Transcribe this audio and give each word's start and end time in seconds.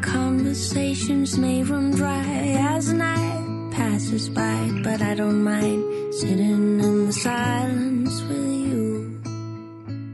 conversations 0.00 1.38
may 1.38 1.62
run 1.62 1.90
dry 1.90 2.56
as 2.76 2.92
night 2.92 3.72
passes 3.72 4.28
by, 4.28 4.70
but 4.82 5.02
I 5.02 5.14
don't 5.14 5.42
mind 5.42 6.14
sitting 6.14 6.80
in 6.80 7.06
the 7.06 7.12
silence 7.12 8.22
with 8.22 8.36
you. 8.36 9.20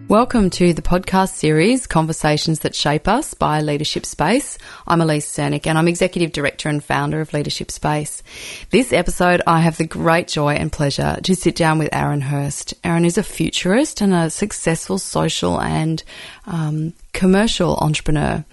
Welcome 0.09 0.51
to 0.51 0.75
the 0.75 0.83
podcast 0.83 1.31
series 1.31 1.87
Conversations 1.87 2.61
That 2.61 2.75
Shape 2.75 3.09
Us 3.09 3.35
by 3.35 3.63
Leadership 3.63 4.07
Space. 4.07 4.59
I'm 4.87 5.01
Elise 5.01 5.27
Cernick 5.27 5.67
and 5.67 5.77
I'm 5.77 5.89
Executive 5.89 6.33
Director 6.33 6.69
and 6.69 6.85
Founder 6.85 7.21
of 7.21 7.33
Leadership 7.33 7.71
Space. 7.71 8.23
This 8.71 8.93
episode, 8.93 9.43
I 9.47 9.61
have 9.61 9.77
the 9.77 9.87
great 9.87 10.29
joy 10.29 10.55
and 10.55 10.71
pleasure 10.71 11.19
to 11.23 11.35
sit 11.35 11.57
down 11.57 11.79
with 11.79 11.89
Aaron 11.93 12.21
Hurst. 12.21 12.75
Aaron 12.85 13.05
is 13.05 13.19
a 13.19 13.23
futurist 13.23 14.01
and 14.01 14.15
a 14.15 14.31
successful 14.31 14.99
social 14.99 15.61
and 15.61 16.03
um, 16.47 16.93
commercial 17.13 17.77
entrepreneur. 17.77 18.45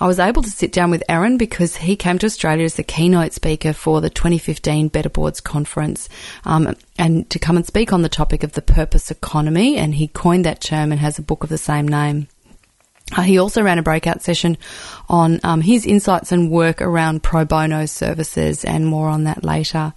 I 0.00 0.06
was 0.06 0.18
able 0.18 0.42
to 0.42 0.50
sit 0.50 0.72
down 0.72 0.90
with 0.90 1.02
Aaron 1.10 1.36
because 1.36 1.76
he 1.76 1.94
came 1.94 2.18
to 2.18 2.26
Australia 2.26 2.64
as 2.64 2.74
the 2.74 2.82
keynote 2.82 3.34
speaker 3.34 3.74
for 3.74 4.00
the 4.00 4.08
2015 4.08 4.88
Better 4.88 5.10
Boards 5.10 5.42
Conference 5.42 6.08
um, 6.44 6.74
and 6.98 7.28
to 7.28 7.38
come 7.38 7.56
and 7.56 7.66
speak 7.66 7.92
on 7.92 8.00
the 8.00 8.08
topic 8.08 8.42
of 8.42 8.52
the 8.52 8.62
purpose 8.62 9.10
economy. 9.10 9.76
And 9.76 9.94
he 9.94 10.08
coined 10.08 10.46
that 10.46 10.62
term 10.62 10.90
and 10.90 11.00
has 11.00 11.18
a 11.18 11.22
book 11.22 11.44
of 11.44 11.50
the 11.50 11.58
same 11.58 11.86
name. 11.86 12.28
Uh, 13.14 13.22
he 13.22 13.38
also 13.38 13.62
ran 13.62 13.78
a 13.78 13.82
breakout 13.82 14.22
session 14.22 14.56
on 15.08 15.40
um, 15.42 15.60
his 15.60 15.84
insights 15.84 16.32
and 16.32 16.50
work 16.50 16.80
around 16.80 17.22
pro 17.22 17.44
bono 17.44 17.84
services, 17.84 18.64
and 18.64 18.86
more 18.86 19.08
on 19.08 19.24
that 19.24 19.44
later. 19.44 19.92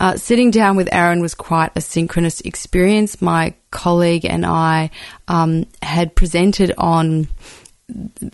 Uh, 0.00 0.16
sitting 0.16 0.50
down 0.50 0.76
with 0.76 0.88
Aaron 0.92 1.20
was 1.20 1.34
quite 1.34 1.70
a 1.76 1.80
synchronous 1.80 2.40
experience. 2.40 3.22
My 3.22 3.54
colleague 3.70 4.24
and 4.24 4.44
I 4.44 4.90
um, 5.28 5.66
had 5.80 6.16
presented 6.16 6.74
on 6.76 7.28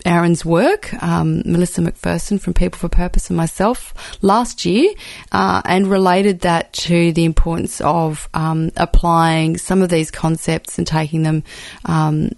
Aaron's 0.05 0.43
work, 0.43 0.93
um, 1.03 1.43
Melissa 1.45 1.81
McPherson 1.81 2.39
from 2.39 2.53
People 2.53 2.79
for 2.79 2.89
Purpose 2.89 3.29
and 3.29 3.37
myself 3.37 3.93
last 4.21 4.65
year, 4.65 4.91
uh, 5.31 5.61
and 5.65 5.87
related 5.87 6.41
that 6.41 6.73
to 6.73 7.11
the 7.13 7.25
importance 7.25 7.81
of 7.81 8.29
um, 8.33 8.71
applying 8.77 9.57
some 9.57 9.81
of 9.81 9.89
these 9.89 10.11
concepts 10.11 10.77
and 10.77 10.87
taking 10.87 11.23
them 11.23 11.43
um, 11.85 12.31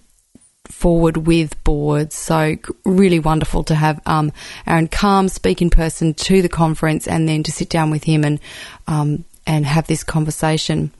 forward 0.66 1.18
with 1.18 1.62
boards. 1.64 2.16
So 2.16 2.56
really 2.86 3.20
wonderful 3.20 3.64
to 3.66 3.76
have 3.76 4.02
um, 4.06 4.32
Aaron 4.68 4.88
Calm 4.88 5.30
speak 5.30 5.62
in 5.62 5.70
person 5.70 6.14
to 6.14 6.42
the 6.42 6.50
conference 6.50 7.08
and 7.08 7.28
then 7.28 7.44
to 7.44 7.52
sit 7.52 7.70
down 7.70 7.92
with 7.92 8.04
him 8.04 8.24
and 8.24 8.40
um, 8.88 9.26
and 9.46 9.66
have 9.66 9.88
this 9.88 10.04
conversation. 10.04 10.92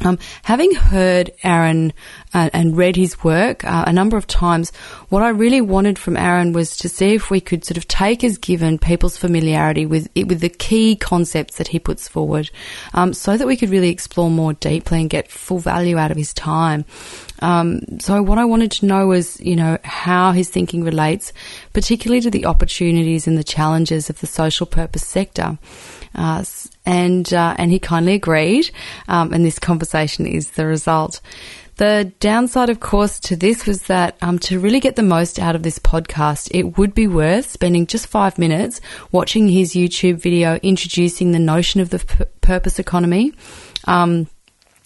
Um, 0.00 0.18
having 0.42 0.74
heard 0.74 1.30
Aaron 1.44 1.92
uh, 2.34 2.50
and 2.52 2.76
read 2.76 2.96
his 2.96 3.22
work 3.22 3.64
uh, 3.64 3.84
a 3.86 3.92
number 3.92 4.16
of 4.16 4.26
times, 4.26 4.72
what 5.10 5.22
I 5.22 5.28
really 5.28 5.60
wanted 5.60 5.98
from 5.98 6.16
Aaron 6.16 6.52
was 6.52 6.76
to 6.78 6.88
see 6.88 7.14
if 7.14 7.30
we 7.30 7.40
could 7.40 7.64
sort 7.64 7.76
of 7.76 7.86
take 7.86 8.24
as 8.24 8.38
given 8.38 8.78
people's 8.78 9.16
familiarity 9.16 9.86
with 9.86 10.08
it, 10.14 10.28
with 10.28 10.40
the 10.40 10.48
key 10.48 10.96
concepts 10.96 11.58
that 11.58 11.68
he 11.68 11.78
puts 11.78 12.08
forward, 12.08 12.50
um, 12.94 13.12
so 13.12 13.36
that 13.36 13.46
we 13.46 13.56
could 13.56 13.70
really 13.70 13.90
explore 13.90 14.30
more 14.30 14.54
deeply 14.54 15.00
and 15.00 15.10
get 15.10 15.30
full 15.30 15.58
value 15.58 15.98
out 15.98 16.10
of 16.10 16.16
his 16.16 16.34
time. 16.34 16.84
Um, 17.40 17.80
so 17.98 18.22
what 18.22 18.38
I 18.38 18.44
wanted 18.44 18.70
to 18.72 18.86
know 18.86 19.08
was, 19.08 19.40
you 19.40 19.56
know, 19.56 19.78
how 19.82 20.32
his 20.32 20.48
thinking 20.48 20.84
relates, 20.84 21.32
particularly 21.72 22.20
to 22.22 22.30
the 22.30 22.46
opportunities 22.46 23.26
and 23.26 23.36
the 23.36 23.44
challenges 23.44 24.08
of 24.08 24.20
the 24.20 24.26
social 24.26 24.66
purpose 24.66 25.06
sector. 25.06 25.58
Uh, 26.14 26.44
and 26.84 27.32
uh, 27.32 27.54
and 27.58 27.70
he 27.70 27.78
kindly 27.78 28.14
agreed, 28.14 28.70
um, 29.08 29.32
and 29.32 29.44
this 29.44 29.58
conversation 29.58 30.26
is 30.26 30.50
the 30.52 30.66
result. 30.66 31.20
The 31.76 32.12
downside, 32.20 32.68
of 32.68 32.80
course, 32.80 33.18
to 33.20 33.34
this 33.34 33.66
was 33.66 33.84
that 33.84 34.16
um, 34.20 34.38
to 34.40 34.60
really 34.60 34.78
get 34.78 34.96
the 34.96 35.02
most 35.02 35.38
out 35.38 35.56
of 35.56 35.62
this 35.62 35.78
podcast, 35.78 36.50
it 36.52 36.76
would 36.76 36.94
be 36.94 37.06
worth 37.06 37.50
spending 37.50 37.86
just 37.86 38.06
five 38.06 38.38
minutes 38.38 38.80
watching 39.10 39.48
his 39.48 39.72
YouTube 39.72 40.16
video 40.16 40.56
introducing 40.56 41.32
the 41.32 41.38
notion 41.38 41.80
of 41.80 41.90
the 41.90 42.00
p- 42.00 42.24
purpose 42.42 42.78
economy. 42.78 43.32
Um, 43.86 44.28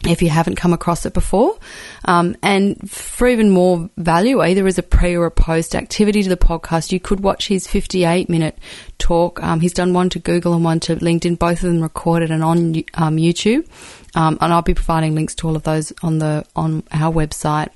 if 0.09 0.23
you 0.23 0.29
haven't 0.29 0.57
come 0.57 0.73
across 0.73 1.07
it 1.07 1.15
before. 1.15 1.59
Um, 2.05 2.37
and 2.43 2.91
for 2.91 3.29
even 3.29 3.51
more 3.51 3.91
value, 3.97 4.41
either 4.41 4.67
as 4.67 4.79
a 4.79 4.83
pre 4.83 5.17
or 5.17 5.27
a 5.27 5.31
post 5.31 5.75
activity 5.75 6.23
to 6.23 6.29
the 6.29 6.37
podcast, 6.37 6.93
you 6.93 7.01
could 7.01 7.21
watch 7.21 7.49
his 7.49 7.67
58 7.67 8.29
minute 8.29 8.59
talk. 8.99 9.43
Um, 9.43 9.61
he's 9.61 9.73
done 9.73 9.93
one 9.93 10.09
to 10.11 10.19
Google 10.19 10.55
and 10.55 10.65
one 10.65 10.81
to 10.81 10.97
LinkedIn, 10.97 11.39
both 11.39 11.63
of 11.63 11.71
them 11.71 11.81
recorded 11.81 12.31
and 12.31 12.43
on 12.43 12.77
um, 12.95 13.17
YouTube. 13.17 13.69
Um, 14.15 14.39
and 14.41 14.53
I'll 14.53 14.63
be 14.63 14.75
providing 14.75 15.15
links 15.15 15.35
to 15.37 15.49
all 15.49 15.57
of 15.57 15.63
those 15.65 15.93
on 16.03 16.19
the 16.19 16.45
on 16.57 16.83
our 16.93 17.13
website. 17.13 17.71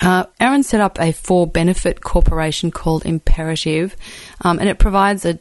Uh, 0.00 0.24
Aaron 0.38 0.62
set 0.62 0.80
up 0.80 0.98
a 0.98 1.12
for 1.12 1.46
benefit 1.46 2.00
corporation 2.00 2.70
called 2.70 3.04
Imperative, 3.04 3.96
um, 4.40 4.58
and 4.58 4.68
it 4.68 4.78
provides 4.78 5.26
a 5.26 5.38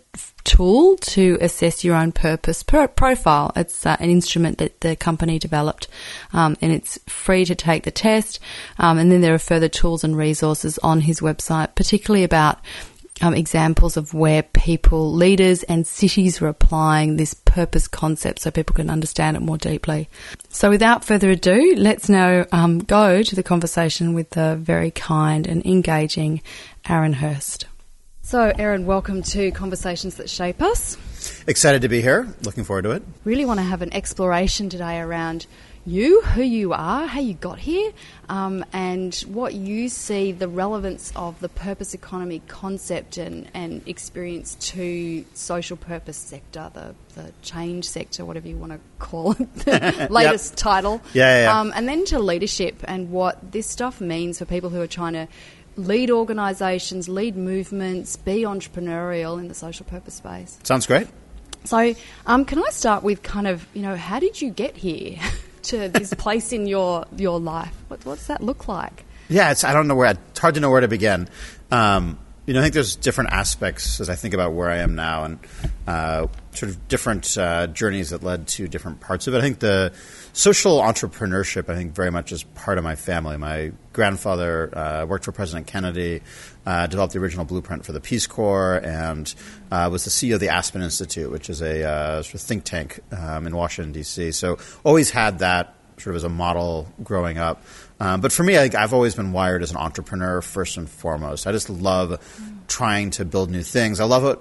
tool 0.49 0.97
to 0.97 1.37
assess 1.41 1.83
your 1.83 1.95
own 1.95 2.11
purpose 2.11 2.63
profile. 2.63 3.51
It's 3.55 3.85
uh, 3.85 3.95
an 3.99 4.09
instrument 4.09 4.57
that 4.57 4.81
the 4.81 4.95
company 4.95 5.37
developed, 5.37 5.87
um, 6.33 6.57
and 6.59 6.71
it's 6.71 6.97
free 7.05 7.45
to 7.45 7.53
take 7.53 7.83
the 7.83 7.91
test. 7.91 8.39
Um, 8.79 8.97
and 8.97 9.11
then 9.11 9.21
there 9.21 9.35
are 9.35 9.39
further 9.39 9.69
tools 9.69 10.03
and 10.03 10.17
resources 10.17 10.79
on 10.79 11.01
his 11.01 11.19
website, 11.19 11.75
particularly 11.75 12.23
about 12.23 12.57
um, 13.21 13.35
examples 13.35 13.95
of 13.95 14.15
where 14.15 14.41
people, 14.41 15.13
leaders, 15.13 15.61
and 15.63 15.85
cities 15.85 16.41
are 16.41 16.47
applying 16.47 17.17
this 17.17 17.35
purpose 17.35 17.87
concept 17.87 18.39
so 18.39 18.49
people 18.49 18.75
can 18.75 18.89
understand 18.89 19.37
it 19.37 19.41
more 19.41 19.57
deeply. 19.57 20.09
So, 20.49 20.71
without 20.71 21.05
further 21.05 21.29
ado, 21.29 21.75
let's 21.77 22.09
now 22.09 22.45
um, 22.51 22.79
go 22.79 23.21
to 23.21 23.35
the 23.35 23.43
conversation 23.43 24.15
with 24.15 24.31
the 24.31 24.55
very 24.55 24.89
kind 24.89 25.45
and 25.45 25.63
engaging 25.63 26.41
Aaron 26.87 27.13
Hurst. 27.13 27.67
So, 28.29 28.53
Aaron, 28.59 28.85
welcome 28.85 29.23
to 29.23 29.49
Conversations 29.49 30.17
That 30.17 30.29
Shape 30.29 30.61
Us. 30.61 30.99
Excited 31.47 31.81
to 31.81 31.87
be 31.89 31.99
here. 31.99 32.31
Looking 32.43 32.63
forward 32.63 32.83
to 32.83 32.91
it. 32.91 33.01
Really 33.23 33.43
want 33.43 33.59
to 33.59 33.63
have 33.63 33.81
an 33.81 33.91
exploration 33.91 34.69
today 34.69 34.99
around 34.99 35.47
you, 35.83 36.21
who 36.21 36.43
you 36.43 36.73
are, 36.73 37.07
how 37.07 37.21
you 37.21 37.33
got 37.33 37.57
here, 37.57 37.91
um, 38.27 38.63
and 38.71 39.15
what 39.27 39.55
you 39.55 39.89
see 39.89 40.31
the 40.31 40.47
relevance 40.47 41.11
of 41.15 41.39
the 41.39 41.49
purpose 41.49 41.95
economy 41.95 42.43
concept 42.47 43.17
and, 43.17 43.49
and 43.55 43.81
experience 43.87 44.53
to 44.55 45.25
social 45.33 45.77
purpose 45.77 46.17
sector, 46.17 46.69
the, 46.75 46.93
the 47.15 47.31
change 47.41 47.85
sector, 47.85 48.25
whatever 48.25 48.47
you 48.47 48.57
want 48.57 48.73
to 48.73 48.79
call 48.99 49.31
it, 49.31 49.55
the 49.65 50.07
latest 50.11 50.51
yep. 50.51 50.57
title. 50.57 51.01
Yeah, 51.13 51.23
yeah, 51.23 51.43
yeah. 51.45 51.59
Um, 51.59 51.73
and 51.75 51.87
then 51.87 52.05
to 52.05 52.19
leadership 52.19 52.75
and 52.83 53.09
what 53.09 53.51
this 53.51 53.65
stuff 53.65 53.99
means 53.99 54.37
for 54.37 54.45
people 54.45 54.69
who 54.69 54.81
are 54.81 54.87
trying 54.87 55.13
to 55.13 55.27
lead 55.75 56.11
organisations, 56.11 57.07
lead 57.07 57.35
movements, 57.35 58.15
be 58.15 58.43
entrepreneurial 58.43 59.39
in 59.39 59.47
the 59.47 59.53
social 59.53 59.85
purpose 59.85 60.15
space. 60.15 60.59
Sounds 60.63 60.85
great. 60.85 61.07
So, 61.65 61.93
um, 62.25 62.45
can 62.45 62.59
I 62.59 62.69
start 62.69 63.03
with 63.03 63.21
kind 63.21 63.47
of, 63.47 63.67
you 63.73 63.81
know, 63.81 63.95
how 63.95 64.19
did 64.19 64.41
you 64.41 64.49
get 64.49 64.77
here 64.77 65.19
to 65.63 65.89
this 65.89 66.13
place 66.13 66.53
in 66.53 66.67
your 66.67 67.05
your 67.15 67.39
life? 67.39 67.73
What, 67.87 68.01
does 68.01 68.27
that 68.27 68.41
look 68.41 68.67
like? 68.67 69.05
Yeah, 69.27 69.51
it's 69.51 69.63
I 69.63 69.73
don't 69.73 69.87
know 69.87 69.95
where 69.95 70.11
it's 70.11 70.39
hard 70.39 70.55
to 70.55 70.61
know 70.61 70.71
where 70.71 70.81
to 70.81 70.87
begin. 70.87 71.27
Um, 71.71 72.17
you 72.45 72.53
know, 72.53 72.61
I 72.61 72.63
think 72.63 72.73
there's 72.73 72.95
different 72.95 73.31
aspects 73.31 73.99
as 73.99 74.09
I 74.09 74.15
think 74.15 74.33
about 74.33 74.53
where 74.53 74.69
I 74.69 74.77
am 74.77 74.95
now, 74.95 75.25
and 75.25 75.39
uh, 75.85 76.27
sort 76.51 76.71
of 76.71 76.87
different 76.87 77.37
uh, 77.37 77.67
journeys 77.67 78.09
that 78.09 78.23
led 78.23 78.47
to 78.47 78.67
different 78.67 79.01
parts 79.01 79.27
of 79.27 79.35
it. 79.35 79.37
I 79.37 79.41
think 79.41 79.59
the 79.59 79.93
social 80.39 80.79
entrepreneurship, 80.79 81.69
I 81.69 81.75
think, 81.75 81.93
very 81.93 82.11
much 82.11 82.31
is 82.31 82.43
part 82.43 82.77
of 82.77 82.83
my 82.83 82.95
family. 82.95 83.35
My 83.35 83.73
grandfather 83.91 84.75
uh, 84.75 85.05
worked 85.05 85.25
for 85.25 85.33
President 85.33 85.67
Kennedy, 85.67 86.21
uh, 86.65 86.87
developed 86.87 87.13
the 87.13 87.19
original 87.19 87.43
blueprint 87.43 87.85
for 87.85 87.91
the 87.91 87.99
Peace 87.99 88.25
Corps, 88.25 88.77
and 88.77 89.33
uh, 89.69 89.89
was 89.91 90.05
the 90.05 90.09
CEO 90.09 90.35
of 90.35 90.39
the 90.39 90.47
Aspen 90.47 90.81
Institute, 90.81 91.29
which 91.29 91.49
is 91.49 91.61
a 91.61 91.83
uh, 91.83 92.21
sort 92.23 92.35
of 92.35 92.41
think 92.41 92.63
tank 92.63 93.01
um, 93.11 93.47
in 93.47 93.55
Washington, 93.55 93.91
D.C. 93.91 94.31
So 94.31 94.57
always 94.85 95.09
had 95.09 95.39
that 95.39 95.75
sort 95.97 96.13
of 96.13 96.15
as 96.15 96.23
a 96.23 96.29
model 96.29 96.87
growing 97.03 97.37
up. 97.37 97.61
Um, 97.99 98.21
but 98.21 98.31
for 98.31 98.43
me, 98.43 98.57
I, 98.57 98.69
have 98.79 98.93
always 98.93 99.15
been 99.15 99.33
wired 99.33 99.61
as 99.61 99.71
an 99.71 99.77
entrepreneur 99.77 100.41
first 100.41 100.77
and 100.77 100.89
foremost. 100.89 101.47
I 101.47 101.51
just 101.51 101.69
love 101.69 102.23
trying 102.69 103.11
to 103.11 103.25
build 103.25 103.49
new 103.49 103.63
things. 103.63 103.99
I 103.99 104.05
love 104.05 104.23
it 104.23 104.39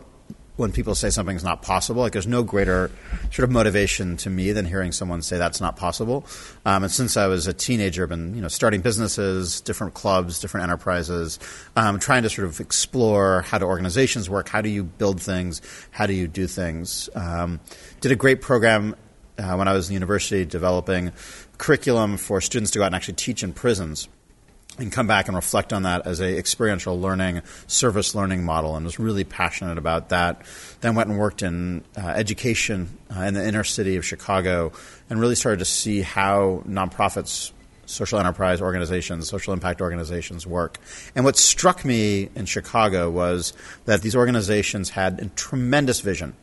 when 0.58 0.72
people 0.72 0.94
say 0.94 1.08
something's 1.08 1.44
not 1.44 1.62
possible. 1.62 2.02
Like 2.02 2.12
there's 2.12 2.26
no 2.26 2.42
greater 2.42 2.90
sort 3.30 3.44
of 3.44 3.50
motivation 3.50 4.16
to 4.18 4.30
me 4.30 4.52
than 4.52 4.66
hearing 4.66 4.90
someone 4.90 5.22
say 5.22 5.38
that's 5.38 5.60
not 5.60 5.76
possible. 5.76 6.26
Um, 6.66 6.82
and 6.82 6.92
since 6.92 7.16
I 7.16 7.28
was 7.28 7.46
a 7.46 7.52
teenager, 7.52 8.02
I've 8.02 8.08
been 8.08 8.34
you 8.34 8.42
know 8.42 8.48
starting 8.48 8.80
businesses, 8.80 9.60
different 9.60 9.94
clubs, 9.94 10.40
different 10.40 10.64
enterprises, 10.64 11.38
um, 11.76 11.98
trying 12.00 12.24
to 12.24 12.28
sort 12.28 12.48
of 12.48 12.60
explore 12.60 13.42
how 13.42 13.58
do 13.58 13.64
organizations 13.66 14.28
work, 14.28 14.48
how 14.48 14.60
do 14.60 14.68
you 14.68 14.82
build 14.82 15.22
things, 15.22 15.62
how 15.92 16.06
do 16.06 16.12
you 16.12 16.26
do 16.26 16.46
things. 16.48 17.08
Um, 17.14 17.60
did 18.00 18.10
a 18.10 18.16
great 18.16 18.42
program 18.42 18.96
uh, 19.38 19.54
when 19.54 19.68
I 19.68 19.72
was 19.72 19.88
in 19.88 19.94
university 19.94 20.44
developing 20.44 21.12
curriculum 21.56 22.16
for 22.16 22.40
students 22.40 22.72
to 22.72 22.78
go 22.78 22.82
out 22.82 22.88
and 22.88 22.96
actually 22.96 23.14
teach 23.14 23.44
in 23.44 23.52
prisons 23.52 24.08
and 24.78 24.92
come 24.92 25.06
back 25.06 25.28
and 25.28 25.36
reflect 25.36 25.72
on 25.72 25.82
that 25.82 26.06
as 26.06 26.20
a 26.20 26.38
experiential 26.38 27.00
learning, 27.00 27.42
service 27.66 28.14
learning 28.14 28.44
model, 28.44 28.76
and 28.76 28.84
was 28.84 28.98
really 28.98 29.24
passionate 29.24 29.78
about 29.78 30.10
that. 30.10 30.42
Then 30.80 30.94
went 30.94 31.08
and 31.08 31.18
worked 31.18 31.42
in 31.42 31.84
uh, 31.96 32.06
education 32.06 32.88
uh, 33.14 33.22
in 33.22 33.34
the 33.34 33.46
inner 33.46 33.64
city 33.64 33.96
of 33.96 34.04
Chicago, 34.04 34.72
and 35.10 35.20
really 35.20 35.34
started 35.34 35.58
to 35.58 35.64
see 35.64 36.02
how 36.02 36.62
nonprofits 36.66 37.52
social 37.86 38.18
enterprise 38.18 38.60
organizations, 38.60 39.28
social 39.28 39.52
impact 39.52 39.80
organizations 39.80 40.46
work. 40.46 40.78
And 41.14 41.24
what 41.24 41.36
struck 41.36 41.84
me 41.84 42.28
in 42.34 42.44
Chicago 42.44 43.10
was 43.10 43.54
that 43.86 44.02
these 44.02 44.14
organizations 44.14 44.90
had 44.90 45.20
a 45.20 45.26
tremendous 45.30 46.00
vision, 46.00 46.36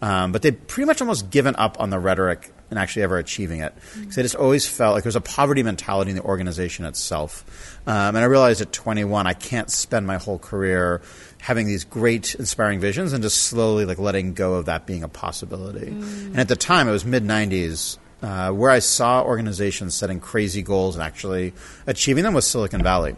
um, 0.00 0.32
but 0.32 0.42
they'd 0.42 0.66
pretty 0.68 0.86
much 0.86 1.00
almost 1.00 1.30
given 1.30 1.56
up 1.56 1.80
on 1.80 1.90
the 1.90 1.98
rhetoric 1.98 2.52
and 2.74 2.82
actually 2.82 3.02
ever 3.02 3.18
achieving 3.18 3.60
it. 3.60 3.72
Because 3.98 4.16
they 4.16 4.22
just 4.22 4.34
always 4.34 4.66
felt 4.66 4.94
like 4.94 5.04
there 5.04 5.08
was 5.08 5.16
a 5.16 5.20
poverty 5.20 5.62
mentality 5.62 6.10
in 6.10 6.16
the 6.16 6.22
organization 6.22 6.84
itself. 6.84 7.80
Um, 7.86 8.16
and 8.16 8.18
I 8.18 8.24
realized 8.24 8.60
at 8.60 8.72
21, 8.72 9.26
I 9.28 9.32
can't 9.32 9.70
spend 9.70 10.06
my 10.06 10.16
whole 10.16 10.40
career 10.40 11.02
having 11.40 11.66
these 11.66 11.84
great, 11.84 12.34
inspiring 12.34 12.80
visions 12.80 13.12
and 13.12 13.22
just 13.22 13.42
slowly 13.42 13.84
like 13.84 13.98
letting 13.98 14.34
go 14.34 14.54
of 14.54 14.66
that 14.66 14.86
being 14.86 15.04
a 15.04 15.08
possibility. 15.08 15.86
And 15.86 16.38
at 16.38 16.48
the 16.48 16.56
time, 16.56 16.88
it 16.88 16.92
was 16.92 17.04
mid 17.04 17.24
90s. 17.24 17.98
Uh, 18.22 18.50
where 18.50 18.70
I 18.70 18.78
saw 18.78 19.22
organizations 19.22 19.94
setting 19.94 20.18
crazy 20.18 20.62
goals 20.62 20.96
and 20.96 21.02
actually 21.02 21.52
achieving 21.86 22.24
them 22.24 22.32
was 22.32 22.46
Silicon 22.46 22.82
Valley. 22.82 23.16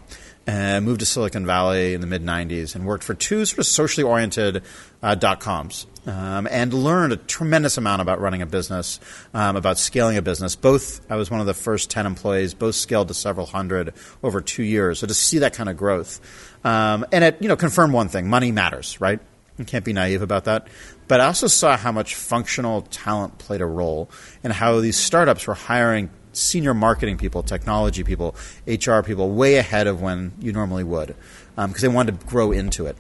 And 0.49 0.76
I 0.76 0.81
moved 0.81 0.99
to 0.99 1.06
Silicon 1.06 1.47
Valley 1.47 1.94
in 1.94 2.00
the 2.00 2.09
mid 2.09 2.25
90s 2.25 2.75
and 2.75 2.85
worked 2.85 3.05
for 3.05 3.14
two 3.14 3.44
sort 3.44 3.61
of 3.61 3.67
socially 3.67 4.02
oriented 4.02 4.64
uh, 5.05 5.14
dot 5.14 5.38
coms 5.38 5.87
um, 6.06 6.47
and 6.50 6.73
learned 6.73 7.12
a 7.12 7.17
tremendous 7.17 7.76
amount 7.76 8.03
about 8.03 8.20
running 8.20 8.43
a 8.43 8.47
business, 8.47 9.00
um, 9.35 9.56
about 9.56 9.79
scaling 9.79 10.17
a 10.17 10.23
business. 10.23 10.56
Both, 10.56 11.00
I 11.11 11.17
was 11.17 11.31
one 11.31 11.41
of 11.41 11.47
the 11.47 11.55
first 11.55 11.91
10 11.91 12.06
employees, 12.06 12.55
both 12.55 12.75
scaled 12.75 13.08
to 13.08 13.14
several 13.14 13.47
hundred 13.47 13.93
over 14.23 14.41
two 14.41 14.62
years. 14.62 15.00
So 15.00 15.06
to 15.06 15.14
see 15.14 15.41
that 15.41 15.53
kind 15.53 15.69
of 15.69 15.76
growth. 15.76 16.20
Um, 16.64 17.05
and 17.12 17.25
it, 17.25 17.37
you 17.41 17.49
know, 17.49 17.56
confirmed 17.56 17.93
one 17.93 18.08
thing 18.08 18.29
money 18.29 18.53
matters, 18.53 19.00
right? 19.00 19.20
You 19.58 19.64
can't 19.64 19.85
be 19.85 19.93
naive 19.93 20.23
about 20.23 20.44
that. 20.44 20.69
But 21.08 21.20
I 21.20 21.26
also 21.26 21.47
saw 21.47 21.76
how 21.76 21.93
much 21.93 22.14
functional 22.14 22.82
talent 22.82 23.38
played 23.38 23.61
a 23.61 23.67
role 23.67 24.11
and 24.43 24.52
how 24.52 24.81
these 24.81 24.97
startups 24.97 25.47
were 25.47 25.55
hiring 25.55 26.11
senior 26.32 26.75
marketing 26.75 27.17
people, 27.17 27.43
technology 27.43 28.05
people, 28.05 28.35
HR 28.67 29.00
people 29.00 29.31
way 29.31 29.56
ahead 29.56 29.87
of 29.87 30.02
when 30.02 30.32
you 30.41 30.52
normally 30.52 30.85
would 30.85 31.14
because 31.56 31.56
um, 31.56 31.73
they 31.73 31.88
wanted 31.88 32.20
to 32.20 32.26
grow 32.26 32.52
into 32.52 32.87
it. 32.87 32.97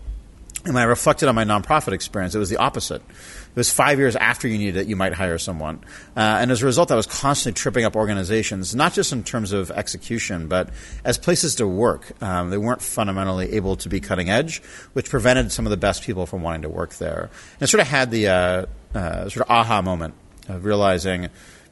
And 0.66 0.74
when 0.74 0.82
I 0.82 0.86
reflected 0.86 1.28
on 1.28 1.36
my 1.36 1.44
nonprofit 1.44 1.92
experience, 1.92 2.34
it 2.34 2.40
was 2.40 2.50
the 2.50 2.56
opposite. 2.56 3.00
It 3.00 3.56
was 3.56 3.70
five 3.70 4.00
years 4.00 4.16
after 4.16 4.48
you 4.48 4.58
needed 4.58 4.80
it, 4.80 4.88
you 4.88 4.96
might 4.96 5.12
hire 5.12 5.38
someone. 5.38 5.76
Uh, 6.16 6.38
and 6.40 6.50
as 6.50 6.60
a 6.60 6.66
result, 6.66 6.90
I 6.90 6.96
was 6.96 7.06
constantly 7.06 7.56
tripping 7.56 7.84
up 7.84 7.94
organizations, 7.94 8.74
not 8.74 8.92
just 8.92 9.12
in 9.12 9.22
terms 9.22 9.52
of 9.52 9.70
execution, 9.70 10.48
but 10.48 10.70
as 11.04 11.18
places 11.18 11.54
to 11.56 11.68
work. 11.68 12.20
Um, 12.20 12.50
they 12.50 12.58
weren't 12.58 12.82
fundamentally 12.82 13.52
able 13.52 13.76
to 13.76 13.88
be 13.88 14.00
cutting 14.00 14.28
edge, 14.28 14.60
which 14.92 15.08
prevented 15.08 15.52
some 15.52 15.66
of 15.66 15.70
the 15.70 15.76
best 15.76 16.02
people 16.02 16.26
from 16.26 16.42
wanting 16.42 16.62
to 16.62 16.68
work 16.68 16.94
there. 16.94 17.30
And 17.54 17.62
it 17.62 17.68
sort 17.68 17.80
of 17.80 17.86
had 17.86 18.10
the 18.10 18.26
uh, 18.26 18.66
uh, 18.92 19.28
sort 19.28 19.46
of 19.46 19.50
aha 19.50 19.82
moment 19.82 20.14
of 20.48 20.64
realizing 20.64 21.28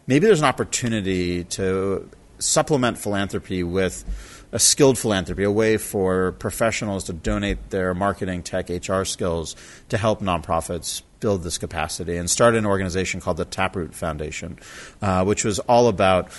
maybe 0.06 0.26
there's 0.26 0.40
an 0.40 0.46
opportunity 0.46 1.42
to 1.42 2.08
supplement 2.38 2.98
philanthropy 2.98 3.64
with 3.64 4.04
a 4.54 4.58
skilled 4.60 4.96
philanthropy, 4.96 5.42
a 5.42 5.50
way 5.50 5.76
for 5.76 6.32
professionals 6.32 7.04
to 7.04 7.12
donate 7.12 7.70
their 7.70 7.92
marketing, 7.92 8.40
tech, 8.42 8.70
HR 8.70 9.02
skills 9.02 9.56
to 9.88 9.98
help 9.98 10.20
nonprofits 10.20 11.02
build 11.18 11.42
this 11.42 11.58
capacity, 11.58 12.16
and 12.16 12.30
started 12.30 12.58
an 12.58 12.66
organization 12.66 13.20
called 13.20 13.36
the 13.36 13.44
Taproot 13.44 13.94
Foundation, 13.94 14.58
uh, 15.02 15.24
which 15.24 15.44
was 15.44 15.58
all 15.58 15.88
about 15.88 16.30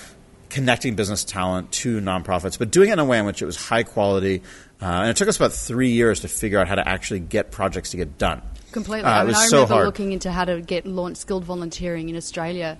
connecting 0.48 0.94
business 0.94 1.24
talent 1.24 1.70
to 1.72 2.00
nonprofits, 2.00 2.58
but 2.58 2.70
doing 2.70 2.88
it 2.88 2.94
in 2.94 2.98
a 3.00 3.04
way 3.04 3.18
in 3.18 3.26
which 3.26 3.42
it 3.42 3.46
was 3.46 3.56
high 3.56 3.82
quality. 3.82 4.42
Uh, 4.80 4.86
and 4.86 5.10
it 5.10 5.16
took 5.16 5.28
us 5.28 5.36
about 5.36 5.52
three 5.52 5.90
years 5.90 6.20
to 6.20 6.28
figure 6.28 6.58
out 6.58 6.68
how 6.68 6.76
to 6.76 6.88
actually 6.88 7.20
get 7.20 7.50
projects 7.50 7.90
to 7.90 7.98
get 7.98 8.16
done. 8.16 8.40
Completely. 8.72 9.04
Uh, 9.04 9.10
I 9.10 9.18
mean, 9.20 9.28
was 9.28 9.36
I 9.36 9.46
so 9.46 9.56
remember 9.56 9.74
hard. 9.74 9.86
looking 9.86 10.12
into 10.12 10.30
how 10.30 10.44
to 10.44 10.60
get 10.60 10.86
launch 10.86 11.18
skilled 11.18 11.44
volunteering 11.44 12.08
in 12.08 12.16
Australia 12.16 12.78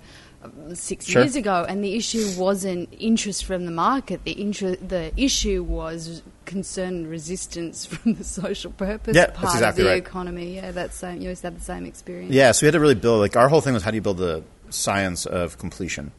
six 0.73 1.05
Sure. 1.05 1.21
years 1.23 1.35
ago, 1.35 1.65
and 1.67 1.83
the 1.83 1.95
issue 1.95 2.25
wasn't 2.37 2.89
interest 2.99 3.45
from 3.45 3.65
the 3.65 3.71
market. 3.71 4.23
The 4.23 4.39
inter- 4.39 4.75
the 4.75 5.11
issue 5.17 5.63
was 5.63 6.21
concern 6.45 6.87
and 6.95 7.07
resistance 7.09 7.85
from 7.85 8.13
the 8.15 8.23
social 8.23 8.71
purpose 8.71 9.15
Yeah, 9.15 9.27
part 9.27 9.53
exactly 9.55 9.81
of 9.83 9.87
the 9.87 9.91
right. 9.93 9.97
economy. 9.97 10.55
Yeah, 10.55 10.71
that's 10.71 10.95
same. 10.95 11.17
You 11.21 11.27
always 11.27 11.41
had 11.41 11.57
the 11.57 11.63
same 11.63 11.85
experience. 11.85 12.33
Yeah, 12.33 12.51
so 12.51 12.65
we 12.65 12.67
had 12.67 12.73
to 12.73 12.79
really 12.79 12.95
build 12.95 13.19
like 13.19 13.35
our 13.35 13.49
whole 13.49 13.61
thing 13.61 13.73
was 13.73 13.83
how 13.83 13.91
do 13.91 13.95
you 13.95 14.01
build 14.01 14.17
the 14.17 14.43
science 14.69 15.25
of 15.25 15.57
completion? 15.57 16.11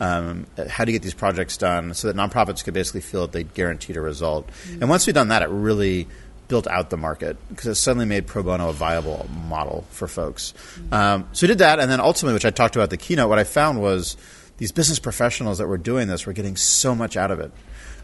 Um, 0.00 0.46
how 0.68 0.84
do 0.84 0.90
you 0.92 0.98
get 0.98 1.02
these 1.04 1.14
projects 1.14 1.56
done 1.56 1.94
so 1.94 2.10
that 2.10 2.16
nonprofits 2.16 2.64
could 2.64 2.74
basically 2.74 3.00
feel 3.00 3.22
that 3.22 3.32
they 3.32 3.44
guaranteed 3.44 3.96
a 3.96 4.00
result? 4.00 4.48
And 4.80 4.88
once 4.88 5.06
we'd 5.06 5.12
done 5.14 5.28
that, 5.28 5.42
it 5.42 5.48
really 5.48 6.08
built 6.48 6.66
out 6.66 6.90
the 6.90 6.96
market 6.96 7.36
because 7.48 7.66
it 7.66 7.74
suddenly 7.76 8.06
made 8.06 8.26
pro 8.26 8.42
bono 8.42 8.68
a 8.68 8.72
viable 8.72 9.28
model 9.48 9.84
for 9.90 10.06
folks. 10.06 10.54
Um, 10.92 11.28
so 11.32 11.44
we 11.44 11.48
did 11.48 11.58
that, 11.58 11.80
and 11.80 11.90
then 11.90 12.00
ultimately, 12.00 12.34
which 12.34 12.44
I 12.44 12.50
talked 12.50 12.76
about 12.76 12.90
the 12.90 12.96
keynote, 12.96 13.28
what 13.28 13.38
I 13.38 13.44
found 13.44 13.80
was 13.80 14.16
these 14.58 14.72
business 14.72 14.98
professionals 14.98 15.58
that 15.58 15.66
were 15.66 15.78
doing 15.78 16.08
this 16.08 16.26
were 16.26 16.32
getting 16.32 16.56
so 16.56 16.94
much 16.94 17.16
out 17.16 17.30
of 17.30 17.40
it. 17.40 17.52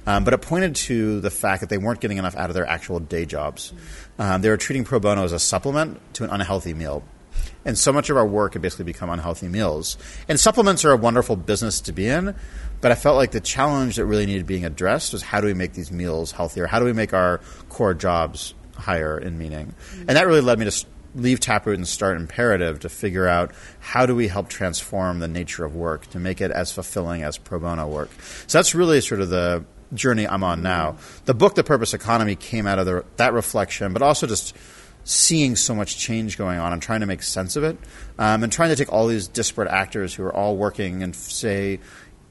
Um, 0.06 0.24
but 0.24 0.32
it 0.32 0.38
pointed 0.38 0.74
to 0.76 1.20
the 1.20 1.30
fact 1.30 1.60
that 1.60 1.68
they 1.68 1.78
weren't 1.78 2.00
getting 2.00 2.18
enough 2.18 2.34
out 2.34 2.48
of 2.48 2.54
their 2.54 2.66
actual 2.66 3.00
day 3.00 3.26
jobs. 3.26 3.72
Um, 4.18 4.40
they 4.40 4.48
were 4.48 4.56
treating 4.56 4.84
pro 4.84 4.98
bono 4.98 5.24
as 5.24 5.32
a 5.32 5.38
supplement 5.38 6.00
to 6.14 6.24
an 6.24 6.30
unhealthy 6.30 6.74
meal. 6.74 7.04
And 7.64 7.76
so 7.76 7.92
much 7.92 8.08
of 8.10 8.16
our 8.16 8.26
work 8.26 8.54
had 8.54 8.62
basically 8.62 8.86
become 8.86 9.10
unhealthy 9.10 9.48
meals. 9.48 9.98
And 10.28 10.40
supplements 10.40 10.84
are 10.84 10.92
a 10.92 10.96
wonderful 10.96 11.36
business 11.36 11.80
to 11.82 11.92
be 11.92 12.08
in, 12.08 12.34
but 12.80 12.90
I 12.90 12.94
felt 12.94 13.16
like 13.16 13.32
the 13.32 13.40
challenge 13.40 13.96
that 13.96 14.06
really 14.06 14.26
needed 14.26 14.46
being 14.46 14.64
addressed 14.64 15.12
was 15.12 15.22
how 15.22 15.40
do 15.40 15.46
we 15.46 15.54
make 15.54 15.74
these 15.74 15.92
meals 15.92 16.32
healthier? 16.32 16.66
How 16.66 16.78
do 16.78 16.84
we 16.84 16.92
make 16.92 17.12
our 17.12 17.40
core 17.68 17.94
jobs 17.94 18.54
higher 18.76 19.18
in 19.18 19.38
meaning? 19.38 19.74
Mm-hmm. 19.92 20.00
And 20.08 20.10
that 20.10 20.26
really 20.26 20.40
led 20.40 20.58
me 20.58 20.70
to 20.70 20.86
leave 21.14 21.40
Taproot 21.40 21.76
and 21.76 21.86
start 21.86 22.16
Imperative 22.16 22.80
to 22.80 22.88
figure 22.88 23.26
out 23.26 23.52
how 23.80 24.06
do 24.06 24.14
we 24.14 24.28
help 24.28 24.48
transform 24.48 25.18
the 25.18 25.28
nature 25.28 25.64
of 25.64 25.74
work 25.74 26.06
to 26.08 26.18
make 26.18 26.40
it 26.40 26.50
as 26.50 26.72
fulfilling 26.72 27.22
as 27.22 27.36
pro 27.36 27.58
bono 27.58 27.86
work. 27.86 28.10
So 28.46 28.58
that's 28.58 28.74
really 28.74 29.00
sort 29.00 29.20
of 29.20 29.28
the 29.28 29.64
journey 29.92 30.26
I'm 30.26 30.44
on 30.44 30.62
now. 30.62 30.92
Mm-hmm. 30.92 31.24
The 31.26 31.34
book, 31.34 31.54
The 31.56 31.64
Purpose 31.64 31.94
Economy, 31.94 32.36
came 32.36 32.66
out 32.66 32.78
of 32.78 32.86
the, 32.86 33.04
that 33.16 33.32
reflection, 33.32 33.92
but 33.92 34.02
also 34.02 34.26
just 34.26 34.56
seeing 35.10 35.56
so 35.56 35.74
much 35.74 35.98
change 35.98 36.38
going 36.38 36.58
on 36.58 36.72
and 36.72 36.80
trying 36.80 37.00
to 37.00 37.06
make 37.06 37.22
sense 37.22 37.56
of 37.56 37.64
it, 37.64 37.76
um, 38.18 38.42
and 38.44 38.52
trying 38.52 38.70
to 38.70 38.76
take 38.76 38.92
all 38.92 39.06
these 39.06 39.26
disparate 39.26 39.68
actors 39.68 40.14
who 40.14 40.22
are 40.22 40.34
all 40.34 40.56
working 40.56 41.02
and 41.02 41.14
say, 41.16 41.80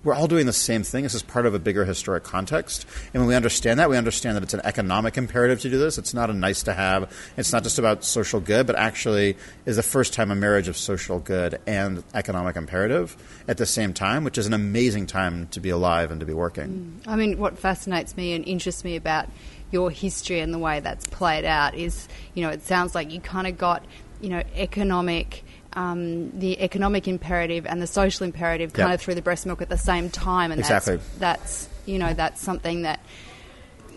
we're 0.02 0.14
all 0.14 0.28
doing 0.28 0.46
the 0.46 0.54
same 0.54 0.84
thing. 0.84 1.04
This 1.04 1.14
is 1.14 1.22
part 1.22 1.46
of 1.46 1.54
a 1.54 1.60
bigger 1.60 1.84
historic 1.84 2.24
context. 2.24 2.86
And 3.14 3.22
when 3.22 3.28
we 3.28 3.36
understand 3.36 3.82
that, 3.82 3.90
we 3.90 3.98
understand 3.98 4.38
that 4.38 4.44
it's 4.44 4.54
an 4.54 4.62
economic 4.64 5.18
imperative 5.18 5.60
to 5.62 5.70
do 5.70 5.78
this. 5.78 5.98
It's 5.98 6.14
not 6.14 6.30
a 6.30 6.34
nice 6.34 6.64
to 6.64 6.74
have. 6.74 7.14
It's 7.36 7.52
not 7.52 7.64
just 7.64 7.80
about 7.80 8.06
social 8.06 8.40
good, 8.40 8.66
but 8.66 8.78
actually 8.78 9.36
is 9.66 9.76
the 9.76 9.84
first 9.84 10.14
time 10.14 10.32
a 10.32 10.36
marriage 10.36 10.70
of 10.70 10.78
social 10.78 11.20
good 11.20 11.60
and 11.68 12.02
economic 12.14 12.56
imperative 12.56 13.18
at 13.50 13.58
the 13.58 13.66
same 13.66 13.94
time, 13.94 14.24
which 14.24 14.38
is 14.38 14.48
an 14.48 14.54
amazing 14.54 15.06
time 15.06 15.48
to 15.48 15.60
be 15.60 15.70
alive 15.70 16.12
and 16.12 16.22
to 16.22 16.26
be 16.26 16.34
working. 16.34 17.02
I 17.06 17.18
mean, 17.18 17.38
what 17.38 17.60
fascinates 17.60 18.16
me 18.16 18.32
and 18.32 18.48
interests 18.48 18.86
me 18.86 18.96
about 18.96 19.28
your 19.72 19.92
history 19.92 20.40
and 20.40 20.54
the 20.54 20.58
way 20.60 20.80
that's 20.80 21.06
played 21.08 21.46
out 21.46 21.76
is, 21.76 22.08
you 22.34 22.44
know, 22.44 22.50
it 22.50 22.66
sounds 22.66 22.96
like 22.96 23.12
you 23.12 23.20
kind 23.20 23.48
of 23.48 23.58
got, 23.58 23.84
you 24.22 24.30
know, 24.30 24.44
economic. 24.56 25.44
Um, 25.74 26.32
the 26.40 26.60
economic 26.62 27.08
imperative 27.08 27.68
and 27.68 27.80
the 27.80 27.86
social 27.86 28.26
imperative 28.26 28.74
kind 28.74 28.90
Yep. 28.90 28.96
of 29.00 29.02
through 29.04 29.16
the 29.16 29.22
breast 29.22 29.46
milk 29.46 29.62
at 29.62 29.70
the 29.70 29.78
same 29.78 30.10
time, 30.10 30.52
and 30.52 30.60
Exactly. 30.60 30.96
that's, 30.96 31.18
that's 31.20 31.70
you 31.86 32.00
know 32.00 32.12
that's 32.16 32.42
something 32.42 32.82
that 32.82 33.00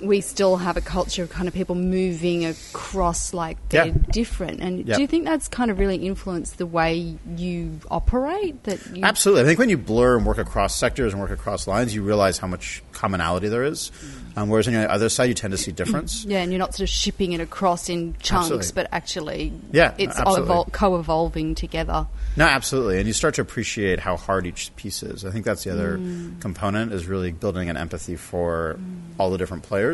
we 0.02 0.20
still 0.20 0.56
have 0.56 0.76
a 0.76 0.80
culture 0.80 1.22
of 1.22 1.30
kind 1.30 1.48
of 1.48 1.54
people 1.54 1.74
moving 1.74 2.44
across 2.44 3.32
like 3.32 3.56
they're 3.68 3.86
Yeah. 3.86 3.92
different. 4.10 4.60
And 4.60 4.86
Yep. 4.86 4.96
do 4.96 5.00
you 5.02 5.06
think 5.08 5.24
that's 5.24 5.48
kind 5.48 5.70
of 5.70 5.78
really 5.78 5.96
influenced 5.96 6.58
the 6.58 6.66
way 6.66 7.16
you 7.36 7.78
operate? 7.90 8.62
That 8.64 8.78
you, 8.94 9.02
Absolutely. 9.04 9.42
I 9.42 9.46
think 9.46 9.58
when 9.58 9.68
you 9.68 9.78
blur 9.78 10.16
and 10.16 10.26
work 10.26 10.38
across 10.38 10.76
sectors 10.76 11.12
and 11.12 11.20
work 11.22 11.30
across 11.30 11.66
lines, 11.66 11.94
you 11.94 12.02
realize 12.02 12.38
how 12.38 12.46
much 12.46 12.82
commonality 12.92 13.48
there 13.48 13.64
is. 13.64 13.90
Um, 14.34 14.48
whereas 14.48 14.66
on 14.66 14.72
the 14.72 14.90
other 14.90 15.10
side, 15.10 15.24
you 15.24 15.34
tend 15.34 15.50
to 15.52 15.58
see 15.58 15.72
difference. 15.72 16.24
Yeah, 16.32 16.38
and 16.40 16.50
you're 16.50 16.58
not 16.58 16.72
sort 16.74 16.88
of 16.88 16.88
shipping 16.88 17.32
it 17.32 17.40
across 17.40 17.90
in 17.90 18.14
chunks, 18.22 18.50
Absolutely. 18.50 18.72
but 18.74 18.88
actually, 18.90 19.52
Yeah, 19.72 19.92
it's 19.98 20.18
evol- 20.18 20.72
co-evolving 20.72 21.54
together. 21.54 22.06
No, 22.36 22.46
absolutely. 22.46 22.96
And 22.98 23.06
you 23.06 23.12
start 23.12 23.34
to 23.34 23.42
appreciate 23.42 24.00
how 24.00 24.16
hard 24.16 24.46
each 24.46 24.74
piece 24.76 25.02
is. 25.02 25.26
I 25.26 25.30
think 25.30 25.44
that's 25.44 25.64
the 25.64 25.70
other 25.70 25.98
Mm. 25.98 26.40
component 26.40 26.92
is 26.94 27.04
really 27.06 27.30
building 27.30 27.68
an 27.68 27.76
empathy 27.76 28.16
for 28.16 28.78
all 29.18 29.30
the 29.30 29.36
different 29.36 29.64
players 29.64 29.91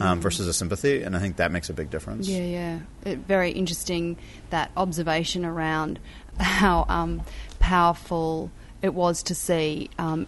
um, 0.00 0.20
versus 0.20 0.46
a 0.48 0.52
sympathy. 0.52 1.02
And 1.02 1.16
I 1.16 1.18
think 1.18 1.36
that 1.36 1.50
makes 1.52 1.70
a 1.70 1.72
big 1.72 1.90
difference. 1.90 2.28
Yeah, 2.28 2.44
yeah. 2.44 2.78
It, 3.04 3.18
very 3.20 3.50
interesting 3.52 4.16
that 4.50 4.70
observation 4.76 5.44
around 5.44 5.98
how 6.38 6.86
um, 6.88 7.22
powerful 7.58 8.50
it 8.82 8.94
was 8.94 9.22
to 9.24 9.34
see. 9.34 9.90
Um, 9.98 10.26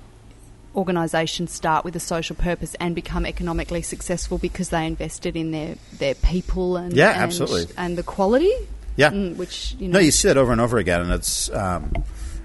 Organisations 0.77 1.53
start 1.53 1.85
with 1.85 1.95
a 1.95 2.01
social 2.01 2.35
purpose 2.35 2.75
and 2.81 2.97
become 2.97 3.25
economically 3.27 3.81
successful 3.81 4.39
because 4.39 4.71
they 4.71 4.85
invested 4.89 5.37
in 5.37 5.53
their, 5.53 5.77
their 5.99 6.17
people 6.17 6.77
and 6.77 6.93
Yeah, 6.93 7.13
and, 7.13 7.23
absolutely. 7.23 7.73
and 7.77 7.97
the 7.97 8.03
quality. 8.03 8.53
Yeah. 8.97 9.11
Mm, 9.11 9.37
which 9.37 9.77
you 9.79 9.87
know, 9.87 9.95
No, 9.95 9.99
you 10.01 10.11
see 10.11 10.27
that 10.27 10.37
over 10.37 10.51
and 10.51 10.61
over 10.61 10.79
again, 10.79 11.03
and 11.03 11.13
it's. 11.13 11.49
Um, 11.51 11.93
I 11.95 11.99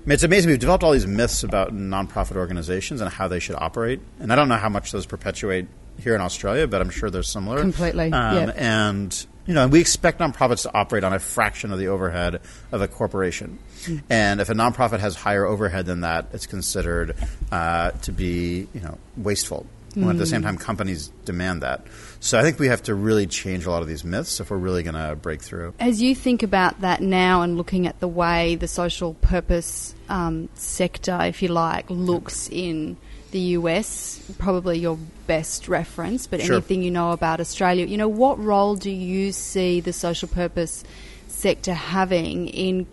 mean, 0.06 0.14
it's 0.14 0.22
amazing. 0.24 0.52
We've 0.52 0.60
developed 0.60 0.84
all 0.84 0.92
these 0.92 1.08
myths 1.08 1.44
about 1.44 1.74
nonprofit 1.74 2.36
organizations 2.36 3.02
and 3.02 3.10
how 3.12 3.28
they 3.28 3.40
should 3.40 3.56
operate, 3.58 4.00
and 4.20 4.32
I 4.32 4.36
don't 4.36 4.48
know 4.48 4.58
how 4.58 4.70
much 4.70 4.92
those 4.92 5.08
perpetuate 5.08 5.66
here 6.02 6.16
in 6.16 6.22
Australia, 6.22 6.68
but 6.68 6.82
I'm 6.82 6.90
sure 6.90 7.10
they're 7.10 7.24
similar. 7.24 7.62
Completely, 7.62 8.12
Um, 8.12 8.36
yeah. 8.36 8.52
And 8.56 9.26
you 9.46 9.56
know, 9.56 9.68
we 9.68 9.82
expect 9.82 10.20
nonprofits 10.20 10.62
to 10.62 10.74
operate 10.76 11.04
on 11.04 11.12
a 11.12 11.18
fraction 11.18 11.72
of 11.72 11.80
the 11.80 11.88
overhead 11.88 12.40
of 12.72 12.82
a 12.84 12.88
corporation. 12.88 13.58
Mm. 13.82 14.04
And 14.08 14.42
if 14.42 14.50
a 14.50 14.54
nonprofit 14.54 15.00
has 15.00 15.16
higher 15.16 15.44
overhead 15.44 15.88
than 15.88 16.02
that, 16.02 16.28
it's 16.34 16.46
considered 16.46 17.16
uh, 17.52 17.90
to 17.92 18.12
be, 18.12 18.68
you 18.76 18.82
know, 18.82 19.00
wasteful. 19.18 19.66
Mm. 19.96 20.06
When 20.06 20.10
at 20.12 20.18
the 20.20 20.28
same 20.28 20.44
time, 20.44 20.58
companies 20.58 21.12
demand 21.26 21.64
that. 21.64 21.88
So 22.20 22.38
I 22.38 22.44
think 22.44 22.60
we 22.60 22.68
have 22.68 22.84
to 22.84 22.94
really 22.94 23.26
change 23.26 23.66
a 23.66 23.72
lot 23.72 23.82
of 23.82 23.88
these 23.88 24.04
myths 24.04 24.40
if 24.40 24.52
we're 24.52 24.58
really 24.58 24.84
going 24.84 24.94
to 24.94 25.16
break 25.16 25.42
through. 25.42 25.74
As 25.80 26.00
you 26.00 26.14
think 26.14 26.44
about 26.44 26.82
that 26.82 27.02
now 27.02 27.42
and 27.42 27.58
looking 27.58 27.88
at 27.88 28.00
the 28.00 28.08
way 28.08 28.56
the 28.56 28.68
social 28.68 29.16
purpose 29.16 29.96
um, 30.10 30.50
sector, 30.54 31.18
if 31.24 31.42
you 31.42 31.48
like, 31.48 31.90
looks 31.90 32.50
in 32.50 32.98
the 33.32 33.40
US, 33.58 34.22
probably 34.38 34.80
your 34.80 34.98
best 35.28 35.68
reference, 35.68 36.28
but 36.28 36.42
sure. 36.42 36.56
anything 36.56 36.82
you 36.82 36.92
know 36.92 37.12
about 37.12 37.40
Australia, 37.40 37.86
you 37.86 37.98
know, 37.98 38.08
what 38.08 38.40
role 38.40 38.76
do 38.76 38.90
you 38.90 39.32
see 39.32 39.80
the 39.80 39.94
social 39.94 40.28
purpose 40.28 40.84
sector 41.28 41.74
having 41.74 42.48
in 42.48 42.88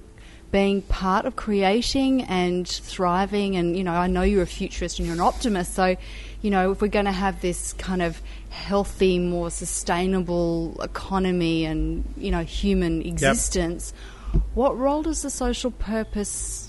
being 0.53 0.83
part 0.83 1.27
of 1.27 1.37
creating 1.37 2.23
and 2.25 2.69
thriving? 2.69 3.57
And, 3.57 3.77
you 3.77 3.85
know, 3.85 3.93
I 3.93 4.07
know 4.07 4.23
you're 4.23 4.43
a 4.43 4.47
futurist 4.47 4.99
and 4.99 5.07
you're 5.07 5.15
an 5.15 5.21
optimist, 5.21 5.75
so, 5.75 5.97
you 6.43 6.51
know, 6.51 6.73
if 6.73 6.81
we're 6.81 6.89
going 6.89 7.07
to 7.07 7.13
have 7.13 7.41
this 7.41 7.73
kind 7.75 8.03
of 8.03 8.21
healthy, 8.51 9.19
more 9.19 9.51
sustainable 9.51 10.81
economy 10.83 11.65
and, 11.65 12.05
you 12.17 12.31
know, 12.31 12.45
human 12.45 13.03
existence, 13.03 13.93
yep. 14.33 14.43
what 14.55 14.79
role 14.79 15.03
does 15.03 15.23
the 15.23 15.31
social 15.31 15.71
purpose 15.71 16.66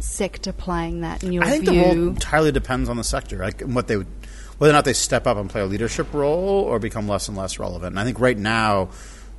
sector 0.00 0.52
playing 0.52 1.00
that 1.00 1.22
in 1.22 1.32
your 1.32 1.44
I 1.44 1.50
think 1.50 1.64
view? 1.64 1.72
the 1.72 1.80
role 1.80 2.08
entirely 2.08 2.52
depends 2.52 2.88
on 2.88 2.96
the 2.96 3.04
sector, 3.04 3.38
like 3.38 3.60
what 3.62 3.88
they, 3.88 3.96
would, 3.96 4.06
whether 4.58 4.72
or 4.72 4.74
not 4.74 4.84
they 4.84 4.92
step 4.92 5.26
up 5.26 5.36
and 5.36 5.48
play 5.48 5.60
a 5.60 5.66
leadership 5.66 6.12
role 6.12 6.62
or 6.62 6.78
become 6.78 7.08
less 7.08 7.28
and 7.28 7.36
less 7.36 7.58
relevant. 7.58 7.92
And 7.92 8.00
I 8.00 8.04
think 8.04 8.20
right 8.20 8.38
now, 8.38 8.90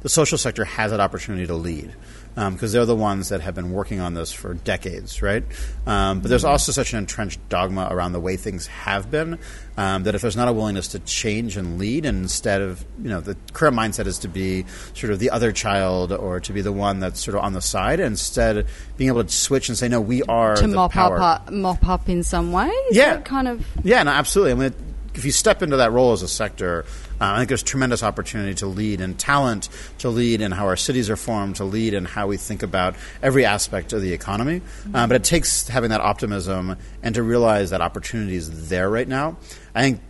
the 0.02 0.10
social 0.10 0.38
sector 0.38 0.66
has 0.66 0.92
that 0.92 1.00
opportunity 1.00 1.48
to 1.48 1.56
lead 1.56 1.94
because 2.36 2.64
um, 2.64 2.72
they're 2.72 2.86
the 2.86 2.96
ones 2.96 3.30
that 3.30 3.40
have 3.40 3.56
been 3.56 3.72
working 3.72 4.02
on 4.02 4.14
this 4.14 4.34
for 4.34 4.54
decades, 4.54 5.22
right? 5.22 5.44
Um, 5.88 6.20
but 6.20 6.28
there's 6.28 6.44
mm-hmm. 6.44 6.52
also 6.52 6.74
such 6.74 6.92
an 6.92 7.00
entrenched 7.00 7.40
dogma 7.48 7.88
around 7.90 8.12
the 8.12 8.20
way 8.20 8.36
things 8.36 8.68
have 8.68 9.10
been 9.10 9.40
um, 9.78 10.04
that 10.04 10.16
if 10.16 10.22
there's 10.22 10.36
not 10.36 10.50
a 10.50 10.54
willingness 10.54 10.90
to 10.90 11.00
change 11.00 11.56
and 11.56 11.80
lead, 11.80 12.06
and 12.06 12.18
instead 12.24 12.62
of 12.62 12.84
you 13.02 13.10
know 13.10 13.22
the 13.22 13.38
current 13.54 13.78
mindset 13.78 14.06
is 14.06 14.20
to 14.20 14.28
be 14.28 14.66
sort 14.94 15.14
of 15.14 15.20
the 15.20 15.30
other 15.30 15.52
child 15.52 16.12
or 16.12 16.42
to 16.42 16.52
be 16.52 16.62
the 16.62 16.72
one 16.74 17.00
that's 17.00 17.22
sort 17.22 17.36
of 17.36 17.44
on 17.44 17.54
the 17.54 17.62
side, 17.62 18.00
instead 18.00 18.68
being 18.98 19.10
able 19.10 19.24
to 19.24 19.34
switch 19.34 19.70
and 19.70 19.78
say 19.78 19.88
no, 19.88 20.02
we 20.02 20.22
are 20.24 20.56
to 20.56 20.68
mop 20.68 20.92
power. 20.92 21.20
up, 21.20 21.52
mop 21.52 21.88
up 21.88 22.10
in 22.10 22.22
some 22.22 22.52
way. 22.52 22.68
Is 22.68 22.98
yeah, 22.98 23.22
kind 23.22 23.48
of 23.48 23.66
yeah, 23.84 24.04
no, 24.04 24.12
absolutely. 24.12 24.52
I 24.52 24.56
mean, 24.56 24.76
if 25.14 25.24
you 25.24 25.32
step 25.32 25.62
into 25.62 25.78
that 25.78 25.92
role 25.92 26.12
as 26.12 26.22
a 26.22 26.28
sector 26.28 26.86
uh, 27.22 27.26
I 27.26 27.38
think 27.38 27.50
there's 27.50 27.64
tremendous 27.64 28.04
opportunity 28.04 28.54
to 28.56 28.68
lead 28.68 29.02
and 29.02 29.18
talent 29.18 29.70
to 30.00 30.10
lead 30.10 30.42
in 30.42 30.52
how 30.52 30.66
our 30.66 30.76
cities 30.76 31.10
are 31.10 31.16
formed, 31.16 31.58
to 31.58 31.64
lead 31.64 31.94
in 31.94 32.06
how 32.06 32.28
we 32.28 32.38
think 32.38 32.64
about 32.64 32.96
every 33.22 33.46
aspect 33.46 33.94
of 33.94 34.02
the 34.02 34.14
economy. 34.14 34.60
Mm-hmm. 34.60 34.96
Uh, 34.96 35.08
but 35.08 35.16
it 35.16 35.24
takes 35.24 35.68
having 35.68 35.90
that 35.92 36.02
optimism 36.02 36.78
and 37.02 37.16
to 37.16 37.24
realize 37.24 37.70
that 37.70 37.82
opportunity 37.82 38.36
is 38.36 38.70
there 38.70 38.90
right 38.90 39.08
now. 39.08 39.38
I 39.74 39.82
think 39.82 40.02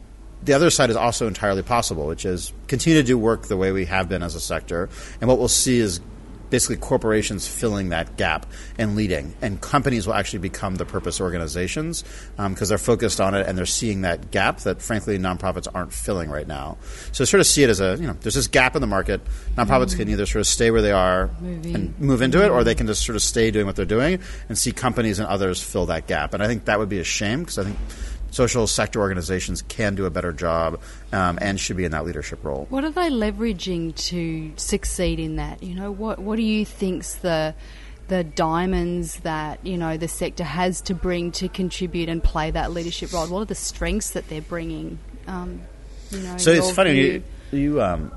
the 0.44 0.54
other 0.54 0.70
side 0.70 0.90
is 0.90 0.96
also 0.96 1.28
entirely 1.28 1.64
possible, 1.64 2.08
which 2.08 2.26
is 2.26 2.54
continue 2.68 3.02
to 3.02 3.06
do 3.06 3.18
work 3.18 3.44
the 3.44 3.58
way 3.58 3.72
we 3.72 3.86
have 3.86 4.10
been 4.10 4.24
as 4.24 4.36
a 4.36 4.40
sector. 4.40 4.90
And 5.20 5.28
what 5.28 5.40
we'll 5.40 5.48
see 5.48 5.80
is 5.80 6.00
basically 6.50 6.78
corporations 6.78 7.48
filling 7.48 7.90
that 7.90 8.18
gap 8.18 8.46
and 8.78 8.96
leading, 8.96 9.34
and 9.42 9.62
companies 9.62 10.08
will 10.08 10.14
actually 10.14 10.40
become 10.40 10.76
the 10.76 10.86
purpose 10.86 11.20
organizations 11.20 12.04
because 12.38 12.62
um, 12.62 12.68
they're 12.68 12.78
focused 12.78 13.20
on 13.20 13.36
it 13.36 13.48
and 13.48 13.58
they're 13.58 13.66
seeing 13.66 14.02
that 14.02 14.32
gap 14.32 14.60
that 14.62 14.82
frankly 14.82 15.18
nonprofits 15.18 15.68
aren't 15.74 15.94
filling 15.94 16.30
right 16.30 16.48
now. 16.48 16.78
So 17.12 17.26
sort 17.26 17.42
of 17.42 17.48
see 17.48 17.64
it 17.64 17.70
as 17.70 17.80
a 17.80 17.98
you 18.00 18.08
know 18.08 18.16
there's 18.22 18.36
this 18.36 18.48
gap 18.48 18.76
in 18.76 18.82
the 18.82 18.88
market. 18.88 19.22
Nonprofits 19.56 19.94
mm. 19.94 19.98
can 19.98 20.10
either 20.10 20.26
sort 20.26 20.42
of 20.42 20.48
stay 20.48 20.72
where 20.72 20.82
they 20.82 20.92
are 20.92 21.30
Moving. 21.40 21.76
and 21.76 22.00
move 22.00 22.22
into 22.22 22.44
it, 22.44 22.50
or 22.50 22.64
they 22.64 22.76
can 22.76 22.88
just 22.88 23.06
sort 23.06 23.16
of 23.16 23.22
stay 23.22 23.52
doing 23.52 23.66
what 23.66 23.76
they're 23.76 23.86
doing 23.86 24.20
and 24.50 24.58
see 24.58 24.72
companies 24.72 25.20
and 25.20 25.28
others 25.28 25.62
fill 25.62 25.88
that 25.88 26.08
gap. 26.08 26.34
And 26.34 26.44
I 26.44 26.48
think 26.48 26.66
that 26.66 26.80
would 26.80 26.90
be 26.90 27.00
a 27.00 27.04
shame 27.04 27.40
because 27.40 27.58
I 27.58 27.64
think 27.64 27.78
social 28.36 28.68
sector 28.68 29.00
organizations 29.00 29.62
can 29.62 29.96
do 29.96 30.06
a 30.06 30.10
better 30.10 30.34
job 30.34 30.80
um, 31.14 31.40
and 31.42 31.58
should 31.58 31.78
be 31.78 31.86
in 31.86 31.92
that 31.92 32.06
leadership 32.06 32.44
role. 32.44 32.68
What 32.70 32.84
are 32.84 32.90
they 32.90 33.10
leveraging 33.10 33.96
to 34.10 34.52
succeed 34.58 35.22
in 35.22 35.38
that? 35.38 35.64
You 35.64 35.74
know, 35.74 35.90
what 35.90 36.20
what 36.20 36.36
do 36.36 36.42
you 36.42 36.66
think's 36.66 37.16
the 37.16 37.56
the 38.10 38.26
diamonds 38.26 39.22
that 39.22 39.66
you 39.66 39.78
know 39.78 39.96
the 39.96 40.10
sector 40.10 40.44
has 40.44 40.82
to 40.82 40.94
bring 40.94 41.32
to 41.32 41.48
contribute 41.48 42.10
and 42.10 42.22
play 42.22 42.52
that 42.52 42.72
leadership 42.72 43.14
role? 43.14 43.26
What 43.28 43.40
are 43.40 43.46
the 43.46 43.56
strengths 43.56 44.12
that 44.12 44.28
they're 44.28 44.42
bringing? 44.42 45.00
Um, 45.28 45.62
you 46.12 46.20
know, 46.20 46.38
so 46.38 46.52
it's 46.52 46.72
funny 46.72 46.94
you, 46.94 47.24
you 47.52 47.82
um, 47.82 48.12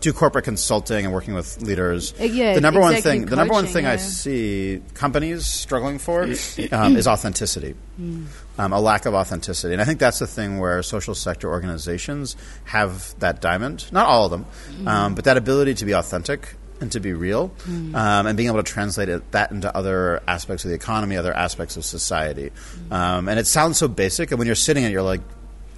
do 0.00 0.12
corporate 0.12 0.44
consulting 0.44 1.04
and 1.04 1.12
working 1.12 1.34
with 1.34 1.60
leaders. 1.62 2.14
Uh, 2.20 2.24
yeah, 2.24 2.54
the 2.54 2.60
number 2.60 2.80
one 2.80 2.94
thing. 2.94 3.02
Coaching, 3.02 3.26
the 3.26 3.36
number 3.36 3.54
one 3.54 3.66
thing 3.66 3.84
yeah. 3.84 3.92
I 3.92 3.96
see 3.96 4.82
companies 4.94 5.46
struggling 5.46 5.98
for 5.98 6.22
um, 6.72 6.96
is 6.96 7.06
authenticity, 7.06 7.74
mm. 8.00 8.26
um, 8.58 8.72
a 8.72 8.80
lack 8.80 9.06
of 9.06 9.14
authenticity, 9.14 9.72
and 9.72 9.82
I 9.82 9.84
think 9.84 10.00
that's 10.00 10.18
the 10.18 10.26
thing 10.26 10.58
where 10.58 10.82
social 10.82 11.14
sector 11.14 11.48
organizations 11.48 12.36
have 12.64 13.18
that 13.20 13.40
diamond. 13.40 13.90
Not 13.92 14.06
all 14.06 14.26
of 14.26 14.30
them, 14.30 14.46
mm. 14.70 14.88
um, 14.88 15.14
but 15.14 15.24
that 15.24 15.36
ability 15.36 15.74
to 15.74 15.84
be 15.84 15.92
authentic 15.92 16.54
and 16.80 16.92
to 16.92 17.00
be 17.00 17.12
real, 17.12 17.48
mm. 17.64 17.94
and 17.94 18.36
being 18.36 18.48
able 18.48 18.62
to 18.62 18.72
translate 18.72 19.08
it, 19.08 19.32
that 19.32 19.50
into 19.50 19.74
other 19.76 20.22
aspects 20.28 20.64
of 20.64 20.68
the 20.68 20.76
economy, 20.76 21.16
other 21.16 21.34
aspects 21.34 21.76
of 21.76 21.84
society. 21.84 22.52
Um, 22.90 23.28
and 23.28 23.38
it 23.38 23.48
sounds 23.48 23.78
so 23.78 23.88
basic, 23.88 24.30
and 24.30 24.38
when 24.38 24.46
you're 24.46 24.54
sitting 24.54 24.84
and 24.84 24.92
you're 24.92 25.02
like, 25.02 25.20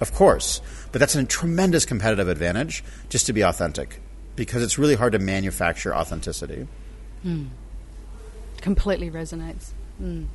of 0.01 0.13
course. 0.13 0.61
But 0.91 0.99
that's 0.99 1.15
a 1.15 1.23
tremendous 1.23 1.85
competitive 1.85 2.27
advantage 2.27 2.83
just 3.09 3.27
to 3.27 3.33
be 3.33 3.41
authentic 3.41 4.01
because 4.35 4.63
it's 4.63 4.77
really 4.77 4.95
hard 4.95 5.13
to 5.13 5.19
manufacture 5.19 5.95
authenticity. 5.95 6.67
Mm. 7.25 7.49
Completely 8.61 9.09
resonates. 9.09 9.71
Mm. 10.01 10.27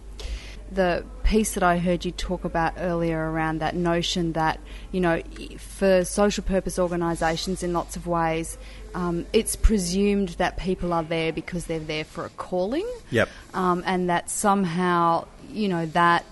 The 0.70 1.04
piece 1.22 1.54
that 1.54 1.62
I 1.62 1.78
heard 1.78 2.04
you 2.04 2.10
talk 2.10 2.44
about 2.44 2.74
earlier 2.76 3.30
around 3.30 3.60
that 3.60 3.76
notion 3.76 4.32
that, 4.32 4.58
you 4.90 5.00
know, 5.00 5.22
for 5.58 6.04
social 6.04 6.42
purpose 6.42 6.76
organisations 6.78 7.62
in 7.62 7.72
lots 7.72 7.94
of 7.94 8.08
ways, 8.08 8.58
um, 8.94 9.26
it's 9.32 9.54
presumed 9.54 10.30
that 10.30 10.56
people 10.56 10.92
are 10.92 11.04
there 11.04 11.32
because 11.32 11.66
they're 11.66 11.78
there 11.78 12.04
for 12.04 12.24
a 12.24 12.30
calling. 12.30 12.86
Yep. 13.10 13.28
Um, 13.54 13.84
and 13.86 14.10
that 14.10 14.28
somehow, 14.28 15.26
you 15.52 15.68
know, 15.68 15.86
that 15.86 16.24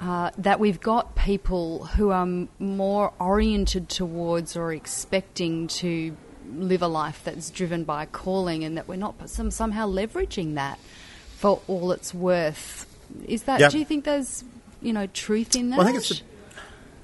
uh, 0.00 0.30
that 0.38 0.60
we've 0.60 0.80
got 0.80 1.14
people 1.14 1.84
who 1.84 2.10
are 2.10 2.26
more 2.58 3.12
oriented 3.18 3.88
towards 3.88 4.56
or 4.56 4.72
expecting 4.72 5.66
to 5.68 6.16
live 6.56 6.82
a 6.82 6.88
life 6.88 7.22
that's 7.24 7.50
driven 7.50 7.84
by 7.84 8.06
calling 8.06 8.64
and 8.64 8.76
that 8.76 8.88
we're 8.88 8.96
not 8.96 9.28
some, 9.28 9.50
somehow 9.50 9.88
leveraging 9.88 10.54
that 10.54 10.78
for 11.36 11.60
all 11.68 11.92
it's 11.92 12.12
worth. 12.12 12.86
Is 13.26 13.44
that, 13.44 13.70
do 13.70 13.78
you 13.78 13.84
think 13.84 14.04
there's, 14.04 14.44
you 14.80 14.92
know, 14.92 15.06
truth 15.06 15.56
in 15.56 15.70
that? 15.70 15.78
Well, 15.78 15.86
I 15.86 15.92
think 15.92 16.02
it's 16.02 16.20
a, 16.20 16.24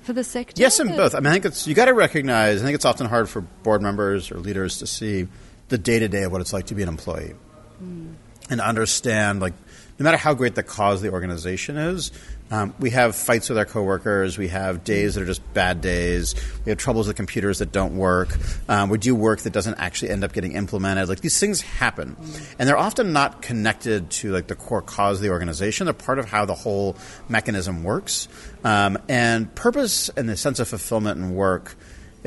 for 0.03 0.13
the 0.13 0.25
sector? 0.25 0.61
Yes, 0.61 0.79
and 0.79 0.97
both. 0.97 1.15
I 1.15 1.19
mean, 1.19 1.29
I 1.29 1.33
think 1.33 1.47
it's, 1.47 1.67
you 1.67 1.75
got 1.75 1.87
to 1.87 1.95
recognize, 1.95 2.63
I 2.63 2.65
think 2.65 2.75
it's 2.75 2.85
often 2.85 3.07
hard 3.07 3.29
for 3.29 3.41
board 3.41 3.83
members 3.83 4.31
or 4.31 4.39
leaders 4.39 4.79
to 4.79 4.87
see 4.87 5.27
the 5.69 5.79
day 5.79 5.99
to 5.99 6.09
day 6.09 6.23
of 6.23 6.33
what 6.33 6.41
it's 6.41 6.53
like 6.53 6.67
to 6.67 6.75
be 6.75 6.83
an 6.83 6.89
employee 6.89 7.35
mm. 7.83 8.15
and 8.49 8.61
understand, 8.61 9.41
like, 9.41 9.55
no 9.99 10.05
matter 10.05 10.17
how 10.17 10.35
great 10.35 10.55
the 10.55 10.63
cause 10.63 10.99
of 10.99 11.03
the 11.03 11.11
organization 11.11 11.77
is, 11.77 12.13
um, 12.51 12.75
we 12.79 12.91
have 12.91 13.17
fights 13.17 13.49
with 13.49 13.59
our 13.59 13.65
coworkers. 13.65 14.39
We 14.39 14.49
have 14.49 14.85
days 14.85 15.15
that 15.15 15.23
are 15.23 15.27
just 15.27 15.43
bad 15.53 15.81
days. 15.81 16.35
We 16.65 16.71
have 16.71 16.79
troubles 16.79 17.09
with 17.09 17.17
computers 17.17 17.59
that 17.59 17.73
don't 17.73 17.97
work. 17.97 18.37
Um, 18.69 18.89
we 18.89 18.99
do 18.99 19.15
work 19.15 19.41
that 19.41 19.53
doesn't 19.53 19.75
actually 19.75 20.11
end 20.11 20.23
up 20.23 20.33
getting 20.33 20.53
implemented. 20.53 21.09
Like 21.09 21.21
these 21.21 21.39
things 21.41 21.61
happen, 21.61 22.17
and 22.59 22.69
they're 22.69 22.77
often 22.77 23.13
not 23.13 23.43
connected 23.43 24.11
to 24.11 24.33
like 24.33 24.47
the 24.47 24.55
core 24.55 24.83
cause 24.83 25.19
of 25.19 25.23
the 25.23 25.31
organization. 25.31 25.87
They're 25.87 25.95
part 25.95 26.19
of 26.19 26.27
how 26.27 26.45
the 26.45 26.55
whole 26.55 26.97
mechanism 27.29 27.83
works. 27.83 28.29
Um, 28.65 28.99
and 29.09 29.53
purpose 29.55 30.09
and 30.11 30.29
the 30.29 30.37
sense 30.37 30.61
of 30.61 30.69
fulfillment 30.69 31.21
and 31.21 31.35
work 31.35 31.77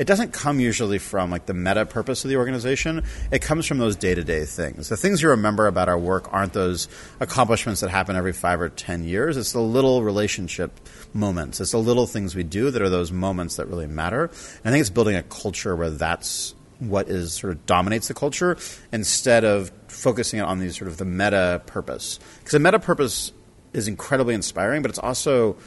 it 0.00 0.06
doesn't 0.06 0.32
come 0.32 0.60
usually 0.60 0.96
from 0.96 1.30
like 1.30 1.44
the 1.44 1.52
meta 1.52 1.84
purpose 1.84 2.24
of 2.24 2.30
the 2.30 2.38
organization. 2.38 3.04
It 3.30 3.42
comes 3.42 3.66
from 3.66 3.76
those 3.76 3.96
day 3.96 4.14
to 4.14 4.24
day 4.24 4.46
things. 4.46 4.88
The 4.88 4.96
things 4.96 5.20
you 5.20 5.28
remember 5.28 5.66
about 5.66 5.90
our 5.90 5.98
work 5.98 6.32
aren't 6.32 6.54
those 6.54 6.88
accomplishments 7.20 7.82
that 7.82 7.90
happen 7.90 8.16
every 8.16 8.32
five 8.32 8.62
or 8.62 8.70
ten 8.70 9.04
years. 9.04 9.36
It's 9.36 9.52
the 9.52 9.60
little 9.60 10.02
relationship 10.02 10.72
moments. 11.12 11.60
It's 11.60 11.72
the 11.72 11.78
little 11.78 12.06
things 12.06 12.34
we 12.34 12.44
do 12.44 12.70
that 12.70 12.80
are 12.80 12.88
those 12.88 13.12
moments 13.12 13.56
that 13.56 13.66
really 13.66 13.86
matter. 13.86 14.24
And 14.24 14.64
I 14.64 14.70
think 14.70 14.80
it's 14.80 14.88
building 14.88 15.16
a 15.16 15.22
culture 15.22 15.76
where 15.76 15.90
that's 15.90 16.54
what 16.78 17.10
is 17.10 17.34
sort 17.34 17.52
of 17.52 17.66
dominates 17.66 18.08
the 18.08 18.14
culture 18.14 18.56
instead 18.92 19.44
of 19.44 19.70
focusing 19.88 20.40
on 20.40 20.60
these 20.60 20.78
sort 20.78 20.88
of 20.88 20.96
the 20.96 21.04
meta 21.04 21.60
purpose. 21.66 22.18
Because 22.38 22.52
the 22.52 22.58
meta 22.58 22.78
purpose 22.78 23.32
is 23.74 23.86
incredibly 23.86 24.34
inspiring, 24.34 24.80
but 24.80 24.90
it's 24.90 24.98
also 24.98 25.58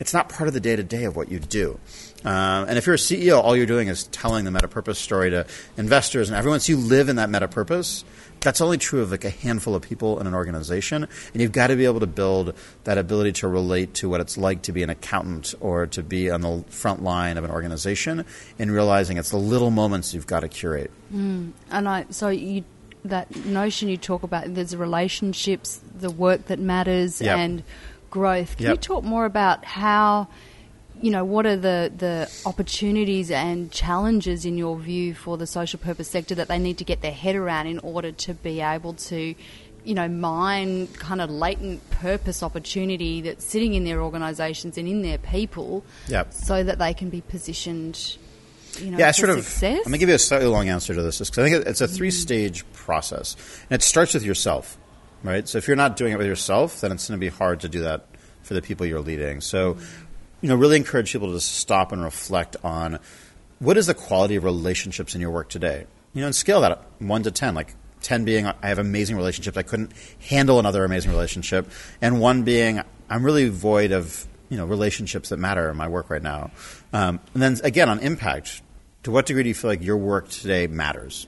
it's 0.00 0.14
not 0.14 0.30
part 0.30 0.48
of 0.48 0.54
the 0.54 0.60
day 0.60 0.74
to 0.74 0.82
day 0.82 1.04
of 1.04 1.14
what 1.14 1.30
you 1.30 1.38
do. 1.38 1.78
Uh, 2.24 2.66
and 2.68 2.76
if 2.76 2.86
you're 2.86 2.94
a 2.94 2.98
CEO, 2.98 3.42
all 3.42 3.56
you're 3.56 3.66
doing 3.66 3.88
is 3.88 4.04
telling 4.04 4.44
the 4.44 4.50
meta 4.50 4.68
purpose 4.68 4.98
story 4.98 5.30
to 5.30 5.46
investors 5.76 6.28
and 6.28 6.36
everyone. 6.36 6.60
So 6.60 6.72
you 6.72 6.78
live 6.78 7.08
in 7.08 7.16
that 7.16 7.30
meta 7.30 7.48
purpose. 7.48 8.04
that's 8.40 8.60
only 8.62 8.78
true 8.78 9.02
of 9.02 9.10
like 9.10 9.24
a 9.24 9.30
handful 9.30 9.74
of 9.74 9.82
people 9.82 10.18
in 10.20 10.26
an 10.26 10.32
organization 10.34 11.06
and 11.34 11.42
you've 11.42 11.52
got 11.52 11.66
to 11.66 11.76
be 11.76 11.84
able 11.84 12.00
to 12.00 12.06
build 12.06 12.54
that 12.84 12.96
ability 12.96 13.32
to 13.32 13.46
relate 13.46 13.92
to 13.92 14.08
what 14.08 14.18
it's 14.20 14.38
like 14.38 14.62
to 14.62 14.72
be 14.72 14.82
an 14.82 14.88
accountant 14.88 15.54
or 15.60 15.86
to 15.86 16.02
be 16.02 16.30
on 16.30 16.40
the 16.40 16.64
front 16.70 17.02
line 17.02 17.36
of 17.36 17.44
an 17.44 17.50
organization 17.50 18.24
and 18.58 18.70
realizing 18.72 19.18
it's 19.18 19.28
the 19.28 19.36
little 19.36 19.70
moments 19.70 20.14
you've 20.14 20.26
got 20.26 20.40
to 20.40 20.48
curate 20.48 20.90
mm. 21.12 21.50
and 21.70 21.86
i 21.86 22.06
so 22.08 22.28
you 22.30 22.64
that 23.04 23.28
notion 23.44 23.90
you 23.90 23.98
talk 23.98 24.22
about 24.22 24.44
there's 24.54 24.74
relationships 24.74 25.80
the 25.94 26.10
work 26.10 26.46
that 26.46 26.58
matters 26.58 27.20
Yep. 27.20 27.38
and 27.38 27.62
growth 28.10 28.56
can 28.56 28.66
Yep. 28.66 28.72
you 28.72 28.76
talk 28.78 29.04
more 29.04 29.26
about 29.26 29.66
how 29.66 30.28
you 31.00 31.10
know 31.10 31.24
what 31.24 31.46
are 31.46 31.56
the 31.56 31.92
the 31.96 32.30
opportunities 32.44 33.30
and 33.30 33.70
challenges 33.72 34.44
in 34.44 34.58
your 34.58 34.78
view 34.78 35.14
for 35.14 35.36
the 35.38 35.46
social 35.46 35.78
purpose 35.78 36.08
sector 36.08 36.34
that 36.34 36.48
they 36.48 36.58
need 36.58 36.78
to 36.78 36.84
get 36.84 37.00
their 37.00 37.12
head 37.12 37.36
around 37.36 37.66
in 37.66 37.78
order 37.80 38.12
to 38.12 38.34
be 38.34 38.60
able 38.60 38.92
to 38.94 39.34
you 39.84 39.94
know 39.94 40.08
mine 40.08 40.86
kind 40.88 41.20
of 41.20 41.30
latent 41.30 41.88
purpose 41.90 42.42
opportunity 42.42 43.20
that's 43.22 43.44
sitting 43.44 43.74
in 43.74 43.84
their 43.84 44.02
organizations 44.02 44.76
and 44.76 44.86
in 44.86 45.02
their 45.02 45.18
people 45.18 45.84
Yep. 46.08 46.32
so 46.34 46.62
that 46.62 46.78
they 46.78 46.92
can 46.92 47.08
be 47.08 47.22
positioned 47.22 48.16
you 48.78 48.90
know 48.90 48.98
yeah, 48.98 49.10
sort 49.10 49.30
of. 49.30 49.62
I'm 49.62 49.82
gonna 49.82 49.98
give 49.98 50.08
you 50.08 50.14
a 50.14 50.18
slightly 50.18 50.46
long 50.46 50.68
answer 50.68 50.94
to 50.94 51.02
this, 51.02 51.18
because 51.18 51.38
I 51.38 51.50
think 51.50 51.66
it's 51.66 51.80
a 51.80 51.84
mm-hmm. 51.84 51.94
three 51.94 52.10
stage 52.10 52.64
process, 52.72 53.36
and 53.68 53.80
it 53.80 53.82
starts 53.82 54.14
with 54.14 54.22
yourself, 54.22 54.78
right? 55.24 55.48
So 55.48 55.58
if 55.58 55.66
you're 55.66 55.76
not 55.76 55.96
doing 55.96 56.12
it 56.12 56.18
with 56.18 56.26
yourself, 56.26 56.80
then 56.80 56.92
it's 56.92 57.08
going 57.08 57.18
to 57.18 57.20
be 57.20 57.28
hard 57.28 57.60
to 57.60 57.68
do 57.68 57.80
that 57.80 58.06
for 58.42 58.54
the 58.54 58.62
people 58.62 58.86
you're 58.86 59.00
leading. 59.00 59.40
So, 59.40 59.74
mm-hmm. 59.74 60.04
You 60.40 60.48
know, 60.48 60.56
really 60.56 60.76
encourage 60.76 61.12
people 61.12 61.32
to 61.32 61.40
stop 61.40 61.92
and 61.92 62.02
reflect 62.02 62.56
on 62.64 62.98
what 63.58 63.76
is 63.76 63.86
the 63.86 63.94
quality 63.94 64.36
of 64.36 64.44
relationships 64.44 65.14
in 65.14 65.20
your 65.20 65.30
work 65.30 65.48
today. 65.48 65.86
You 66.14 66.22
know, 66.22 66.26
and 66.26 66.34
scale 66.34 66.60
that 66.62 66.72
up, 66.72 66.90
one 67.00 67.22
to 67.24 67.30
ten, 67.30 67.54
like. 67.54 67.74
10 68.02 68.24
being 68.24 68.46
I 68.46 68.54
have 68.68 68.78
amazing 68.78 69.16
relationships. 69.16 69.58
I 69.58 69.62
couldn't 69.62 69.92
handle 70.26 70.58
another 70.58 70.84
amazing 70.86 71.10
relationship. 71.10 71.70
And 72.00 72.18
1 72.18 72.44
being 72.44 72.80
I'm 73.10 73.22
really 73.22 73.50
void 73.50 73.92
of, 73.92 74.26
you 74.48 74.56
know, 74.56 74.64
relationships 74.64 75.28
that 75.28 75.36
matter 75.36 75.68
in 75.68 75.76
my 75.76 75.86
work 75.86 76.08
right 76.08 76.22
now. 76.22 76.50
Um, 76.94 77.20
and 77.34 77.42
then 77.42 77.58
again 77.62 77.90
on 77.90 77.98
impact, 77.98 78.62
to 79.02 79.10
what 79.10 79.26
degree 79.26 79.42
do 79.42 79.50
you 79.50 79.54
feel 79.54 79.70
like 79.70 79.82
your 79.82 79.98
work 79.98 80.30
today 80.30 80.66
matters? 80.66 81.26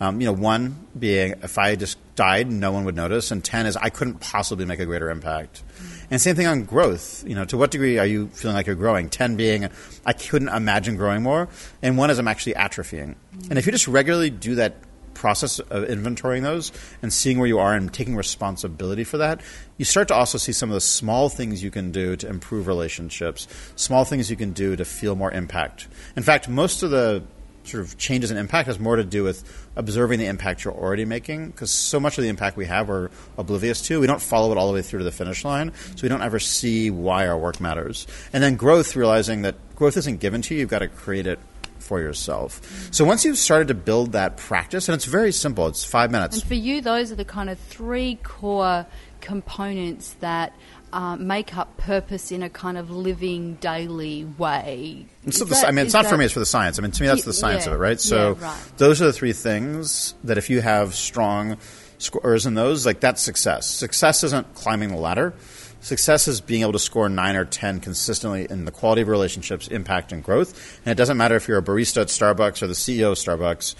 Um, 0.00 0.20
you 0.20 0.26
know, 0.26 0.32
one 0.32 0.86
being 0.98 1.34
if 1.42 1.58
I 1.58 1.76
just 1.76 1.98
died, 2.14 2.50
no 2.50 2.72
one 2.72 2.84
would 2.84 2.96
notice, 2.96 3.30
and 3.30 3.44
ten 3.44 3.66
is 3.66 3.76
I 3.76 3.90
couldn't 3.90 4.20
possibly 4.20 4.64
make 4.64 4.80
a 4.80 4.86
greater 4.86 5.10
impact. 5.10 5.62
And 6.10 6.20
same 6.20 6.36
thing 6.36 6.46
on 6.46 6.64
growth. 6.64 7.22
You 7.26 7.34
know, 7.34 7.44
to 7.44 7.56
what 7.56 7.70
degree 7.70 7.98
are 7.98 8.06
you 8.06 8.28
feeling 8.28 8.56
like 8.56 8.66
you're 8.66 8.76
growing? 8.76 9.10
Ten 9.10 9.36
being 9.36 9.68
I 10.06 10.12
couldn't 10.14 10.48
imagine 10.48 10.96
growing 10.96 11.22
more, 11.22 11.48
and 11.82 11.98
one 11.98 12.10
is 12.10 12.18
I'm 12.18 12.28
actually 12.28 12.54
atrophying. 12.54 13.14
And 13.50 13.58
if 13.58 13.66
you 13.66 13.72
just 13.72 13.88
regularly 13.88 14.30
do 14.30 14.54
that 14.54 14.76
process 15.12 15.58
of 15.58 15.84
inventorying 15.84 16.40
those 16.40 16.72
and 17.02 17.12
seeing 17.12 17.38
where 17.38 17.46
you 17.46 17.58
are 17.58 17.74
and 17.74 17.92
taking 17.92 18.16
responsibility 18.16 19.04
for 19.04 19.18
that, 19.18 19.42
you 19.76 19.84
start 19.84 20.08
to 20.08 20.14
also 20.14 20.38
see 20.38 20.52
some 20.52 20.70
of 20.70 20.74
the 20.74 20.80
small 20.80 21.28
things 21.28 21.62
you 21.62 21.70
can 21.70 21.92
do 21.92 22.16
to 22.16 22.26
improve 22.26 22.66
relationships, 22.66 23.46
small 23.76 24.06
things 24.06 24.30
you 24.30 24.36
can 24.36 24.52
do 24.52 24.76
to 24.76 24.84
feel 24.84 25.14
more 25.14 25.30
impact. 25.30 25.88
In 26.16 26.22
fact, 26.22 26.48
most 26.48 26.82
of 26.82 26.90
the 26.90 27.22
sort 27.64 27.82
of 27.82 27.98
changes 27.98 28.30
in 28.30 28.36
impact 28.36 28.66
has 28.66 28.78
more 28.78 28.96
to 28.96 29.04
do 29.04 29.22
with 29.22 29.68
observing 29.76 30.18
the 30.18 30.26
impact 30.26 30.64
you're 30.64 30.74
already 30.74 31.04
making 31.04 31.48
because 31.48 31.70
so 31.70 32.00
much 32.00 32.18
of 32.18 32.22
the 32.22 32.28
impact 32.28 32.56
we 32.56 32.66
have 32.66 32.88
we're 32.88 33.10
oblivious 33.36 33.82
to. 33.82 34.00
We 34.00 34.06
don't 34.06 34.22
follow 34.22 34.50
it 34.52 34.58
all 34.58 34.68
the 34.68 34.74
way 34.74 34.82
through 34.82 35.00
to 35.00 35.04
the 35.04 35.12
finish 35.12 35.44
line, 35.44 35.72
so 35.96 36.02
we 36.02 36.08
don't 36.08 36.22
ever 36.22 36.38
see 36.38 36.90
why 36.90 37.28
our 37.28 37.38
work 37.38 37.60
matters. 37.60 38.06
And 38.32 38.42
then 38.42 38.56
growth, 38.56 38.96
realizing 38.96 39.42
that 39.42 39.56
growth 39.76 39.96
isn't 39.96 40.20
given 40.20 40.42
to 40.42 40.54
you, 40.54 40.60
you've 40.60 40.70
got 40.70 40.80
to 40.80 40.88
create 40.88 41.26
it 41.26 41.38
for 41.78 42.00
yourself. 42.00 42.88
So 42.92 43.04
once 43.04 43.24
you've 43.24 43.38
started 43.38 43.68
to 43.68 43.74
build 43.74 44.12
that 44.12 44.36
practice, 44.36 44.88
and 44.88 44.94
it's 44.94 45.06
very 45.06 45.32
simple, 45.32 45.66
it's 45.66 45.84
five 45.84 46.10
minutes. 46.10 46.36
And 46.36 46.44
for 46.46 46.54
you, 46.54 46.80
those 46.80 47.10
are 47.10 47.16
the 47.16 47.24
kind 47.24 47.50
of 47.50 47.58
three 47.58 48.18
core 48.22 48.86
components 49.20 50.14
that 50.20 50.54
uh, 50.92 51.16
make 51.16 51.56
up 51.56 51.76
purpose 51.76 52.32
in 52.32 52.42
a 52.42 52.50
kind 52.50 52.78
of 52.78 52.90
living 52.90 53.54
daily 53.56 54.24
way. 54.24 55.06
Not 55.24 55.34
the, 55.34 55.44
that- 55.46 55.68
I 55.68 55.70
mean, 55.70 55.86
it's 55.86 55.94
not 55.94 56.06
for 56.06 56.16
me. 56.16 56.24
It's 56.24 56.34
for 56.34 56.40
the 56.40 56.46
science. 56.46 56.78
I 56.78 56.82
mean, 56.82 56.92
to 56.92 57.02
me, 57.02 57.08
that's 57.08 57.24
the 57.24 57.32
science 57.32 57.66
yeah, 57.66 57.72
of 57.72 57.80
it, 57.80 57.82
right? 57.82 58.00
So 58.00 58.36
yeah, 58.40 58.46
right. 58.46 58.72
those 58.76 59.00
are 59.02 59.06
the 59.06 59.12
three 59.12 59.32
things 59.32 60.14
that 60.24 60.38
if 60.38 60.50
you 60.50 60.60
have 60.60 60.94
strong 60.94 61.58
scores 61.98 62.46
in 62.46 62.54
those, 62.54 62.86
like 62.86 63.00
that's 63.00 63.22
success. 63.22 63.66
Success 63.66 64.24
isn't 64.24 64.54
climbing 64.54 64.90
the 64.90 64.96
ladder. 64.96 65.34
Success 65.80 66.28
is 66.28 66.40
being 66.40 66.62
able 66.62 66.72
to 66.72 66.78
score 66.78 67.08
nine 67.08 67.36
or 67.36 67.44
ten 67.44 67.80
consistently 67.80 68.46
in 68.50 68.66
the 68.66 68.70
quality 68.70 69.02
of 69.02 69.08
relationships, 69.08 69.68
impact, 69.68 70.12
and 70.12 70.22
growth. 70.22 70.80
And 70.84 70.92
it 70.92 70.96
doesn't 70.96 71.16
matter 71.16 71.36
if 71.36 71.48
you're 71.48 71.58
a 71.58 71.62
barista 71.62 72.02
at 72.02 72.08
Starbucks 72.08 72.62
or 72.62 72.66
the 72.66 72.74
CEO 72.74 73.12
of 73.12 73.18
Starbucks. 73.18 73.76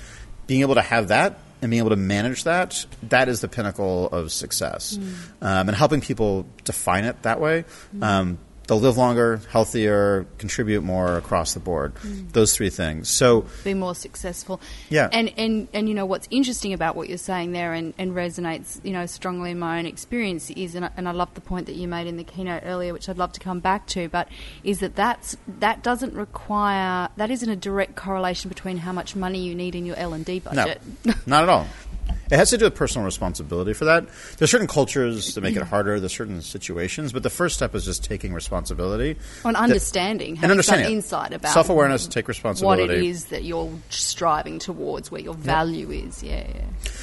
Being 0.46 0.62
able 0.62 0.76
to 0.76 0.82
have 0.82 1.08
that 1.08 1.38
and 1.62 1.70
being 1.70 1.80
able 1.80 1.90
to 1.90 1.96
manage 1.96 2.44
that, 2.44 2.86
that 3.04 3.28
is 3.28 3.40
the 3.40 3.48
pinnacle 3.48 4.08
of 4.08 4.32
success. 4.32 4.96
Um, 5.42 5.68
and 5.68 5.74
helping 5.74 6.00
people 6.00 6.46
define 6.64 7.04
it 7.04 7.22
that 7.22 7.40
way, 7.40 7.64
um, 8.02 8.38
they'll 8.70 8.78
live 8.78 8.96
longer, 8.96 9.40
healthier, 9.50 10.24
contribute 10.38 10.82
more 10.82 11.16
across 11.16 11.54
the 11.54 11.60
board. 11.60 11.92
Mm. 11.96 12.30
Those 12.30 12.54
three 12.54 12.70
things. 12.70 13.10
So, 13.10 13.44
be 13.64 13.74
more 13.74 13.96
successful. 13.96 14.60
Yeah. 14.88 15.08
And 15.12 15.32
and 15.36 15.66
and 15.74 15.88
you 15.88 15.94
know 15.96 16.06
what's 16.06 16.28
interesting 16.30 16.72
about 16.72 16.94
what 16.94 17.08
you're 17.08 17.18
saying 17.18 17.50
there 17.50 17.74
and, 17.74 17.92
and 17.98 18.12
resonates 18.12 18.82
you 18.84 18.92
know 18.92 19.06
strongly 19.06 19.50
in 19.50 19.58
my 19.58 19.80
own 19.80 19.86
experience 19.86 20.50
is 20.50 20.76
and 20.76 20.84
I, 20.84 20.90
and 20.96 21.08
I 21.08 21.12
love 21.12 21.34
the 21.34 21.40
point 21.40 21.66
that 21.66 21.74
you 21.74 21.88
made 21.88 22.06
in 22.06 22.16
the 22.16 22.22
keynote 22.22 22.62
earlier, 22.64 22.92
which 22.92 23.08
I'd 23.08 23.18
love 23.18 23.32
to 23.32 23.40
come 23.40 23.58
back 23.58 23.88
to, 23.88 24.08
but 24.08 24.28
is 24.62 24.78
that 24.78 24.94
that's 24.94 25.36
that 25.58 25.82
doesn't 25.82 26.14
require 26.14 27.08
that 27.16 27.30
isn't 27.32 27.50
a 27.50 27.56
direct 27.56 27.96
correlation 27.96 28.48
between 28.48 28.76
how 28.76 28.92
much 28.92 29.16
money 29.16 29.40
you 29.40 29.56
need 29.56 29.74
in 29.74 29.84
your 29.84 29.96
L 29.96 30.12
and 30.12 30.24
D 30.24 30.38
budget. 30.38 30.80
no, 31.04 31.12
budget. 31.12 31.26
not 31.26 31.42
at 31.42 31.48
all. 31.48 31.66
It 32.30 32.36
has 32.36 32.50
to 32.50 32.58
do 32.58 32.66
with 32.66 32.74
personal 32.74 33.04
responsibility 33.04 33.72
for 33.72 33.86
that. 33.86 34.06
There's 34.38 34.50
certain 34.50 34.66
cultures 34.68 35.34
that 35.34 35.40
make 35.40 35.56
it 35.56 35.60
mm-hmm. 35.60 35.68
harder. 35.68 35.98
There's 35.98 36.14
certain 36.14 36.42
situations, 36.42 37.12
but 37.12 37.22
the 37.22 37.30
first 37.30 37.56
step 37.56 37.74
is 37.74 37.84
just 37.84 38.04
taking 38.04 38.32
responsibility 38.32 39.16
On 39.44 39.54
That- 39.54 39.62
understanding, 39.62 40.30
and 40.30 40.38
having 40.38 40.52
understanding 40.52 40.86
some 40.86 40.92
insight 40.92 41.32
about 41.32 41.52
self-awareness, 41.52 42.06
take 42.06 42.28
responsibility. 42.28 42.82
what 42.82 42.90
it 42.90 43.02
is 43.02 43.26
that 43.26 43.44
you're 43.44 43.70
striving 43.88 44.58
towards, 44.58 45.10
where 45.10 45.20
your 45.20 45.34
value 45.34 45.90
is. 45.90 46.22
Yeah, 46.22 46.46
yeah. 46.54 46.62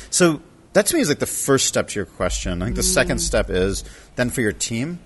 So 0.10 0.42
that 0.74 0.86
to 0.88 0.96
me 0.96 1.02
is 1.02 1.10
like 1.10 1.20
the 1.20 1.26
first 1.26 1.66
step 1.66 1.88
to 1.90 2.00
your 2.00 2.06
question. 2.06 2.62
I 2.62 2.66
think 2.66 2.76
the 2.78 2.84
second 2.84 3.18
mm. 3.18 3.22
step 3.22 3.50
is 3.50 3.84
then 4.16 4.30
for 4.30 4.42
your 4.42 4.54
team, 4.54 5.00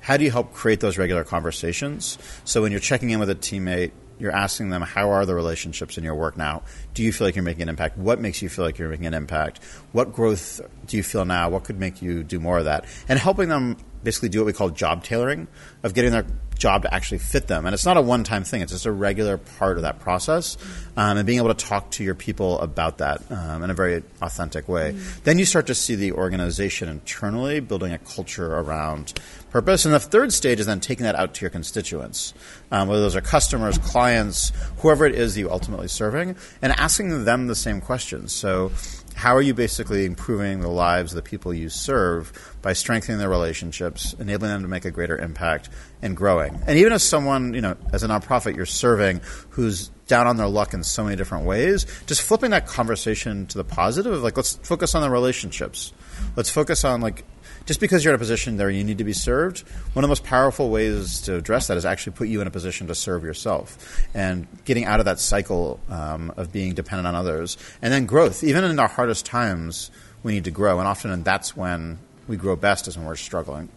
how 0.00 0.16
do 0.16 0.24
you 0.24 0.30
help 0.30 0.52
create 0.54 0.80
those 0.80 0.98
regular 0.98 1.24
conversations? 1.24 2.18
So 2.44 2.62
when 2.62 2.70
you're 2.70 2.80
checking 2.80 3.10
in 3.10 3.18
with 3.18 3.30
a 3.30 3.34
teammate, 3.34 3.90
you're 4.18 4.34
asking 4.34 4.70
them 4.70 4.82
how 4.82 5.10
are 5.10 5.26
the 5.26 5.34
relationships 5.34 5.98
in 5.98 6.04
your 6.04 6.14
work 6.14 6.36
now? 6.36 6.62
Do 6.94 7.02
you 7.02 7.12
feel 7.12 7.26
like 7.26 7.36
you're 7.36 7.44
making 7.44 7.62
an 7.62 7.68
impact? 7.68 7.98
What 7.98 8.20
makes 8.20 8.42
you 8.42 8.48
feel 8.48 8.64
like 8.64 8.78
you're 8.78 8.88
making 8.88 9.06
an 9.06 9.14
impact? 9.14 9.62
What 9.92 10.12
growth 10.12 10.60
do 10.86 10.96
you 10.96 11.02
feel 11.02 11.24
now? 11.24 11.50
What 11.50 11.64
could 11.64 11.78
make 11.78 12.02
you 12.02 12.22
do 12.22 12.40
more 12.40 12.58
of 12.58 12.64
that? 12.64 12.86
And 13.08 13.18
helping 13.18 13.48
them 13.48 13.76
basically 14.02 14.28
do 14.28 14.38
what 14.38 14.46
we 14.46 14.52
call 14.52 14.70
job 14.70 15.02
tailoring 15.02 15.48
of 15.82 15.92
getting 15.92 16.12
their 16.12 16.24
job 16.56 16.82
to 16.82 16.94
actually 16.94 17.18
fit 17.18 17.48
them. 17.48 17.66
And 17.66 17.74
it's 17.74 17.84
not 17.84 17.96
a 17.96 18.00
one 18.00 18.24
time 18.24 18.44
thing, 18.44 18.62
it's 18.62 18.72
just 18.72 18.86
a 18.86 18.92
regular 18.92 19.36
part 19.36 19.76
of 19.76 19.82
that 19.82 20.00
process. 20.00 20.56
Um, 20.96 21.18
and 21.18 21.26
being 21.26 21.38
able 21.38 21.52
to 21.54 21.66
talk 21.66 21.90
to 21.92 22.04
your 22.04 22.14
people 22.14 22.58
about 22.60 22.98
that 22.98 23.20
um, 23.30 23.62
in 23.62 23.70
a 23.70 23.74
very 23.74 24.02
authentic 24.22 24.68
way. 24.68 24.92
Then 25.24 25.38
you 25.38 25.44
start 25.44 25.66
to 25.66 25.74
see 25.74 25.94
the 25.96 26.12
organization 26.12 26.88
internally 26.88 27.60
building 27.60 27.92
a 27.92 27.98
culture 27.98 28.46
around 28.46 29.20
purpose. 29.56 29.86
And 29.86 29.94
the 29.94 30.00
third 30.00 30.34
stage 30.34 30.60
is 30.60 30.66
then 30.66 30.80
taking 30.80 31.04
that 31.04 31.14
out 31.14 31.32
to 31.32 31.40
your 31.40 31.48
constituents, 31.48 32.34
um, 32.70 32.88
whether 32.88 33.00
those 33.00 33.16
are 33.16 33.22
customers, 33.22 33.78
clients, 33.78 34.52
whoever 34.80 35.06
it 35.06 35.14
is 35.14 35.34
that 35.34 35.40
you 35.40 35.50
ultimately 35.50 35.88
serving, 35.88 36.36
and 36.60 36.74
asking 36.74 37.24
them 37.24 37.46
the 37.46 37.54
same 37.54 37.80
questions. 37.80 38.34
So, 38.34 38.70
how 39.14 39.34
are 39.34 39.40
you 39.40 39.54
basically 39.54 40.04
improving 40.04 40.60
the 40.60 40.68
lives 40.68 41.12
of 41.12 41.16
the 41.16 41.22
people 41.22 41.54
you 41.54 41.70
serve 41.70 42.54
by 42.60 42.74
strengthening 42.74 43.16
their 43.16 43.30
relationships, 43.30 44.14
enabling 44.18 44.50
them 44.50 44.60
to 44.60 44.68
make 44.68 44.84
a 44.84 44.90
greater 44.90 45.16
impact, 45.16 45.70
and 46.02 46.14
growing? 46.14 46.60
And 46.66 46.78
even 46.78 46.92
as 46.92 47.02
someone, 47.02 47.54
you 47.54 47.62
know, 47.62 47.78
as 47.94 48.02
a 48.02 48.08
nonprofit 48.08 48.56
you're 48.56 48.66
serving 48.66 49.22
who's 49.48 49.88
down 50.06 50.26
on 50.26 50.36
their 50.36 50.48
luck 50.48 50.74
in 50.74 50.84
so 50.84 51.02
many 51.02 51.16
different 51.16 51.46
ways, 51.46 51.86
just 52.04 52.20
flipping 52.20 52.50
that 52.50 52.66
conversation 52.66 53.46
to 53.46 53.56
the 53.56 53.64
positive 53.64 54.12
of 54.12 54.22
like, 54.22 54.36
let's 54.36 54.56
focus 54.56 54.94
on 54.94 55.00
the 55.00 55.08
relationships. 55.08 55.94
Let's 56.36 56.50
focus 56.50 56.84
on 56.84 57.00
like, 57.00 57.24
just 57.66 57.80
because 57.80 58.04
you're 58.04 58.14
in 58.14 58.16
a 58.16 58.18
position 58.18 58.56
there 58.56 58.70
you 58.70 58.84
need 58.84 58.98
to 58.98 59.04
be 59.04 59.12
served, 59.12 59.60
one 59.92 60.02
of 60.02 60.08
the 60.08 60.10
most 60.10 60.24
powerful 60.24 60.70
ways 60.70 61.20
to 61.22 61.34
address 61.34 61.66
that 61.66 61.76
is 61.76 61.84
actually 61.84 62.12
put 62.12 62.28
you 62.28 62.40
in 62.40 62.46
a 62.46 62.50
position 62.50 62.86
to 62.86 62.94
serve 62.94 63.24
yourself 63.24 64.06
and 64.14 64.46
getting 64.64 64.84
out 64.84 65.00
of 65.00 65.06
that 65.06 65.18
cycle 65.18 65.80
um, 65.90 66.32
of 66.36 66.52
being 66.52 66.74
dependent 66.74 67.06
on 67.06 67.14
others. 67.14 67.58
And 67.82 67.92
then 67.92 68.06
growth. 68.06 68.42
Even 68.44 68.64
in 68.64 68.78
our 68.78 68.88
hardest 68.88 69.26
times, 69.26 69.90
we 70.22 70.32
need 70.32 70.44
to 70.44 70.50
grow. 70.50 70.78
And 70.78 70.88
often 70.88 71.22
that's 71.22 71.56
when 71.56 71.98
we 72.28 72.36
grow 72.36 72.56
best 72.56 72.88
is 72.88 72.96
when 72.96 73.06
we're 73.06 73.16
struggling. 73.16 73.68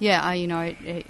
Yeah, 0.00 0.22
I, 0.22 0.34
you 0.34 0.46
know, 0.46 0.60
it, 0.60 0.76
it, 0.84 1.06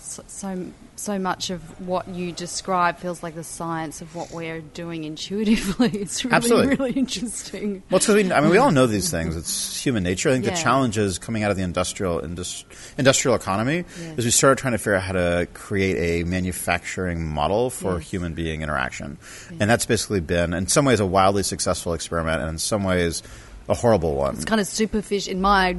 so, 0.00 0.22
so 0.26 0.66
so 1.04 1.18
much 1.18 1.50
of 1.50 1.60
what 1.86 2.08
you 2.08 2.32
describe 2.32 2.98
feels 2.98 3.22
like 3.22 3.34
the 3.34 3.44
science 3.44 4.00
of 4.00 4.14
what 4.14 4.30
we're 4.32 4.60
doing 4.60 5.04
intuitively. 5.04 5.90
It's 6.04 6.24
really 6.24 6.36
Absolutely. 6.36 6.76
really 6.76 6.92
interesting. 6.92 7.82
Well, 7.90 7.96
it's 7.98 8.06
'cause 8.06 8.14
we, 8.16 8.32
I 8.32 8.40
mean, 8.40 8.50
we 8.50 8.58
all 8.58 8.70
know 8.70 8.86
these 8.86 9.10
things. 9.10 9.36
It's 9.36 9.80
human 9.82 10.02
nature. 10.02 10.30
I 10.30 10.32
think 10.32 10.44
Yeah. 10.46 10.54
the 10.54 10.60
challenge 10.60 10.98
is 10.98 11.18
coming 11.18 11.42
out 11.42 11.50
of 11.50 11.56
the 11.56 11.62
industrial 11.62 12.20
indus, 12.20 12.64
industrial 12.98 13.34
economy 13.36 13.84
Yeah. 14.00 14.14
is 14.16 14.24
we 14.24 14.30
started 14.30 14.58
trying 14.60 14.72
to 14.72 14.78
figure 14.78 14.94
out 14.96 15.02
how 15.02 15.12
to 15.12 15.46
create 15.54 15.96
a 15.98 16.24
manufacturing 16.28 17.26
model 17.26 17.70
for 17.70 17.98
Yes. 17.98 18.10
human 18.10 18.34
being 18.34 18.62
interaction, 18.62 19.18
and 19.60 19.68
that's 19.70 19.86
basically 19.86 20.20
been, 20.20 20.54
in 20.54 20.66
some 20.68 20.84
ways, 20.84 21.00
a 21.00 21.06
wildly 21.06 21.42
successful 21.42 21.92
experiment, 21.94 22.40
and 22.40 22.50
in 22.50 22.58
some 22.58 22.82
ways, 22.84 23.22
a 23.68 23.74
horrible 23.74 24.14
one. 24.14 24.34
It's 24.36 24.44
kind 24.44 24.60
of 24.60 24.66
superficial 24.66 25.32
in 25.32 25.40
my 25.40 25.76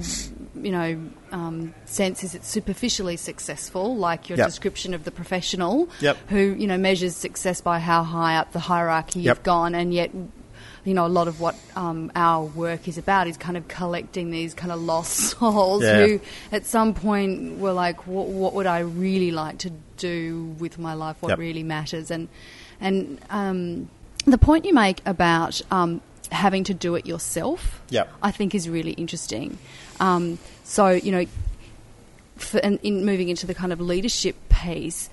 you 0.66 0.72
know 0.72 0.90
um, 1.32 1.74
sense 1.86 2.24
is 2.26 2.34
it's 2.38 2.48
superficially 2.58 3.18
successful 3.18 3.96
like 3.96 4.30
your 4.30 4.38
Yep. 4.40 4.48
description 4.48 4.94
of 4.94 5.02
the 5.08 5.12
professional 5.12 5.88
Yep. 6.02 6.18
who 6.30 6.40
you 6.62 6.68
know 6.72 6.78
measures 6.90 7.16
success 7.16 7.62
by 7.62 7.78
how 7.80 8.02
high 8.04 8.36
up 8.42 8.52
the 8.52 8.60
hierarchy 8.72 9.20
Yep. 9.22 9.26
you've 9.38 9.44
gone 9.44 9.76
and 9.76 9.94
yet 9.94 10.10
you 10.88 10.94
know 10.98 11.06
a 11.06 11.14
lot 11.20 11.28
of 11.28 11.40
what 11.40 11.56
um, 11.76 12.12
our 12.16 12.46
work 12.46 12.88
is 12.88 12.98
about 12.98 13.28
is 13.28 13.38
kind 13.38 13.58
of 13.58 13.68
collecting 13.68 14.32
these 14.32 14.54
kind 14.54 14.72
of 14.72 14.80
lost 14.82 15.14
souls 15.32 15.84
Yeah. 15.84 16.06
who 16.06 16.20
at 16.52 16.66
some 16.66 16.94
point 16.94 17.60
were 17.60 17.74
like 17.74 18.06
what, 18.08 18.28
what 18.28 18.54
would 18.56 18.66
I 18.68 18.80
really 18.80 19.32
like 19.32 19.58
to 19.60 19.72
do 19.98 20.56
with 20.60 20.78
my 20.80 20.94
life 20.94 21.18
what 21.22 21.30
Yep. 21.30 21.40
really 21.40 21.64
matters 21.64 22.10
and 22.12 22.28
and 22.82 23.20
um, 23.30 23.90
the 24.26 24.38
point 24.38 24.66
you 24.66 24.74
make 24.74 25.00
about 25.06 25.62
um, 25.72 26.02
having 26.32 26.64
to 26.66 26.74
do 26.74 26.96
it 26.96 27.06
yourself 27.06 27.82
Yep. 27.90 28.08
I 28.22 28.32
think 28.32 28.54
is 28.56 28.68
really 28.68 28.92
interesting. 28.94 29.58
So 30.66 30.90
you 30.90 31.12
know, 31.12 31.26
for, 32.36 32.58
and 32.58 32.80
in 32.82 33.06
moving 33.06 33.30
into 33.30 33.48
the 33.48 33.54
kind 33.54 33.72
of 33.72 33.80
leadership 33.80 34.36
piece, 34.50 35.10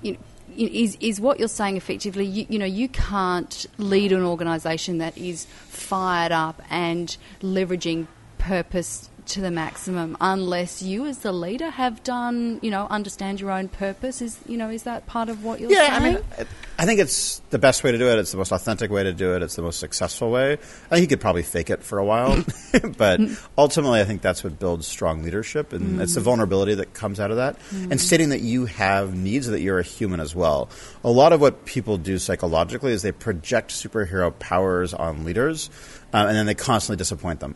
you 0.00 0.16
is 0.56 0.96
is 1.00 1.20
what 1.20 1.38
you're 1.38 1.48
saying 1.48 1.76
effectively? 1.76 2.24
You, 2.24 2.46
you 2.48 2.58
know, 2.58 2.66
you 2.66 2.88
can't 2.88 3.66
lead 3.78 4.12
an 4.12 4.22
organisation 4.22 4.98
that 4.98 5.18
is 5.18 5.44
fired 5.44 6.32
up 6.32 6.62
and 6.70 7.16
leveraging 7.40 8.06
purpose 8.38 9.10
to 9.26 9.40
the 9.40 9.50
maximum 9.50 10.16
unless 10.20 10.82
you, 10.82 11.06
as 11.06 11.18
the 11.18 11.32
leader, 11.32 11.70
have 11.70 12.02
done 12.02 12.58
you 12.62 12.70
know 12.70 12.86
understand 12.90 13.40
your 13.40 13.50
own 13.50 13.68
purpose. 13.68 14.20
Is 14.22 14.38
you 14.46 14.56
know 14.56 14.68
is 14.70 14.82
that 14.84 15.06
part 15.06 15.28
of 15.28 15.44
what 15.44 15.60
you're 15.60 15.70
Yeah, 15.70 15.88
saying? 15.88 15.92
I 15.92 16.14
mean, 16.14 16.46
I- 16.78 16.84
think 16.84 16.98
it's 16.98 17.40
the 17.50 17.58
best 17.60 17.84
way 17.84 17.92
to 17.92 17.98
do 17.98 18.08
it. 18.08 18.18
It's 18.18 18.32
the 18.32 18.36
most 18.38 18.50
authentic 18.50 18.90
way 18.90 19.04
to 19.04 19.12
do 19.12 19.36
it. 19.36 19.42
It's 19.42 19.54
the 19.54 19.62
most 19.62 19.78
successful 19.78 20.30
way. 20.32 20.54
I 20.54 20.56
think 20.56 21.02
you 21.02 21.06
could 21.06 21.20
probably 21.20 21.44
fake 21.44 21.70
it 21.70 21.82
for 21.84 21.98
a 21.98 22.04
while, 22.04 22.44
but 22.98 23.20
ultimately, 23.56 24.00
I 24.00 24.04
think 24.04 24.20
that's 24.20 24.42
what 24.42 24.58
builds 24.58 24.86
strong 24.88 25.22
leadership, 25.22 25.72
and 25.72 26.00
it's 26.00 26.14
the 26.16 26.20
vulnerability 26.20 26.74
that 26.74 26.92
comes 26.92 27.20
out 27.20 27.30
of 27.30 27.36
that, 27.36 27.56
and 27.72 28.00
stating 28.00 28.30
that 28.30 28.40
you 28.40 28.66
have 28.66 29.14
needs, 29.14 29.46
that 29.46 29.60
you're 29.60 29.78
a 29.78 29.84
human 29.84 30.18
as 30.20 30.34
well. 30.34 30.68
A 31.04 31.10
lot 31.10 31.32
of 31.32 31.40
what 31.40 31.64
people 31.66 31.98
do 31.98 32.18
psychologically 32.18 32.92
is 32.92 33.02
they 33.02 33.12
project 33.12 33.70
superhero 33.70 34.36
powers 34.38 34.92
on 34.92 35.24
leaders, 35.24 35.70
uh, 36.12 36.24
and 36.26 36.36
then 36.36 36.46
they 36.46 36.54
constantly 36.54 36.96
disappoint 36.96 37.40
them 37.40 37.54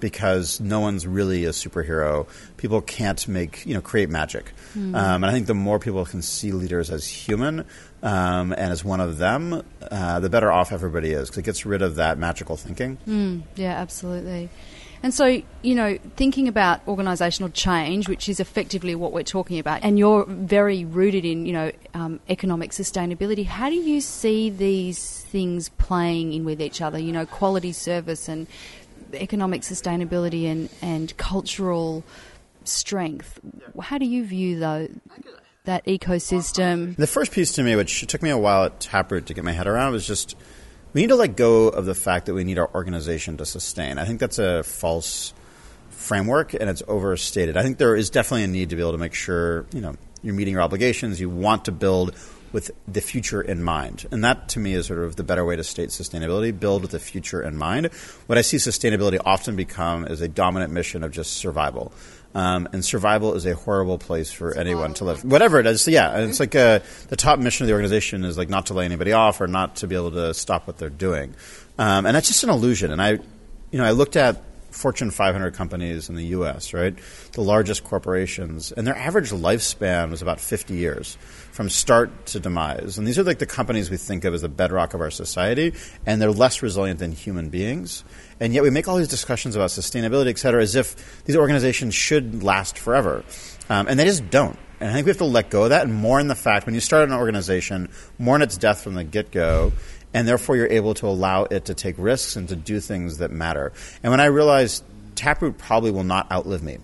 because 0.00 0.60
no 0.60 0.80
one's 0.80 1.06
really 1.06 1.44
a 1.44 1.50
superhero. 1.50 2.26
People 2.56 2.80
can't 2.80 3.26
make 3.28 3.64
you 3.66 3.74
know 3.74 3.80
create 3.80 4.10
magic, 4.10 4.52
um, 4.74 4.94
and 4.94 5.26
I 5.26 5.32
think 5.32 5.46
the 5.46 5.54
more 5.54 5.78
people 5.78 6.04
can 6.04 6.22
see 6.22 6.52
leaders 6.52 6.90
as 6.90 7.06
human 7.06 7.64
um, 8.02 8.52
and 8.52 8.72
as 8.72 8.84
one 8.84 9.00
of 9.00 9.18
them, 9.18 9.62
uh, 9.90 10.20
the 10.20 10.30
better 10.30 10.52
off 10.52 10.72
everybody 10.72 11.10
is 11.10 11.28
because 11.28 11.38
it 11.38 11.44
gets 11.44 11.66
rid 11.66 11.82
of 11.82 11.96
that 11.96 12.18
magical 12.18 12.56
thinking. 12.56 12.98
Yeah, 13.56 13.72
absolutely. 13.72 14.50
And 15.02 15.14
so, 15.14 15.42
you 15.62 15.74
know, 15.74 15.96
thinking 16.16 16.48
about 16.48 16.84
organisational 16.86 17.52
change, 17.52 18.08
which 18.08 18.28
is 18.28 18.40
effectively 18.40 18.94
what 18.94 19.12
we're 19.12 19.22
talking 19.22 19.58
about, 19.58 19.80
and 19.84 19.98
you're 19.98 20.24
very 20.26 20.84
rooted 20.84 21.24
in, 21.24 21.46
you 21.46 21.52
know, 21.52 21.72
um, 21.94 22.18
economic 22.28 22.72
sustainability. 22.72 23.46
How 23.46 23.68
do 23.68 23.76
you 23.76 24.00
see 24.00 24.50
these 24.50 25.24
things 25.24 25.68
playing 25.68 26.32
in 26.32 26.44
with 26.44 26.60
each 26.60 26.80
other? 26.80 26.98
You 26.98 27.12
know, 27.12 27.26
quality 27.26 27.72
service 27.72 28.28
and 28.28 28.48
economic 29.12 29.62
sustainability 29.62 30.44
and, 30.44 30.68
and 30.82 31.16
cultural 31.16 32.04
strength. 32.64 33.40
How 33.80 33.98
do 33.98 34.06
you 34.06 34.24
view 34.24 34.58
though 34.58 34.88
that 35.64 35.84
ecosystem? 35.86 36.96
The 36.96 37.06
first 37.06 37.32
piece 37.32 37.52
to 37.52 37.62
me, 37.62 37.76
which 37.76 38.06
took 38.06 38.22
me 38.22 38.30
a 38.30 38.38
while 38.38 38.64
at 38.64 38.80
Taproot 38.80 39.26
to 39.26 39.34
get 39.34 39.44
my 39.44 39.52
head 39.52 39.66
around, 39.66 39.92
was 39.92 40.06
just 40.06 40.36
we 40.92 41.02
need 41.02 41.08
to 41.08 41.16
let 41.16 41.36
go 41.36 41.68
of 41.68 41.84
the 41.84 41.94
fact 41.94 42.26
that 42.26 42.34
we 42.34 42.44
need 42.44 42.58
our 42.58 42.70
organization 42.74 43.36
to 43.38 43.46
sustain. 43.46 43.98
I 43.98 44.04
think 44.04 44.20
that's 44.20 44.38
a 44.38 44.62
false 44.62 45.34
framework 45.90 46.54
and 46.54 46.70
it's 46.70 46.82
overstated. 46.88 47.56
I 47.56 47.62
think 47.62 47.78
there 47.78 47.96
is 47.96 48.08
definitely 48.10 48.44
a 48.44 48.48
need 48.48 48.70
to 48.70 48.76
be 48.76 48.82
able 48.82 48.92
to 48.92 48.98
make 48.98 49.14
sure, 49.14 49.66
you 49.72 49.80
know, 49.80 49.94
you're 50.22 50.34
meeting 50.34 50.54
your 50.54 50.62
obligations, 50.62 51.20
you 51.20 51.30
want 51.30 51.66
to 51.66 51.72
build 51.72 52.14
with 52.52 52.70
the 52.86 53.00
future 53.00 53.40
in 53.40 53.62
mind. 53.62 54.06
And 54.10 54.24
that 54.24 54.48
to 54.50 54.60
me 54.60 54.74
is 54.74 54.86
sort 54.86 55.00
of 55.00 55.16
the 55.16 55.24
better 55.24 55.44
way 55.44 55.56
to 55.56 55.64
state 55.64 55.90
sustainability, 55.90 56.58
build 56.58 56.82
with 56.82 56.92
the 56.92 56.98
future 56.98 57.42
in 57.42 57.56
mind. 57.56 57.86
What 58.26 58.38
I 58.38 58.42
see 58.42 58.56
sustainability 58.56 59.20
often 59.24 59.56
become 59.56 60.06
is 60.06 60.20
a 60.20 60.28
dominant 60.28 60.72
mission 60.72 61.02
of 61.02 61.12
just 61.12 61.34
survival. 61.34 61.92
Um, 62.34 62.68
and 62.72 62.84
survival 62.84 63.34
is 63.34 63.46
a 63.46 63.54
horrible 63.54 63.98
place 63.98 64.30
for 64.30 64.56
anyone 64.56 64.94
to 64.94 65.04
live. 65.04 65.24
Whatever 65.24 65.58
it 65.60 65.66
is, 65.66 65.88
yeah. 65.88 66.14
And 66.14 66.28
it's 66.28 66.40
like 66.40 66.54
uh, 66.54 66.80
the 67.08 67.16
top 67.16 67.38
mission 67.38 67.64
of 67.64 67.68
the 67.68 67.72
organization 67.72 68.24
is 68.24 68.36
like 68.36 68.48
not 68.48 68.66
to 68.66 68.74
lay 68.74 68.84
anybody 68.84 69.12
off 69.12 69.40
or 69.40 69.46
not 69.46 69.76
to 69.76 69.86
be 69.86 69.96
able 69.96 70.10
to 70.12 70.34
stop 70.34 70.66
what 70.66 70.78
they're 70.78 70.90
doing. 70.90 71.34
Um, 71.78 72.06
and 72.06 72.14
that's 72.14 72.28
just 72.28 72.44
an 72.44 72.50
illusion. 72.50 72.92
And 72.92 73.00
I, 73.00 73.12
you 73.12 73.78
know, 73.78 73.84
I 73.84 73.92
looked 73.92 74.16
at 74.16 74.42
Fortune 74.78 75.10
500 75.10 75.54
companies 75.54 76.08
in 76.08 76.14
the 76.14 76.26
U.S., 76.26 76.72
right? 76.72 76.96
The 77.32 77.40
largest 77.40 77.82
corporations, 77.82 78.70
and 78.70 78.86
their 78.86 78.96
average 78.96 79.30
lifespan 79.30 80.10
was 80.10 80.22
about 80.22 80.38
50 80.38 80.74
years 80.74 81.18
from 81.50 81.68
start 81.68 82.26
to 82.26 82.38
demise. 82.38 82.96
And 82.96 83.04
these 83.04 83.18
are 83.18 83.24
like 83.24 83.40
the 83.40 83.46
companies 83.46 83.90
we 83.90 83.96
think 83.96 84.24
of 84.24 84.34
as 84.34 84.42
the 84.42 84.48
bedrock 84.48 84.94
of 84.94 85.00
our 85.00 85.10
society, 85.10 85.74
and 86.06 86.22
they're 86.22 86.30
less 86.30 86.62
resilient 86.62 87.00
than 87.00 87.10
human 87.10 87.48
beings. 87.48 88.04
And 88.38 88.54
yet 88.54 88.62
we 88.62 88.70
make 88.70 88.86
all 88.86 88.96
these 88.96 89.08
discussions 89.08 89.56
about 89.56 89.70
sustainability, 89.70 90.28
et 90.28 90.38
cetera, 90.38 90.62
as 90.62 90.76
if 90.76 91.24
these 91.24 91.34
organizations 91.34 91.94
should 91.96 92.44
last 92.44 92.78
forever. 92.78 93.24
Um, 93.68 93.88
and 93.88 93.98
they 93.98 94.04
just 94.04 94.30
don't. 94.30 94.56
And 94.80 94.90
I 94.90 94.92
think 94.92 95.06
we 95.06 95.10
have 95.10 95.18
to 95.18 95.24
let 95.24 95.50
go 95.50 95.64
of 95.64 95.70
that, 95.70 95.86
and 95.86 95.92
mourn 95.94 96.28
the 96.28 96.36
fact 96.36 96.66
when 96.66 96.74
you 96.76 96.80
start 96.80 97.08
an 97.08 97.14
organization, 97.14 97.88
mourn 98.16 98.42
its 98.42 98.56
death 98.56 98.80
from 98.82 98.94
the 98.94 99.02
get 99.02 99.32
go, 99.32 99.72
and 100.14 100.26
therefore 100.26 100.56
you're 100.56 100.66
able 100.68 100.94
to 100.94 101.06
allow 101.06 101.44
it 101.44 101.66
to 101.66 101.74
take 101.74 101.96
risks 101.98 102.36
and 102.36 102.48
to 102.48 102.56
do 102.56 102.80
things 102.80 103.18
that 103.18 103.30
matter. 103.30 103.72
And 104.02 104.10
when 104.10 104.20
I 104.20 104.26
realized 104.26 104.84
Taproot 105.14 105.58
probably 105.58 105.90
will 105.90 106.04
not 106.04 106.30
outlive 106.32 106.62
me, 106.62 106.78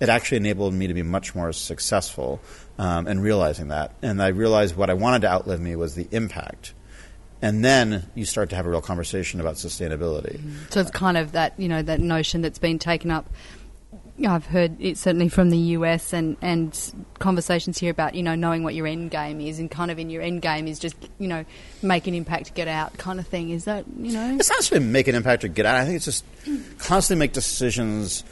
it 0.00 0.08
actually 0.08 0.38
enabled 0.38 0.74
me 0.74 0.88
to 0.88 0.94
be 0.94 1.02
much 1.02 1.34
more 1.34 1.52
successful 1.52 2.40
um, 2.78 3.06
in 3.06 3.20
realizing 3.20 3.68
that. 3.68 3.94
And 4.02 4.20
I 4.22 4.28
realized 4.28 4.76
what 4.76 4.90
I 4.90 4.94
wanted 4.94 5.22
to 5.22 5.30
outlive 5.30 5.60
me 5.60 5.76
was 5.76 5.94
the 5.94 6.08
impact. 6.10 6.74
And 7.40 7.64
then 7.64 8.08
you 8.14 8.24
start 8.24 8.50
to 8.50 8.56
have 8.56 8.66
a 8.66 8.70
real 8.70 8.80
conversation 8.80 9.40
about 9.40 9.56
sustainability. 9.56 10.40
So 10.70 10.80
it's 10.80 10.92
kind 10.92 11.16
of 11.16 11.32
that 11.32 11.58
you 11.58 11.68
know 11.68 11.82
that 11.82 12.00
notion 12.00 12.40
that's 12.40 12.60
been 12.60 12.78
taken 12.78 13.10
up. 13.10 13.28
I've 14.30 14.46
heard 14.46 14.80
it 14.80 14.98
certainly 14.98 15.28
from 15.28 15.50
the 15.50 15.58
US 15.58 16.12
and, 16.12 16.36
and 16.40 16.78
conversations 17.18 17.78
here 17.78 17.90
about 17.90 18.14
you 18.14 18.22
know 18.22 18.34
knowing 18.34 18.62
what 18.62 18.74
your 18.74 18.86
end 18.86 19.10
game 19.10 19.40
is 19.40 19.58
and 19.58 19.70
kind 19.70 19.90
of 19.90 19.98
in 19.98 20.10
your 20.10 20.22
end 20.22 20.42
game 20.42 20.66
is 20.68 20.78
just 20.78 20.96
you 21.18 21.28
know 21.28 21.44
make 21.82 22.06
an 22.06 22.14
impact, 22.14 22.54
get 22.54 22.68
out 22.68 22.96
kind 22.98 23.18
of 23.18 23.26
thing. 23.26 23.50
Is 23.50 23.64
that 23.64 23.84
you 23.98 24.12
know? 24.12 24.36
It's 24.36 24.48
not 24.48 24.56
necessarily 24.56 24.86
make 24.86 25.08
an 25.08 25.14
impact 25.14 25.44
or 25.44 25.48
get 25.48 25.66
out. 25.66 25.76
I 25.76 25.84
think 25.84 25.96
it's 25.96 26.04
just 26.04 26.24
constantly 26.78 27.24
make 27.24 27.32
decisions 27.32 28.24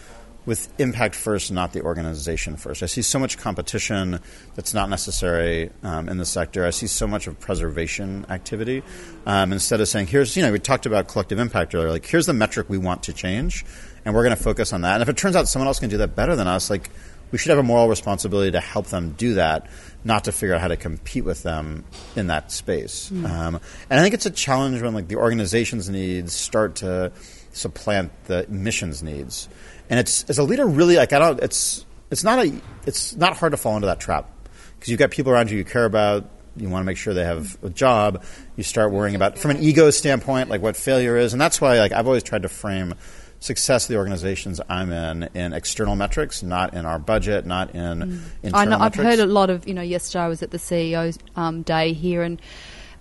with 0.47 0.73
impact 0.81 1.15
first, 1.15 1.53
not 1.53 1.73
the 1.73 1.83
organization 1.83 2.57
first. 2.57 2.83
I 2.83 2.87
see 2.87 3.03
so 3.03 3.19
much 3.19 3.39
competition 3.39 4.21
that's 4.55 4.73
not 4.73 4.89
necessary 4.89 5.71
um, 5.83 6.09
in 6.09 6.17
the 6.17 6.25
sector. 6.25 6.65
I 6.65 6.71
see 6.71 6.87
so 6.87 7.07
much 7.07 7.27
of 7.27 7.39
preservation 7.39 8.27
activity 8.31 8.83
um, 9.27 9.53
instead 9.53 9.81
of 9.81 9.89
saying, 9.89 10.07
"Here's 10.07 10.37
you 10.37 10.43
know 10.43 10.53
we 10.53 10.59
talked 10.59 10.87
about 10.87 11.09
collective 11.09 11.39
impact 11.39 11.75
earlier. 11.75 11.91
Like 11.91 12.07
here's 12.07 12.27
the 12.27 12.33
metric 12.33 12.69
we 12.69 12.79
want 12.79 13.05
to 13.05 13.13
change, 13.13 13.65
and 14.05 14.15
we're 14.15 14.25
going 14.25 14.37
to 14.37 14.43
focus 14.43 14.73
on 14.73 14.83
that. 14.83 14.95
And 14.95 15.03
if 15.03 15.09
it 15.09 15.17
turns 15.17 15.37
out 15.37 15.49
someone 15.49 15.67
else 15.67 15.79
can 15.79 15.91
do 15.91 15.99
that 15.99 16.17
better 16.17 16.37
than 16.37 16.49
us, 16.49 16.71
like 16.71 16.91
we 17.31 17.39
should 17.39 17.51
have 17.51 17.59
a 17.59 17.63
moral 17.63 17.89
responsibility 17.89 18.51
to 18.53 18.61
help 18.61 18.87
them 18.87 19.13
do 19.13 19.35
that, 19.35 19.69
not 20.05 20.25
to 20.25 20.33
figure 20.33 20.55
out 20.55 20.61
how 20.61 20.69
to 20.69 20.77
compete 20.77 21.25
with 21.25 21.43
them 21.43 21.85
in 22.17 22.27
that 22.29 22.51
space. 22.51 23.11
Um, 23.11 23.61
and 23.89 24.01
I 24.01 24.03
think 24.03 24.15
it's 24.15 24.27
a 24.27 24.31
challenge 24.31 24.83
when 24.83 24.95
like 24.95 25.09
the 25.09 25.17
organization's 25.17 25.89
needs 25.89 26.33
start 26.33 26.77
to 26.77 27.13
supplant 27.53 28.13
the 28.25 28.47
mission's 28.49 29.03
needs. 29.03 29.49
And 29.89 29.99
it's 29.99 30.25
as 30.25 30.39
a 30.39 30.43
leader, 30.43 30.67
really 30.67 30.97
like 30.97 31.13
I 31.13 31.19
don't. 31.19 31.41
It's 31.41 31.85
it's 32.11 32.25
not 32.25 32.39
a. 32.45 32.53
It's 32.87 33.17
not 33.17 33.37
hard 33.37 33.53
to 33.53 33.57
fall 33.57 33.77
into 33.77 33.87
that 33.87 34.01
trap 34.01 34.31
because 34.79 34.89
you've 34.89 34.99
got 34.99 35.11
people 35.11 35.33
around 35.33 35.51
you 35.51 35.59
you 35.59 35.65
care 35.65 35.85
about. 35.85 36.29
You 36.57 36.69
want 36.69 36.83
to 36.83 36.87
make 36.87 36.97
sure 36.97 37.15
they 37.15 37.25
have 37.25 37.57
a 37.63 37.71
job. 37.71 38.25
You 38.57 38.63
start 38.65 38.93
worrying 38.93 39.15
about 39.15 39.39
from 39.39 39.53
an 39.53 39.59
ego 39.63 39.91
standpoint, 39.91 40.49
like 40.49 40.63
what 40.63 40.77
failure 40.77 41.17
is, 41.17 41.33
and 41.33 41.41
that's 41.41 41.61
why 41.61 41.79
like 41.79 41.93
I've 41.93 42.07
always 42.07 42.23
tried 42.23 42.43
to 42.43 42.49
frame 42.49 42.95
success 43.41 43.85
of 43.85 43.89
the 43.89 43.97
organizations 43.97 44.61
I'm 44.69 44.93
in 44.93 45.29
in 45.35 45.53
external 45.53 45.97
metrics, 45.97 46.43
not 46.43 46.75
in 46.75 46.87
our 46.87 46.99
budget, 46.99 47.47
not 47.47 47.75
in 47.75 48.23
internal 48.43 48.55
I 48.55 48.65
know 48.65 48.77
I've 48.77 48.97
metrics. 48.97 49.17
heard 49.17 49.19
a 49.21 49.27
lot 49.27 49.51
of 49.51 49.67
you 49.67 49.75
know. 49.75 49.83
Yesterday 49.83 50.25
I 50.25 50.29
was 50.29 50.43
at 50.43 50.51
the 50.51 50.59
CEO's 50.59 51.19
um, 51.37 51.63
day 51.63 51.93
here 51.95 52.23
and. 52.23 52.41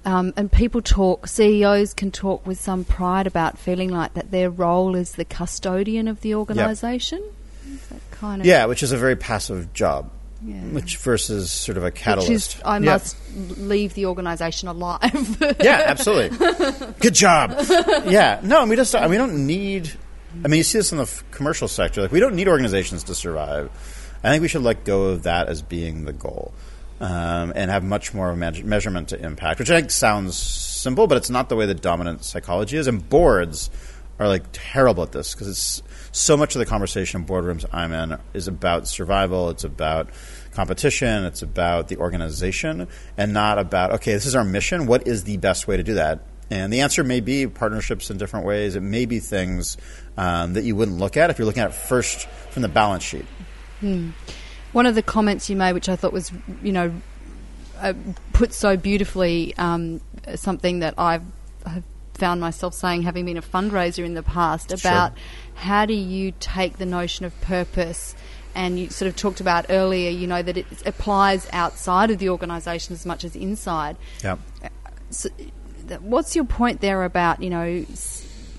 Um, 0.10 0.34
and 0.36 0.52
people 0.52 0.82
talk, 0.82 1.28
CEOs 1.28 1.93
can 1.93 2.10
talk 2.12 2.45
with 2.48 2.60
some 2.60 2.84
pride 2.84 3.28
about 3.28 3.60
feeling 3.60 3.89
like 3.89 4.13
that 4.15 4.32
their 4.32 4.50
role 4.50 4.95
is 4.95 5.12
the 5.13 5.26
custodian 5.26 6.08
of 6.08 6.22
the 6.22 6.36
organisation. 6.36 7.22
Is 7.72 7.86
that 7.88 8.00
kind 8.12 8.41
of 8.41 8.45
Yeah, 8.48 8.65
which 8.65 8.82
is 8.82 8.91
a 8.91 8.98
very 8.98 9.15
passive 9.15 9.72
job. 9.74 10.10
Yeah. 10.41 10.56
which 10.72 10.95
versus 10.98 11.52
sort 11.52 11.78
of 11.78 11.84
a 11.84 11.91
catalyst. 11.91 12.32
is, 12.56 12.62
I 12.63 12.76
Yeah. 12.76 12.91
must 12.91 13.17
leave 13.58 13.93
the 13.93 14.06
organisation 14.06 14.69
alive. 14.69 15.38
yeah, 15.62 15.84
absolutely. 15.86 16.38
Good 17.02 17.13
job. 17.13 17.56
Yeah, 18.08 18.39
no, 18.41 18.62
and 18.62 18.69
we 18.69 18.78
just 18.78 18.93
we 19.10 19.17
don't 19.17 19.45
need. 19.45 19.91
I 20.45 20.48
mean, 20.48 20.60
you 20.60 20.63
see 20.63 20.78
this 20.80 20.93
in 20.93 20.98
the 21.00 21.04
f- 21.04 21.26
commercial 21.32 21.67
sector. 21.67 22.02
Like, 22.02 22.13
we 22.13 22.22
don't 22.22 22.36
need 22.36 22.48
organizations 22.48 23.04
to 23.06 23.15
survive. 23.15 23.69
I 24.24 24.30
think 24.30 24.41
we 24.41 24.48
should 24.48 24.62
let 24.63 24.86
go 24.86 25.08
of 25.08 25.24
that 25.24 25.50
as 25.50 25.62
being 25.62 26.06
the 26.06 26.13
goal, 26.13 26.54
um, 26.99 27.53
and 27.55 27.71
have 27.71 27.83
much 27.83 28.13
more 28.13 28.29
of 28.29 28.35
a 28.35 28.51
meas- 28.51 28.63
measurement 28.63 29.09
to 29.09 29.23
impact, 29.23 29.59
which 29.59 29.69
I 29.69 29.77
think 29.77 29.91
sounds 29.91 30.35
simple, 30.38 31.07
but 31.07 31.17
it's 31.17 31.29
not 31.29 31.49
the 31.49 31.55
way 31.55 31.65
that 31.65 31.81
dominant 31.81 32.23
psychology 32.23 32.77
is. 32.77 32.88
And 32.88 33.07
boards 33.07 33.69
are 34.19 34.27
like 34.27 34.43
terrible 34.51 35.03
at 35.03 35.12
this 35.12 35.33
because 35.33 35.47
it's 35.47 35.83
so 36.12 36.35
much 36.35 36.55
of 36.55 36.59
the 36.59 36.65
conversation 36.65 37.21
in 37.21 37.27
boardrooms 37.27 37.65
I'm 37.71 37.93
in 37.93 38.17
is 38.33 38.47
about 38.47 38.88
survival. 38.88 39.49
It's 39.49 39.63
about 39.63 40.09
competition. 40.51 41.25
It's 41.25 41.41
about 41.41 41.88
the 41.88 41.97
organization, 41.97 42.88
and 43.17 43.33
not 43.33 43.59
about 43.59 43.91
okay, 43.93 44.13
this 44.13 44.25
is 44.25 44.35
our 44.35 44.43
mission. 44.43 44.88
What 44.88 45.07
is 45.07 45.23
the 45.23 45.38
best 45.38 45.67
way 45.67 45.77
to 45.77 45.83
do 45.83 45.93
that? 45.95 46.21
And 46.51 46.73
the 46.73 46.81
answer 46.81 47.03
may 47.03 47.19
be 47.19 47.47
partnerships 47.47 48.09
in 48.09 48.17
different 48.17 48.45
ways. 48.45 48.75
It 48.75 48.81
may 48.81 49.05
be 49.05 49.19
things 49.19 49.77
um, 50.17 50.53
that 50.53 50.63
you 50.63 50.75
wouldn't 50.75 50.97
look 50.97 51.15
at 51.15 51.29
if 51.29 51.38
you're 51.38 51.45
looking 51.45 51.62
at 51.62 51.69
it 51.69 51.75
first 51.75 52.27
from 52.49 52.63
the 52.63 52.67
balance 52.67 53.03
sheet. 53.03 53.25
One 54.71 54.86
of 54.86 54.95
the 54.95 55.01
comments 55.01 55.49
you 55.49 55.55
made, 55.55 55.73
which 55.73 55.89
I 55.89 55.95
thought 55.95 56.13
was, 56.13 56.32
you 56.62 56.71
know, 56.71 56.93
uh, 57.79 57.93
put 58.34 58.53
so 58.53 58.77
beautifully, 58.77 59.55
um, 59.58 60.01
something 60.36 60.79
that 60.79 60.93
I've, 60.97 61.23
have 61.65 61.84
found 62.13 62.41
myself 62.41 62.73
saying, 62.73 63.03
having 63.03 63.25
been 63.25 63.38
a 63.38 63.41
fundraiser 63.41 64.03
in 64.03 64.13
the 64.13 64.23
past, 64.23 64.71
about 64.71 65.13
how 65.55 65.86
do 65.86 65.93
you 65.93 66.34
take 66.39 66.77
the 66.77 66.86
notion 66.86 67.25
of 67.25 67.39
purpose. 67.41 68.15
And 68.55 68.79
you 68.79 68.89
sort 68.89 69.08
of 69.08 69.15
talked 69.15 69.39
about 69.39 69.67
earlier, 69.69 70.10
you 70.10 70.27
know, 70.27 70.41
that 70.41 70.58
it 70.58 70.65
applies 70.86 71.47
outside 71.53 72.10
of 72.10 72.17
the 72.17 72.29
organisation 72.29 72.93
as 72.93 73.05
much 73.05 73.23
as 73.23 73.36
inside. 73.36 73.95
Yeah. 74.23 74.38
So, 75.12 75.29
what's 75.99 76.36
your 76.36 76.45
point 76.45 76.82
there 76.82 77.03
about 77.03 77.41
you 77.41 77.49
know 77.49 77.86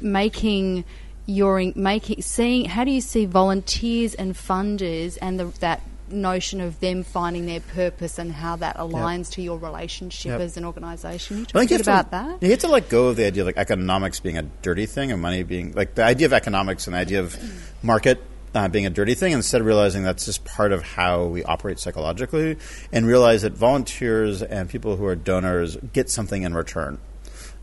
making 0.00 0.84
your 1.26 1.72
making 1.74 2.22
seeing 2.22 2.64
how 2.64 2.84
do 2.84 2.90
you 2.90 3.00
see 3.00 3.26
volunteers 3.26 4.14
and 4.14 4.34
funders 4.34 5.18
and 5.20 5.38
the, 5.38 5.44
that 5.60 5.80
notion 6.12 6.60
of 6.60 6.80
them 6.80 7.02
finding 7.02 7.46
their 7.46 7.60
purpose 7.60 8.18
and 8.18 8.32
how 8.32 8.56
that 8.56 8.76
aligns 8.76 9.30
to 9.32 9.42
your 9.42 9.58
relationship 9.58 10.30
Yep. 10.30 10.40
as 10.40 10.56
an 10.56 10.64
organisation? 10.64 11.38
You 11.38 11.44
talk 11.46 11.60
think 11.60 11.70
a 11.70 11.74
you 11.74 11.78
bit 11.78 11.86
have 11.86 12.06
about 12.06 12.24
to, 12.24 12.38
that. 12.38 12.46
You 12.46 12.50
have 12.50 12.60
to 12.60 12.68
let 12.68 12.88
go 12.88 13.08
of 13.08 13.16
the 13.16 13.26
idea 13.26 13.42
of 13.42 13.46
like 13.46 13.56
economics 13.56 14.20
being 14.20 14.36
a 14.38 14.42
dirty 14.62 14.86
thing 14.86 15.12
and 15.12 15.20
money 15.20 15.42
being 15.42 15.72
like 15.72 15.94
the 15.94 16.04
idea 16.04 16.26
of 16.26 16.32
economics 16.32 16.86
and 16.86 16.94
the 16.94 16.98
idea 16.98 17.20
of 17.20 17.36
market 17.82 18.22
uh, 18.54 18.68
being 18.68 18.86
a 18.86 18.90
dirty 18.90 19.14
thing 19.14 19.32
instead 19.32 19.60
of 19.60 19.66
realizing 19.66 20.02
that's 20.02 20.26
just 20.26 20.44
part 20.44 20.72
of 20.72 20.82
how 20.82 21.24
we 21.24 21.44
operate 21.44 21.78
psychologically 21.78 22.56
and 22.92 23.06
realize 23.06 23.42
that 23.42 23.52
volunteers 23.52 24.42
and 24.42 24.68
people 24.68 24.96
who 24.96 25.04
are 25.06 25.14
donors 25.14 25.76
get 25.92 26.10
something 26.10 26.42
in 26.42 26.54
return. 26.54 26.98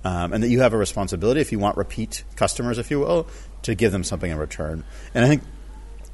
Um, 0.04 0.32
and 0.32 0.42
that 0.44 0.48
you 0.48 0.62
have 0.62 0.74
a 0.74 0.78
responsibility, 0.78 1.42
if 1.42 1.52
you 1.52 1.60
want 1.60 1.76
repeat 1.76 2.24
customers, 2.38 2.78
if 2.78 2.90
you 2.92 3.00
will, 3.00 3.28
to 3.64 3.76
give 3.76 3.92
them 3.92 4.04
something 4.06 4.32
in 4.32 4.38
return. 4.38 4.86
And 5.14 5.26
I 5.26 5.28
think 5.28 5.44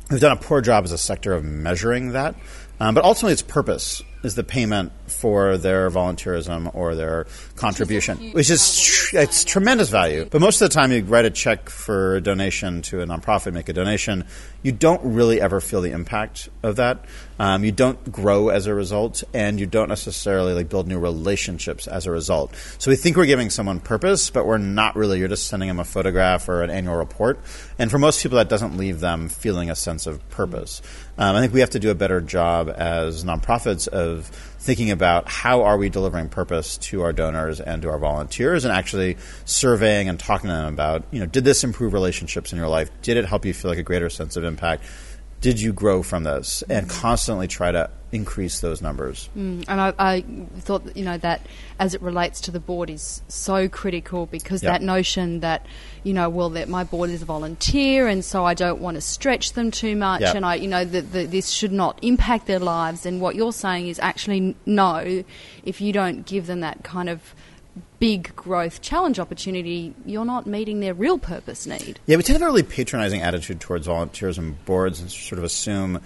we've 0.10 0.20
done 0.20 0.32
a 0.32 0.40
poor 0.40 0.62
job 0.62 0.84
as 0.84 0.92
a 0.92 0.98
sector 0.98 1.34
of 1.34 1.44
measuring 1.44 2.12
that. 2.12 2.36
Um, 2.84 2.96
but 2.96 3.06
ultimately, 3.06 3.32
its 3.32 3.42
purpose 3.42 4.04
is 4.24 4.36
the 4.36 4.44
payment 4.44 4.92
for 5.08 5.58
their 5.58 5.90
volunteerism 5.90 6.74
or 6.74 6.96
their 6.96 7.28
contribution, 7.56 8.32
which 8.32 8.50
is 8.50 8.80
tr- 8.80 9.18
it's 9.20 9.44
tremendous 9.44 9.90
value. 9.90 10.28
But 10.30 10.42
most 10.42 10.62
of 10.62 10.70
the 10.70 10.74
time, 10.74 10.92
you 10.92 11.04
write 11.04 11.24
a 11.24 11.30
check 11.30 11.70
for 11.70 12.18
a 12.18 12.22
donation 12.22 12.82
to 12.84 13.02
a 13.02 13.06
nonprofit, 13.06 13.54
make 13.54 13.70
a 13.70 13.74
donation. 13.74 14.26
You 14.62 14.72
don't 14.72 15.02
really 15.04 15.40
ever 15.40 15.62
feel 15.62 15.82
the 15.82 15.92
impact 15.92 16.50
of 16.62 16.78
that. 16.78 17.06
Um, 17.40 17.64
you 17.64 17.72
don't 17.72 18.12
grow 18.12 18.50
as 18.50 18.68
a 18.68 18.74
result, 18.74 19.24
and 19.34 19.60
you 19.60 19.66
don't 19.66 19.90
necessarily 19.90 20.54
like 20.54 20.70
build 20.70 20.88
new 20.88 21.00
relationships 21.00 21.88
as 21.88 22.06
a 22.06 22.12
result. 22.12 22.56
So 22.80 22.92
we 22.92 22.98
think 22.98 23.18
we're 23.18 23.26
giving 23.26 23.50
someone 23.50 23.80
purpose, 23.80 24.30
but 24.30 24.46
we're 24.46 24.58
not 24.58 24.96
really. 24.96 25.20
You're 25.20 25.28
just 25.28 25.48
sending 25.48 25.68
them 25.68 25.80
a 25.80 25.86
photograph 25.86 26.48
or 26.48 26.64
an 26.64 26.70
annual 26.70 26.96
report, 26.96 27.40
and 27.78 27.90
for 27.90 27.98
most 27.98 28.22
people, 28.22 28.38
that 28.38 28.50
doesn't 28.50 28.78
leave 28.78 29.00
them 29.00 29.30
feeling 29.30 29.70
a 29.70 29.76
sense 29.76 30.06
of 30.06 30.28
purpose. 30.30 30.82
Um, 31.18 31.36
I 31.36 31.42
think 31.42 31.54
we 31.54 31.60
have 31.60 31.72
to 31.72 31.80
do 31.80 31.92
a 31.92 31.96
better 31.96 32.22
job 32.22 32.73
as 32.74 33.24
nonprofits 33.24 33.88
of 33.88 34.28
thinking 34.28 34.92
about 34.92 35.28
how 35.28 35.64
are 35.64 35.78
we 35.78 35.90
delivering 35.90 36.30
purpose 36.30 36.78
to 36.78 37.02
our 37.02 37.12
donors 37.12 37.60
and 37.60 37.82
to 37.82 37.90
our 37.90 37.98
volunteers, 37.98 38.66
and 38.66 38.74
actually 38.74 39.18
surveying 39.46 40.08
and 40.10 40.20
talking 40.20 40.50
to 40.50 40.56
them 40.56 40.74
about, 40.74 41.04
you 41.12 41.20
know, 41.20 41.26
did 41.26 41.44
this 41.44 41.64
improve 41.64 41.94
relationships 41.94 42.54
in 42.54 42.58
your 42.58 42.68
life? 42.68 42.90
Did 43.02 43.18
it 43.18 43.26
help 43.26 43.46
you 43.46 43.54
feel 43.54 43.70
like 43.70 43.80
a 43.80 43.84
greater 43.84 44.10
sense 44.10 44.36
of 44.36 44.44
impact? 44.44 44.84
Did 45.44 45.60
you 45.62 45.74
grow 45.74 46.02
from 46.04 46.24
those 46.24 46.64
And 46.70 46.90
constantly 46.90 47.48
try 47.48 47.72
to 47.72 47.90
increase 48.14 48.60
those 48.60 48.80
numbers. 48.82 49.28
Mm, 49.36 49.66
and 49.68 49.82
I, 49.82 49.94
I 49.98 50.22
thought 50.60 50.86
that, 50.86 50.96
you 50.96 51.04
know 51.04 51.18
that 51.18 51.42
as 51.80 51.94
it 51.96 52.02
relates 52.02 52.40
to 52.42 52.52
the 52.52 52.60
board 52.60 52.90
is 52.92 53.22
so 53.28 53.68
critical 53.68 54.28
because 54.28 54.62
Yep. 54.64 54.72
that 54.72 54.82
notion 54.84 55.40
that 55.42 55.66
you 56.04 56.14
know 56.14 56.30
well 56.30 56.50
that 56.52 56.70
my 56.70 56.84
board 56.84 57.10
is 57.10 57.24
a 57.24 57.26
volunteer 57.26 58.08
and 58.08 58.24
so 58.24 58.46
I 58.46 58.54
don't 58.54 58.80
want 58.82 58.96
to 58.96 59.02
stretch 59.02 59.54
them 59.54 59.72
too 59.72 59.96
much 59.96 60.22
Yep. 60.22 60.36
and 60.36 60.46
I 60.46 60.56
you 60.56 60.68
know 60.68 60.86
that 60.86 61.12
this 61.12 61.50
should 61.50 61.72
not 61.74 61.98
impact 62.04 62.46
their 62.46 62.60
lives 62.60 63.06
and 63.06 63.20
what 63.20 63.36
you're 63.36 63.52
saying 63.52 63.88
is 63.88 63.98
actually 64.00 64.56
no 64.68 65.24
if 65.64 65.82
you 65.82 65.92
don't 65.92 66.26
give 66.26 66.46
them 66.46 66.60
that 66.62 66.84
kind 66.84 67.10
of 67.10 67.34
big 68.00 68.36
growth 68.36 68.82
challenge 68.82 69.20
opportunity 69.20 69.94
you're 70.06 70.26
not 70.26 70.46
meeting 70.46 70.80
their 70.80 70.94
real 70.94 71.18
purpose 71.18 71.66
need 71.66 72.00
Yeah, 72.06 72.18
we 72.18 72.24
tend 72.24 72.28
to 72.28 72.34
have 72.34 72.42
a 72.42 72.46
really 72.46 72.64
patronizing 72.64 73.22
attitude 73.22 73.60
towards 73.60 73.88
volunteers 73.88 74.38
and 74.38 74.64
boards 74.66 75.00
and 75.00 75.10
sort 75.10 75.40
of 75.40 75.46
assume 75.46 76.02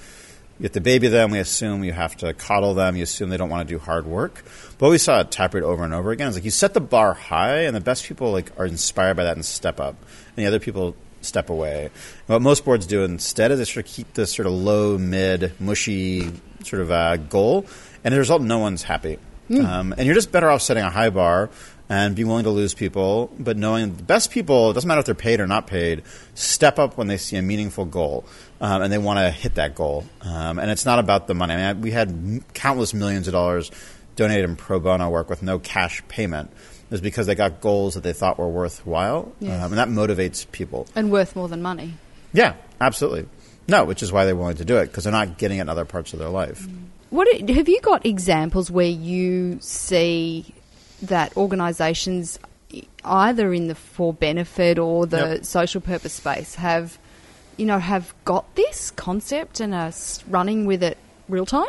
you 0.59 0.63
have 0.63 0.71
to 0.71 0.81
baby 0.81 1.07
them, 1.07 1.29
we 1.29 1.39
assume 1.39 1.83
you 1.83 1.93
have 1.93 2.17
to 2.17 2.33
coddle 2.33 2.73
them, 2.73 2.95
you 2.95 3.03
assume 3.03 3.29
they 3.29 3.37
don't 3.37 3.49
want 3.49 3.67
to 3.67 3.73
do 3.73 3.77
hard 3.77 4.07
work. 4.07 4.43
But 4.79 4.89
we 4.89 4.97
saw 4.97 5.19
at 5.19 5.29
Taproot 5.29 5.63
over 5.63 5.83
and 5.83 5.93
over 5.93 6.11
again 6.11 6.29
is 6.29 6.35
like 6.35 6.45
you 6.45 6.51
set 6.51 6.73
the 6.73 6.81
bar 6.81 7.13
high 7.13 7.61
and 7.61 7.75
the 7.75 7.81
best 7.81 8.05
people 8.05 8.31
like 8.31 8.51
are 8.57 8.65
inspired 8.65 9.17
by 9.17 9.25
that 9.25 9.35
and 9.35 9.45
step 9.45 9.79
up. 9.79 9.95
And 10.35 10.43
the 10.43 10.47
other 10.47 10.59
people 10.59 10.95
step 11.21 11.49
away. 11.49 11.85
And 11.85 11.91
what 12.27 12.41
most 12.41 12.65
boards 12.65 12.87
do 12.87 13.03
instead 13.03 13.51
is 13.51 13.59
they 13.59 13.65
sort 13.65 13.85
of 13.85 13.91
keep 13.91 14.13
this 14.13 14.33
sort 14.33 14.47
of 14.47 14.53
low, 14.53 14.97
mid, 14.97 15.53
mushy 15.59 16.31
sort 16.63 16.81
of 16.81 16.91
uh, 16.91 17.17
goal, 17.17 17.65
and 18.03 18.13
as 18.13 18.17
a 18.17 18.19
result, 18.19 18.41
no 18.41 18.57
one's 18.59 18.83
happy. 18.83 19.19
Um, 19.49 19.93
and 19.97 20.05
you're 20.05 20.15
just 20.15 20.31
better 20.31 20.49
off 20.49 20.61
setting 20.61 20.83
a 20.83 20.89
high 20.89 21.09
bar 21.09 21.49
and 21.89 22.15
being 22.15 22.27
willing 22.27 22.43
to 22.43 22.49
lose 22.49 22.73
people, 22.73 23.31
but 23.39 23.55
knowing 23.55 23.95
the 23.95 24.03
best 24.03 24.29
people, 24.29 24.71
it 24.71 24.73
doesn't 24.73 24.87
matter 24.87 24.99
if 24.99 25.05
they're 25.05 25.15
paid 25.15 25.39
or 25.39 25.47
not 25.47 25.67
paid, 25.67 26.03
step 26.35 26.79
up 26.79 26.97
when 26.97 27.07
they 27.07 27.15
see 27.17 27.37
a 27.37 27.41
meaningful 27.41 27.85
goal 27.85 28.25
um, 28.59 28.81
and 28.81 28.91
they 28.91 28.97
want 28.97 29.19
to 29.19 29.29
hit 29.31 29.55
that 29.55 29.73
goal. 29.73 30.03
Um, 30.21 30.59
and 30.59 30.69
it's 30.69 30.85
not 30.85 30.99
about 30.99 31.27
the 31.27 31.33
money. 31.33 31.53
I 31.53 31.71
mean, 31.73 31.81
we 31.81 31.91
had 31.91 32.09
m- 32.09 32.43
countless 32.53 32.93
millions 32.93 33.27
of 33.29 33.31
dollars 33.33 33.71
donated 34.17 34.43
in 34.49 34.55
pro 34.57 34.79
bono 34.81 35.09
work 35.09 35.29
with 35.29 35.41
no 35.41 35.59
cash 35.59 36.03
payment. 36.09 36.49
It 36.51 36.91
was 36.91 37.01
because 37.01 37.25
they 37.27 37.35
got 37.35 37.61
goals 37.61 37.93
that 37.93 38.01
they 38.03 38.13
thought 38.13 38.37
were 38.39 38.49
worthwhile, 38.49 39.31
Yes. 39.39 39.63
um, 39.63 39.71
and 39.71 39.79
that 39.79 39.87
motivates 39.87 40.49
people. 40.51 40.87
and 40.95 41.09
worth 41.11 41.35
more 41.37 41.47
than 41.47 41.61
money 41.61 41.93
Yeah, 42.33 42.55
absolutely. 42.81 43.27
No, 43.69 43.85
which 43.85 44.03
is 44.03 44.11
why 44.11 44.25
they're 44.25 44.35
willing 44.35 44.57
to 44.57 44.65
do 44.65 44.77
it 44.77 44.87
because 44.87 45.03
they're 45.05 45.11
not 45.13 45.37
getting 45.37 45.59
it 45.59 45.61
in 45.61 45.69
other 45.69 45.85
parts 45.85 46.11
of 46.13 46.19
their 46.19 46.29
life. 46.29 46.67
What 47.09 47.27
have 47.49 47.69
you 47.69 47.79
got 47.81 48.05
examples 48.05 48.69
where 48.69 48.85
you 48.87 49.59
see 49.61 50.53
that 51.03 51.35
organisations, 51.37 52.39
either 53.03 53.53
in 53.53 53.67
the 53.67 53.75
for 53.75 54.13
benefit 54.13 54.77
or 54.77 55.05
the 55.05 55.17
Yep. 55.17 55.45
social 55.45 55.81
purpose 55.81 56.13
space, 56.13 56.55
have 56.55 56.97
you 57.55 57.65
know 57.65 57.79
have 57.79 58.13
got 58.25 58.55
this 58.55 58.91
concept 58.91 59.59
and 59.59 59.73
are 59.73 59.93
running 60.29 60.65
with 60.65 60.83
it 60.83 60.97
real 61.29 61.45
time? 61.45 61.65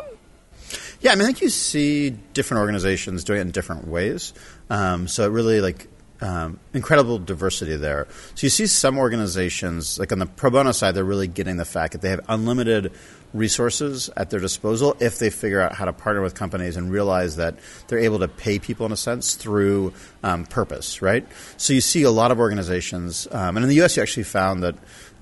Yeah, 1.00 1.12
I 1.12 1.14
mean, 1.14 1.22
I 1.22 1.26
think 1.26 1.40
you 1.40 1.48
see 1.48 2.10
different 2.10 2.60
organizations 2.60 3.24
doing 3.24 3.38
it 3.38 3.42
in 3.42 3.50
different 3.52 3.86
ways. 3.86 4.34
Um, 4.68 5.06
so 5.08 5.24
it 5.24 5.28
really 5.28 5.60
like 5.60 5.86
um, 6.20 6.58
incredible 6.74 7.18
diversity 7.18 7.76
there. 7.76 8.06
So 8.34 8.44
you 8.46 8.50
see 8.50 8.66
some 8.66 8.98
organizations, 8.98 9.98
like 9.98 10.12
on 10.12 10.18
the 10.18 10.26
pro 10.26 10.50
bono 10.50 10.72
side, 10.72 10.94
they're 10.94 11.04
really 11.04 11.28
getting 11.28 11.56
the 11.56 11.64
fact 11.64 11.92
that 11.92 12.02
they 12.02 12.10
have 12.10 12.20
unlimited 12.28 12.92
resources 13.34 14.10
at 14.16 14.30
their 14.30 14.40
disposal 14.40 14.96
if 15.00 15.18
they 15.18 15.30
figure 15.30 15.60
out 15.60 15.74
how 15.74 15.84
to 15.84 15.92
partner 15.92 16.22
with 16.22 16.34
companies 16.34 16.76
and 16.76 16.90
realize 16.90 17.36
that 17.36 17.56
they're 17.86 17.98
able 17.98 18.18
to 18.18 18.28
pay 18.28 18.58
people 18.58 18.86
in 18.86 18.92
a 18.92 18.96
sense 18.96 19.34
through 19.34 19.92
um, 20.22 20.44
purpose, 20.46 21.02
right? 21.02 21.26
So 21.56 21.72
you 21.72 21.80
see 21.80 22.02
a 22.02 22.10
lot 22.10 22.30
of 22.30 22.38
organizations, 22.38 23.28
um, 23.30 23.56
and 23.56 23.64
in 23.64 23.68
the 23.68 23.76
U.S. 23.76 23.96
you 23.96 24.02
actually 24.02 24.24
found 24.24 24.62
that 24.62 24.74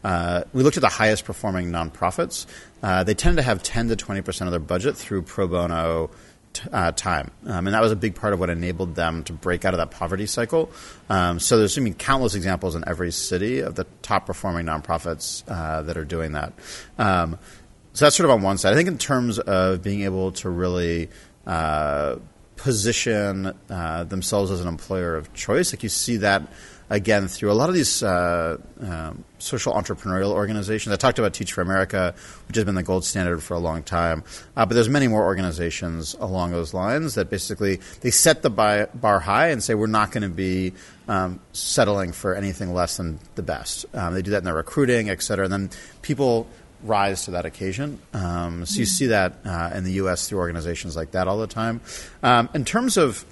uh, 0.05 0.45
we 0.53 0.63
looked 0.63 0.77
at 0.77 0.83
the 0.83 0.89
highest 0.89 1.25
performing 1.25 1.71
nonprofits. 1.71 2.47
Uh, 2.83 3.03
they 3.03 3.15
tend 3.15 3.39
to 3.39 3.43
have 3.43 3.63
10 3.63 3.89
to 3.89 3.97
20 3.97 4.23
percent 4.23 4.47
of 4.47 4.53
their 4.53 4.61
budget 4.61 4.97
through 4.97 5.23
pro 5.23 5.49
bono 5.49 6.11
uh, 6.73 6.93
time, 6.93 7.31
um, 7.47 7.67
and 7.67 7.75
that 7.75 7.83
was 7.83 7.93
a 7.93 7.97
big 7.97 8.15
part 8.15 8.33
of 8.33 8.39
what 8.39 8.49
enabled 8.49 8.95
them 8.95 9.25
to 9.25 9.33
break 9.33 9.65
out 9.65 9.75
of 9.75 9.79
that 9.79 9.91
poverty 9.91 10.27
cycle. 10.27 10.71
Um, 11.11 11.41
so 11.41 11.59
there's 11.59 11.77
I 11.77 11.81
mean, 11.81 11.95
countless 11.95 12.35
examples 12.35 12.77
in 12.77 12.85
every 12.87 13.11
city 13.11 13.61
of 13.61 13.75
the 13.75 13.85
top 14.03 14.27
performing 14.27 14.67
nonprofits 14.67 15.43
uh, 15.49 15.83
that 15.83 15.97
are 15.97 16.05
doing 16.05 16.33
that. 16.33 16.53
Um, 16.99 17.39
so 17.97 18.05
that's 18.05 18.15
sort 18.15 18.27
of 18.27 18.31
on 18.31 18.43
one 18.43 18.59
side. 18.59 18.75
I 18.75 18.77
think 18.77 18.89
in 18.89 18.99
terms 18.99 19.39
of 19.39 19.83
being 19.83 20.03
able 20.03 20.33
to 20.33 20.51
really 20.51 21.09
uh, 21.47 22.17
position 22.57 23.55
uh, 23.71 24.05
themselves 24.05 24.51
as 24.51 24.61
an 24.61 24.69
employer 24.69 25.15
of 25.17 25.33
choice. 25.33 25.73
Like 25.73 25.83
you 25.83 25.89
see 25.89 26.19
that 26.19 26.43
again 26.89 27.27
through 27.27 27.51
a 27.51 27.55
lot 27.55 27.69
of 27.69 27.75
these 27.75 28.03
uh, 28.03 28.59
um, 28.81 29.25
social 29.39 29.73
entrepreneurial 29.73 30.33
organizations. 30.33 30.93
I 30.93 30.97
talked 30.97 31.19
about 31.19 31.35
Teach 31.35 31.53
for 31.53 31.61
America, 31.61 32.15
which 32.47 32.57
has 32.57 32.65
been 32.65 32.75
the 32.75 32.83
gold 32.83 33.05
standard 33.05 33.43
for 33.43 33.55
a 33.55 33.59
long 33.59 33.83
time, 33.83 34.25
uh, 34.57 34.67
but 34.67 34.75
there's 34.75 34.89
many 34.89 35.09
more 35.09 35.25
organizations 35.25 36.15
along 36.15 36.53
those 36.53 36.75
lines 36.75 37.15
that 37.15 37.29
basically 37.31 37.81
they 38.01 38.11
set 38.11 38.43
the 38.43 38.51
bar 38.51 39.21
high 39.21 39.49
and 39.49 39.63
say 39.63 39.75
we're 39.75 39.87
not 39.87 40.13
going 40.13 40.23
to 40.23 40.29
be 40.29 40.73
um, 41.09 41.41
settling 41.53 42.13
for 42.13 42.35
anything 42.35 42.73
less 42.73 42.97
than 42.97 43.19
the 43.35 43.43
best. 43.43 43.87
Um, 43.95 44.15
they 44.15 44.23
do 44.23 44.31
that 44.33 44.39
in 44.39 44.45
their 44.45 44.55
recruiting, 44.55 45.11
et 45.11 45.23
cetera, 45.23 45.45
and 45.45 45.53
then 45.53 45.71
people 46.03 46.47
rise 46.83 47.25
to 47.25 47.33
that 47.33 47.47
occasion. 47.47 48.01
Um, 48.13 48.67
so 48.67 48.81
you 48.81 48.87
see 48.87 49.07
that 49.07 49.35
uh, 49.45 49.71
in 49.75 49.85
the 49.85 49.93
U.S. 49.93 50.29
through 50.29 50.39
organizations 50.39 50.97
like 50.97 51.13
that 51.13 51.29
all 51.29 51.39
the 51.39 51.47
time. 51.47 51.81
Um, 52.23 52.49
in 52.55 52.65
terms 52.65 52.97
of 52.97 53.25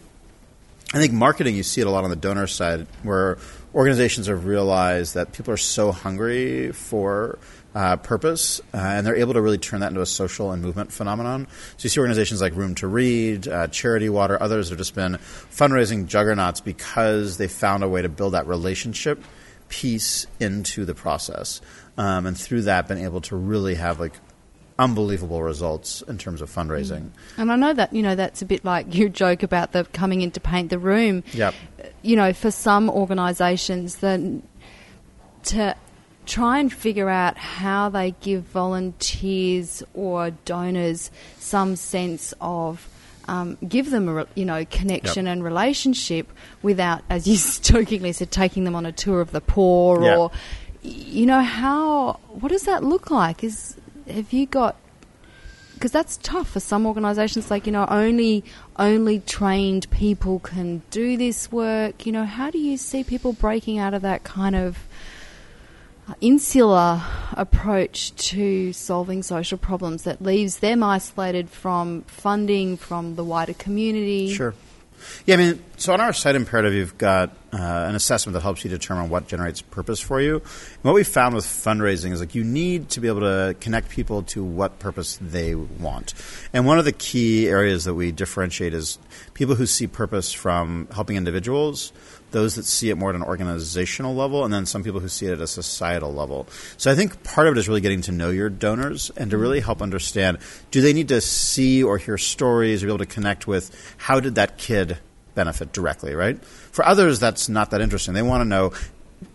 I 0.92 0.98
think 0.98 1.12
marketing, 1.12 1.56
you 1.56 1.64
see 1.64 1.80
it 1.80 1.88
a 1.88 1.90
lot 1.90 2.04
on 2.04 2.10
the 2.10 2.16
donor 2.16 2.46
side, 2.46 2.86
where 3.02 3.38
organizations 3.74 4.28
have 4.28 4.44
realized 4.44 5.14
that 5.14 5.32
people 5.32 5.52
are 5.52 5.56
so 5.56 5.90
hungry 5.90 6.70
for 6.70 7.38
uh, 7.74 7.96
purpose, 7.96 8.60
uh, 8.72 8.76
and 8.76 9.04
they're 9.04 9.16
able 9.16 9.32
to 9.32 9.40
really 9.40 9.58
turn 9.58 9.80
that 9.80 9.88
into 9.88 10.00
a 10.00 10.06
social 10.06 10.52
and 10.52 10.62
movement 10.62 10.92
phenomenon. 10.92 11.48
So 11.76 11.86
you 11.86 11.90
see 11.90 11.98
organizations 11.98 12.40
like 12.40 12.54
Room 12.54 12.76
to 12.76 12.86
Read, 12.86 13.48
uh, 13.48 13.66
Charity 13.68 14.08
Water, 14.08 14.40
others 14.40 14.68
have 14.68 14.78
just 14.78 14.94
been 14.94 15.14
fundraising 15.14 16.06
juggernauts 16.06 16.60
because 16.60 17.38
they 17.38 17.48
found 17.48 17.82
a 17.82 17.88
way 17.88 18.02
to 18.02 18.08
build 18.08 18.34
that 18.34 18.46
relationship 18.46 19.20
piece 19.68 20.26
into 20.40 20.84
the 20.84 20.94
process, 20.94 21.60
um, 21.96 22.26
and 22.26 22.38
through 22.38 22.62
that, 22.62 22.88
been 22.88 22.98
able 22.98 23.20
to 23.22 23.36
really 23.36 23.74
have 23.76 24.00
like 24.00 24.14
unbelievable 24.78 25.42
results 25.42 26.02
in 26.02 26.18
terms 26.18 26.40
of 26.40 26.50
fundraising. 26.50 27.02
Mm. 27.02 27.10
And 27.38 27.52
I 27.52 27.56
know 27.56 27.72
that 27.72 27.92
you 27.92 28.02
know 28.02 28.14
that's 28.14 28.42
a 28.42 28.46
bit 28.46 28.64
like 28.64 28.94
your 28.94 29.08
joke 29.08 29.42
about 29.42 29.72
the 29.72 29.84
coming 29.84 30.20
in 30.20 30.30
to 30.32 30.40
paint 30.40 30.70
the 30.70 30.78
room. 30.78 31.22
Yep. 31.32 31.54
You 32.02 32.16
know, 32.16 32.32
for 32.32 32.50
some 32.50 32.90
organisations, 32.90 33.96
then 33.96 34.42
to 35.44 35.76
try 36.26 36.58
and 36.58 36.72
figure 36.72 37.08
out 37.08 37.36
how 37.36 37.88
they 37.88 38.12
give 38.22 38.42
volunteers 38.44 39.82
or 39.92 40.30
donors 40.30 41.10
some 41.38 41.76
sense 41.76 42.32
of 42.40 42.88
um, 43.28 43.56
give 43.66 43.90
them 43.90 44.08
a 44.08 44.26
you 44.34 44.44
know 44.44 44.64
connection 44.66 45.26
yep. 45.26 45.32
and 45.32 45.44
relationship 45.44 46.32
without, 46.62 47.02
as 47.08 47.26
you 47.26 47.36
jokingly 47.62 48.12
said, 48.12 48.30
taking 48.30 48.64
them 48.64 48.74
on 48.74 48.86
a 48.86 48.92
tour 48.92 49.20
of 49.20 49.32
the 49.32 49.40
poor 49.40 50.02
yep. 50.02 50.18
or 50.18 50.30
you 50.82 51.24
know 51.24 51.40
how 51.40 52.20
what 52.28 52.50
does 52.50 52.64
that 52.64 52.84
look 52.84 53.10
like? 53.10 53.42
Is 53.42 53.76
have 54.06 54.32
you 54.32 54.46
got 54.46 54.76
because 55.74 55.92
that's 55.92 56.16
tough 56.22 56.48
for 56.48 56.60
some 56.60 56.86
organisations. 56.86 57.50
Like 57.50 57.66
you 57.66 57.72
know, 57.72 57.86
only 57.88 58.44
only 58.78 59.20
trained 59.20 59.90
people 59.90 60.38
can 60.38 60.82
do 60.90 61.16
this 61.16 61.52
work. 61.52 62.06
You 62.06 62.12
know, 62.12 62.24
how 62.24 62.50
do 62.50 62.58
you 62.58 62.76
see 62.76 63.04
people 63.04 63.32
breaking 63.32 63.78
out 63.78 63.92
of 63.92 64.02
that 64.02 64.24
kind 64.24 64.56
of 64.56 64.78
insular 66.20 67.02
approach 67.32 68.14
to 68.16 68.72
solving 68.72 69.22
social 69.22 69.58
problems 69.58 70.04
that 70.04 70.22
leaves 70.22 70.58
them 70.58 70.82
isolated 70.82 71.48
from 71.48 72.02
funding 72.02 72.76
from 72.76 73.16
the 73.16 73.24
wider 73.24 73.54
community? 73.54 74.32
Sure. 74.32 74.54
Yeah, 75.26 75.34
I 75.34 75.38
mean, 75.38 75.62
so 75.76 75.92
on 75.92 76.00
our 76.00 76.12
site 76.12 76.34
imperative, 76.34 76.72
you've 76.72 76.98
got 76.98 77.30
uh, 77.52 77.56
an 77.56 77.94
assessment 77.94 78.34
that 78.34 78.40
helps 78.40 78.64
you 78.64 78.70
determine 78.70 79.10
what 79.10 79.26
generates 79.28 79.60
purpose 79.62 80.00
for 80.00 80.20
you. 80.20 80.36
And 80.36 80.82
what 80.82 80.94
we 80.94 81.04
found 81.04 81.34
with 81.34 81.44
fundraising 81.44 82.12
is 82.12 82.20
like 82.20 82.34
you 82.34 82.44
need 82.44 82.88
to 82.90 83.00
be 83.00 83.08
able 83.08 83.20
to 83.20 83.54
connect 83.60 83.90
people 83.90 84.22
to 84.24 84.42
what 84.42 84.78
purpose 84.78 85.18
they 85.20 85.54
want. 85.54 86.14
And 86.52 86.66
one 86.66 86.78
of 86.78 86.84
the 86.84 86.92
key 86.92 87.48
areas 87.48 87.84
that 87.84 87.94
we 87.94 88.12
differentiate 88.12 88.74
is 88.74 88.98
people 89.34 89.54
who 89.54 89.66
see 89.66 89.86
purpose 89.86 90.32
from 90.32 90.88
helping 90.92 91.16
individuals 91.16 91.92
those 92.34 92.56
that 92.56 92.66
see 92.66 92.90
it 92.90 92.98
more 92.98 93.08
at 93.08 93.16
an 93.16 93.22
organizational 93.22 94.14
level, 94.14 94.44
and 94.44 94.52
then 94.52 94.66
some 94.66 94.82
people 94.82 95.00
who 95.00 95.08
see 95.08 95.24
it 95.24 95.32
at 95.32 95.40
a 95.40 95.46
societal 95.46 96.12
level. 96.12 96.46
So 96.76 96.92
I 96.92 96.94
think 96.94 97.24
part 97.24 97.46
of 97.46 97.56
it 97.56 97.58
is 97.58 97.66
really 97.66 97.80
getting 97.80 98.02
to 98.02 98.12
know 98.12 98.28
your 98.28 98.50
donors 98.50 99.10
and 99.16 99.30
to 99.30 99.38
really 99.38 99.60
help 99.60 99.80
understand 99.80 100.38
do 100.70 100.82
they 100.82 100.92
need 100.92 101.08
to 101.08 101.22
see 101.22 101.82
or 101.82 101.96
hear 101.96 102.18
stories 102.18 102.82
or 102.82 102.86
be 102.86 102.90
able 102.90 102.98
to 102.98 103.06
connect 103.06 103.46
with 103.46 103.94
how 103.96 104.20
did 104.20 104.34
that 104.34 104.58
kid 104.58 104.98
benefit 105.34 105.72
directly, 105.72 106.14
right? 106.14 106.44
For 106.44 106.84
others, 106.84 107.18
that's 107.18 107.48
not 107.48 107.70
that 107.70 107.80
interesting. 107.80 108.12
They 108.12 108.22
want 108.22 108.42
to 108.42 108.48
know 108.48 108.72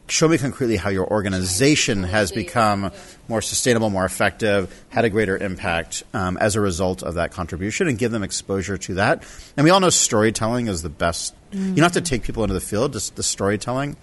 show 0.08 0.28
me 0.28 0.38
concretely 0.38 0.76
how 0.76 0.90
your 0.90 1.08
organization 1.08 2.04
has 2.04 2.32
become 2.32 2.92
more 3.28 3.42
sustainable, 3.42 3.90
more 3.90 4.06
effective, 4.06 4.86
had 4.90 5.06
a 5.06 5.10
greater 5.10 5.38
impact 5.38 6.04
um, 6.14 6.38
as 6.38 6.56
a 6.56 6.62
result 6.62 7.04
of 7.04 7.16
that 7.16 7.32
contribution, 7.32 7.88
and 7.88 7.98
give 7.98 8.12
them 8.12 8.24
exposure 8.24 8.78
to 8.78 8.96
that. 8.96 9.24
And 9.56 9.64
we 9.64 9.70
all 9.70 9.80
know 9.80 9.90
storytelling 9.90 10.68
is 10.68 10.82
the 10.82 10.90
best. 10.90 11.36
Mm-hmm. 11.52 11.70
You 11.70 11.76
don't 11.76 11.84
have 11.84 11.92
to 11.94 12.02
take 12.02 12.24
people 12.24 12.44
into 12.44 12.54
the 12.54 12.62
field; 12.62 12.94
just 12.94 13.16
the 13.16 13.24
storytelling 13.24 13.98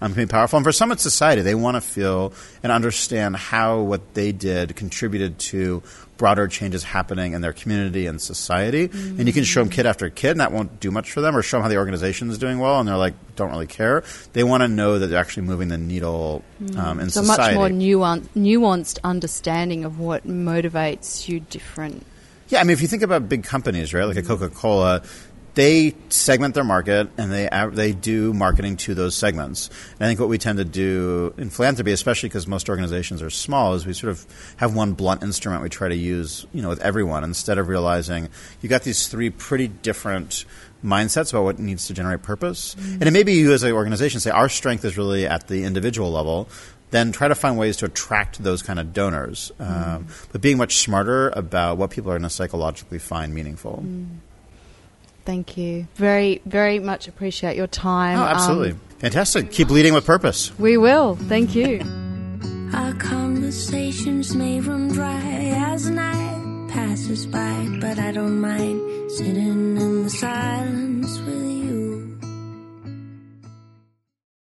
um, 0.00 0.14
can 0.14 0.24
be 0.24 0.26
powerful. 0.26 0.56
And 0.56 0.64
for 0.64 0.72
some 0.72 0.92
it's 0.92 1.02
society, 1.02 1.42
they 1.42 1.54
want 1.54 1.76
to 1.76 1.80
feel 1.80 2.32
and 2.62 2.72
understand 2.72 3.36
how 3.36 3.80
what 3.80 4.14
they 4.14 4.32
did 4.32 4.76
contributed 4.76 5.38
to 5.38 5.82
broader 6.16 6.48
changes 6.48 6.82
happening 6.82 7.32
in 7.32 7.40
their 7.40 7.52
community 7.52 8.06
and 8.06 8.20
society. 8.20 8.88
Mm-hmm. 8.88 9.18
And 9.18 9.28
you 9.28 9.32
can 9.32 9.44
show 9.44 9.60
them 9.60 9.70
kid 9.70 9.86
after 9.86 10.10
kid, 10.10 10.32
and 10.32 10.40
that 10.40 10.52
won't 10.52 10.80
do 10.80 10.90
much 10.90 11.12
for 11.12 11.20
them, 11.20 11.36
or 11.36 11.42
show 11.42 11.58
them 11.58 11.62
how 11.62 11.68
the 11.68 11.76
organization 11.76 12.28
is 12.30 12.38
doing 12.38 12.58
well, 12.58 12.80
and 12.80 12.88
they're 12.88 12.96
like, 12.96 13.14
don't 13.36 13.50
really 13.50 13.68
care. 13.68 14.02
They 14.32 14.44
want 14.44 14.62
to 14.62 14.68
know 14.68 14.98
that 14.98 15.06
they're 15.06 15.20
actually 15.20 15.46
moving 15.46 15.68
the 15.68 15.78
needle 15.78 16.44
um, 16.76 17.00
in 17.00 17.10
so 17.10 17.22
society. 17.22 17.54
So 17.54 17.60
much 17.60 17.70
more 17.72 17.78
nuanced, 17.78 18.28
nuanced 18.36 18.98
understanding 19.04 19.84
of 19.84 19.98
what 20.00 20.26
motivates 20.26 21.28
you 21.28 21.40
different. 21.40 22.04
Yeah, 22.48 22.60
I 22.60 22.64
mean, 22.64 22.72
if 22.72 22.80
you 22.80 22.88
think 22.88 23.02
about 23.02 23.28
big 23.28 23.44
companies, 23.44 23.92
right, 23.92 24.04
like 24.04 24.16
a 24.16 24.22
Coca 24.22 24.48
Cola, 24.48 25.02
they 25.58 25.92
segment 26.08 26.54
their 26.54 26.62
market 26.62 27.10
and 27.18 27.32
they 27.32 27.48
they 27.72 27.90
do 27.90 28.32
marketing 28.32 28.76
to 28.76 28.94
those 28.94 29.16
segments. 29.16 29.70
And 29.98 30.04
I 30.04 30.06
think 30.06 30.20
what 30.20 30.28
we 30.28 30.38
tend 30.38 30.58
to 30.58 30.64
do 30.64 31.34
in 31.36 31.50
philanthropy, 31.50 31.90
especially 31.90 32.28
because 32.28 32.46
most 32.46 32.68
organizations 32.68 33.22
are 33.22 33.30
small, 33.30 33.74
is 33.74 33.84
we 33.84 33.92
sort 33.92 34.12
of 34.12 34.24
have 34.58 34.76
one 34.76 34.92
blunt 34.92 35.24
instrument 35.24 35.64
we 35.64 35.68
try 35.68 35.88
to 35.88 35.96
use, 35.96 36.46
you 36.52 36.62
know, 36.62 36.68
with 36.68 36.80
everyone 36.80 37.24
instead 37.24 37.58
of 37.58 37.66
realizing 37.66 38.28
you 38.62 38.68
got 38.68 38.84
these 38.84 39.08
three 39.08 39.30
pretty 39.30 39.66
different 39.66 40.44
mindsets 40.84 41.32
about 41.32 41.42
what 41.42 41.58
needs 41.58 41.88
to 41.88 41.92
generate 41.92 42.22
purpose. 42.22 42.76
Mm-hmm. 42.76 42.92
And 42.92 43.02
it 43.02 43.10
may 43.10 43.24
be 43.24 43.32
you 43.32 43.52
as 43.52 43.64
an 43.64 43.72
organization 43.72 44.20
say 44.20 44.30
our 44.30 44.48
strength 44.48 44.84
is 44.84 44.96
really 44.96 45.26
at 45.26 45.48
the 45.48 45.64
individual 45.64 46.12
level. 46.12 46.48
Then 46.90 47.10
try 47.10 47.26
to 47.26 47.34
find 47.34 47.58
ways 47.58 47.78
to 47.78 47.86
attract 47.86 48.40
those 48.42 48.62
kind 48.62 48.78
of 48.78 48.94
donors, 48.94 49.50
um, 49.58 49.66
mm. 50.06 50.28
but 50.32 50.40
being 50.40 50.56
much 50.56 50.78
smarter 50.78 51.28
about 51.30 51.76
what 51.76 51.90
people 51.90 52.10
are 52.10 52.14
going 52.14 52.22
to 52.22 52.30
psychologically 52.30 52.98
find 52.98 53.34
meaningful. 53.34 53.82
Mm. 53.84 54.20
Thank 55.28 55.58
you. 55.58 55.86
Very, 55.96 56.40
very 56.46 56.78
much 56.78 57.06
appreciate 57.06 57.54
your 57.54 57.66
time. 57.66 58.18
Oh, 58.18 58.22
absolutely. 58.22 58.70
Um, 58.70 58.80
Fantastic. 59.00 59.52
Keep 59.52 59.68
leading 59.68 59.92
with 59.92 60.06
purpose. 60.06 60.58
We 60.58 60.78
will. 60.78 61.16
Thank 61.16 61.54
you. 61.54 61.82
Our 62.72 62.94
conversations 62.94 64.34
may 64.34 64.58
run 64.62 64.88
dry 64.88 65.20
as 65.70 65.90
night 65.90 66.70
passes 66.70 67.26
by, 67.26 67.76
but 67.78 67.98
I 67.98 68.12
don't 68.12 68.40
mind 68.40 69.10
sitting 69.10 69.76
in 69.76 70.04
the 70.04 70.08
silence 70.08 71.18
with 71.18 71.42
you. 71.42 71.47